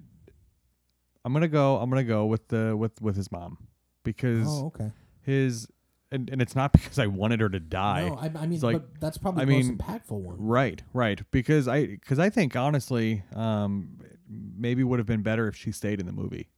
[1.24, 1.76] I'm gonna go.
[1.78, 3.58] I'm gonna go with the with with his mom
[4.04, 4.90] because Oh, okay.
[5.22, 5.66] his,
[6.10, 8.08] and, and it's not because I wanted her to die.
[8.08, 10.36] No, I, I mean, like- but that's probably I the mean, most impactful one.
[10.38, 11.20] Right, right.
[11.30, 13.98] Because I because I think honestly, um,
[14.28, 16.48] maybe would have been better if she stayed in the movie.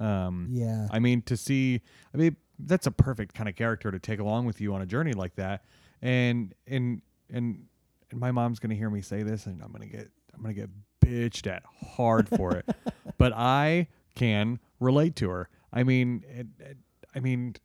[0.00, 0.88] Um, Yeah.
[0.90, 1.80] I mean, to see,
[2.12, 4.86] I mean, that's a perfect kind of character to take along with you on a
[4.86, 5.64] journey like that.
[6.00, 7.66] And and and
[8.12, 10.70] and my mom's gonna hear me say this, and I'm gonna get I'm gonna get
[11.04, 11.62] bitched at
[11.96, 12.64] hard for it.
[13.18, 15.48] but I can relate to her.
[15.72, 16.76] I mean, it, it,
[17.14, 17.56] I mean,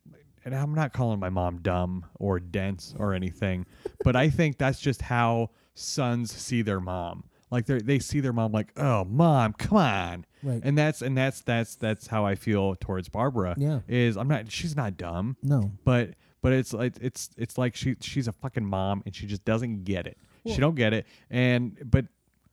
[0.45, 3.65] and I'm not calling my mom dumb or dense or anything,
[4.03, 7.25] but I think that's just how sons see their mom.
[7.51, 10.61] Like they they see their mom like, oh, mom, come on, Right.
[10.63, 13.55] and that's and that's that's that's how I feel towards Barbara.
[13.57, 13.79] Yeah.
[13.87, 15.71] is I'm not she's not dumb, No.
[15.85, 19.45] but but it's like it's it's like she she's a fucking mom and she just
[19.45, 20.17] doesn't get it.
[20.47, 22.05] Well- she don't get it, and but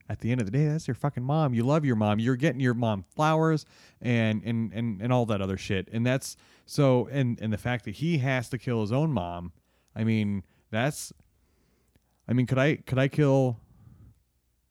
[0.08, 1.54] at the end of the day, that's your fucking mom.
[1.54, 2.18] You love your mom.
[2.18, 3.64] You're getting your mom flowers
[4.02, 6.36] and and and and all that other shit, and that's
[6.66, 9.52] so and and the fact that he has to kill his own mom.
[9.96, 11.12] I mean, that's.
[12.28, 13.58] I mean, could I could I kill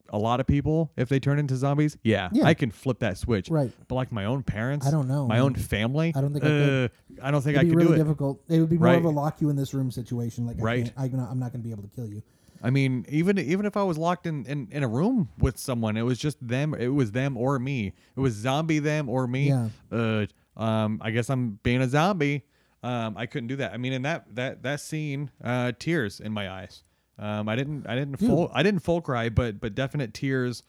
[0.09, 1.97] a lot of people if they turn into zombies?
[2.03, 2.45] Yeah, Yeah.
[2.45, 3.49] I can flip that switch.
[3.49, 3.71] Right.
[3.87, 5.43] But like my own parents, I don't know, My man.
[5.43, 6.91] own family, I don't think I could.
[6.91, 8.03] uh, I don't think It'd I be could really do it.
[8.03, 8.41] difficult.
[8.47, 10.45] It would be more of a lock you in this room situation.
[10.45, 10.85] Like, Right.
[10.95, 12.21] Can't, I'm not, I'm not going to be able to kill you.
[12.63, 15.97] I mean, even even if I was locked in, in in a room with someone,
[15.97, 16.73] it was just them.
[16.73, 17.93] It was them or me.
[18.15, 19.49] It was zombie them or me.
[19.49, 19.69] Yeah.
[19.91, 20.25] Uh,
[20.55, 22.45] um, I guess I'm being a zombie.
[22.81, 23.73] Um, I couldn't do that.
[23.73, 26.83] I mean, in that that that scene, uh, tears in my eyes.
[27.19, 28.29] Um, I didn't I didn't Dude.
[28.29, 30.63] full I didn't full cry, but but definite tears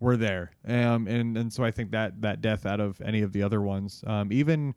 [0.00, 0.52] were there.
[0.66, 3.62] Um, and and so I think that that death out of any of the other
[3.62, 4.74] ones, um, even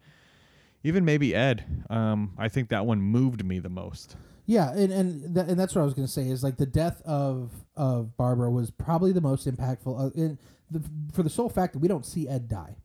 [0.83, 4.15] even maybe Ed, um, I think that one moved me the most.
[4.45, 6.65] Yeah, and and, th- and that's what I was going to say is like the
[6.65, 9.99] death of of Barbara was probably the most impactful.
[10.07, 10.37] Uh, in
[10.69, 10.81] the,
[11.13, 12.75] for the sole fact that we don't see Ed die.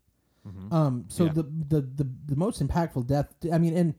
[0.71, 1.39] Um, so Mm-hmm.
[1.39, 1.43] Yeah.
[1.69, 3.35] the, the the the most impactful death.
[3.53, 3.95] I mean, and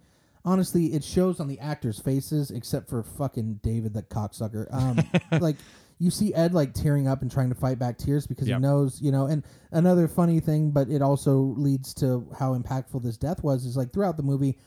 [0.46, 4.68] honestly, it shows on the actors' faces, except for fucking David, that cocksucker.
[4.74, 5.00] Um,
[5.42, 5.58] like
[6.00, 8.58] you see Ed like tearing up and trying to fight back tears because Yep.
[8.60, 9.26] he knows, you know.
[9.26, 13.66] And another funny thing, but it also leads to how impactful this death was.
[13.66, 14.58] Is like throughout the movie,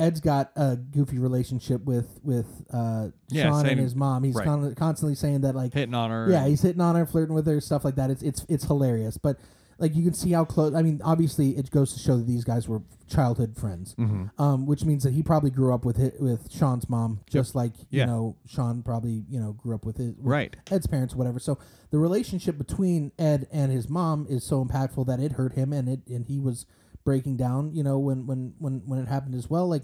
[0.00, 4.24] Ed's got a goofy relationship with with uh, Yeah, Shaun saying- and his mom.
[4.24, 4.44] He's right.
[4.46, 6.26] con- constantly saying that like hitting on her.
[6.30, 8.10] yeah, he's hitting on her, flirting with her, stuff like that.
[8.10, 9.16] It's it's it's hilarious.
[9.18, 9.36] But
[9.78, 10.74] like you can see how close.
[10.74, 14.40] I mean, obviously, it goes to show that these guys were childhood friends, Mm-hmm.
[14.40, 18.00] um, which means that he probably grew up with with Shaun's mom, just like you
[18.00, 18.04] Yeah.
[18.06, 20.56] know Shaun probably you know grew up with his with Right.
[20.70, 21.38] Ed's parents, whatever.
[21.38, 21.58] So
[21.90, 25.88] the relationship between Ed and his mom is so impactful that it hurt him, and
[25.88, 26.66] it and he was
[27.04, 27.74] breaking down.
[27.74, 29.82] You know, when when when when it happened as well, like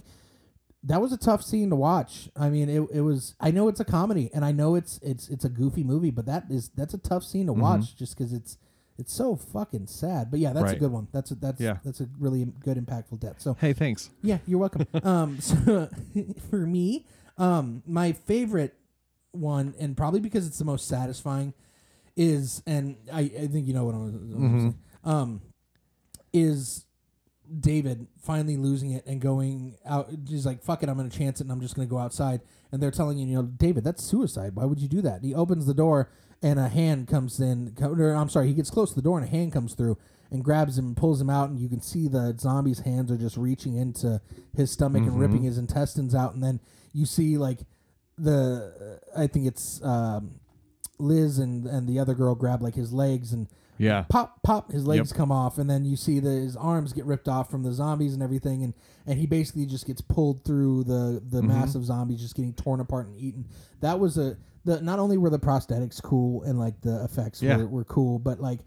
[0.85, 2.29] that was a tough scene to watch.
[2.37, 3.35] I mean, it, it was.
[3.41, 6.27] I know it's a comedy, and I know it's it's it's a goofy movie, but
[6.27, 8.57] that is that's a tough scene to watch just because it's
[8.99, 10.31] it's so fucking sad.
[10.31, 11.09] But yeah, that's a good one.
[11.13, 11.79] That's a, that's Yeah.
[11.85, 13.41] that's a really good impactful death.
[13.41, 14.09] So Hey, thanks.
[14.23, 14.87] yeah, you're welcome.
[15.03, 15.91] um, so
[16.49, 17.05] for me,
[17.37, 18.75] um, my favorite
[19.33, 21.53] one, and probably because it's the most satisfying,
[22.17, 24.79] is and I, I think you know what I'm, what I'm saying.
[25.05, 25.41] Um,
[26.33, 26.86] is
[27.61, 30.11] David finally losing it and going out.
[30.29, 32.41] He's like, "Fuck it, I'm gonna chance it, and I'm just gonna go outside."
[32.73, 34.55] And they're telling you, you know, David, that's suicide.
[34.55, 35.17] Why would you do that?
[35.17, 36.11] And he opens the door,
[36.43, 37.77] and a hand comes in.
[37.81, 39.99] Or, I'm sorry, he gets close to the door, and a hand comes through
[40.31, 43.17] and grabs him and pulls him out, and you can see the zombie's hands are
[43.17, 44.21] just reaching into
[44.57, 46.61] his stomach and ripping his intestines out, and then
[46.93, 47.61] you see like
[48.19, 50.41] the I think it's um,
[50.99, 54.05] Liz and and the other girl grab like his legs and Yeah.
[54.09, 55.17] pop pop his legs Yep.
[55.17, 58.15] come off and then you see that his arms get ripped off from the zombies
[58.15, 58.75] and everything and
[59.07, 61.49] and he basically just gets pulled through the the Mm-hmm.
[61.49, 63.47] massive zombies just getting torn apart and eaten
[63.81, 67.59] that was a the not only were the prosthetics cool and like the effects Yeah.
[67.59, 68.61] were, were cool but like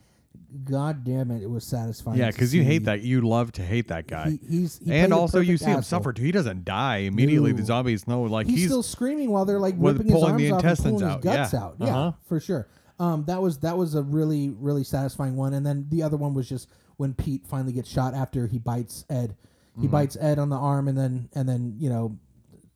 [0.63, 3.01] god damn it it was satisfying Yeah, because you hate that.
[3.01, 4.31] You love to hate that guy.
[4.31, 6.23] he, he's he and also, you see him suffer too.
[6.23, 7.51] He doesn't die immediately.
[7.51, 10.37] The zombies know, like he's, he's, still screaming while they're like with ripping his arms
[10.41, 11.21] the off and intestines pulling his out.
[11.21, 11.59] guts Yeah.
[11.63, 11.75] out.
[11.79, 12.11] Yeah, Uh-huh.
[12.27, 12.67] for sure.
[12.99, 15.53] Um, that was that was a really really satisfying one.
[15.53, 19.05] And then the other one was just when Pete finally gets shot after he bites
[19.09, 19.35] Ed.
[19.75, 19.91] He Mm-hmm.
[19.91, 22.17] bites Ed on the arm, and then and then you know,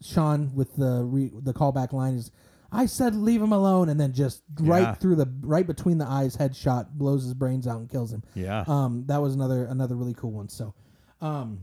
[0.01, 2.31] Shaun with the re, the callback line is,
[2.71, 4.93] "I said leave him alone," and then just right Yeah.
[4.93, 8.23] through the right between the eyes, headshot, blows his brains out and kills him.
[8.35, 8.63] yeah.
[8.67, 10.47] Um, that was another another really cool one.
[10.47, 10.73] So,
[11.19, 11.59] um,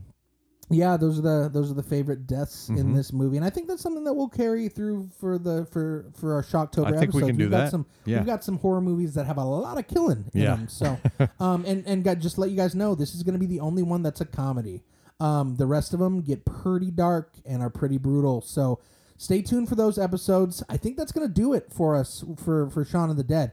[0.71, 2.77] yeah, those are the those are the favorite deaths Mm-hmm.
[2.79, 6.05] in this movie, and I think that's something that we'll carry through for the for
[6.15, 7.71] for our Shocktober I think we can do we've got that.
[7.71, 8.17] Some, Yeah.
[8.17, 10.55] We've got some horror movies that have a lot of killing in Yeah.
[10.55, 10.67] them.
[10.67, 10.97] So,
[11.39, 13.59] um, and and got, just let you guys know, this is going to be the
[13.59, 14.83] only one that's a comedy.
[15.19, 18.41] Um, the rest of them get pretty dark and are pretty brutal.
[18.41, 18.79] So.
[19.17, 20.63] Stay tuned for those episodes.
[20.67, 23.51] I think that's going to do it for us for for Shaun of the Dead.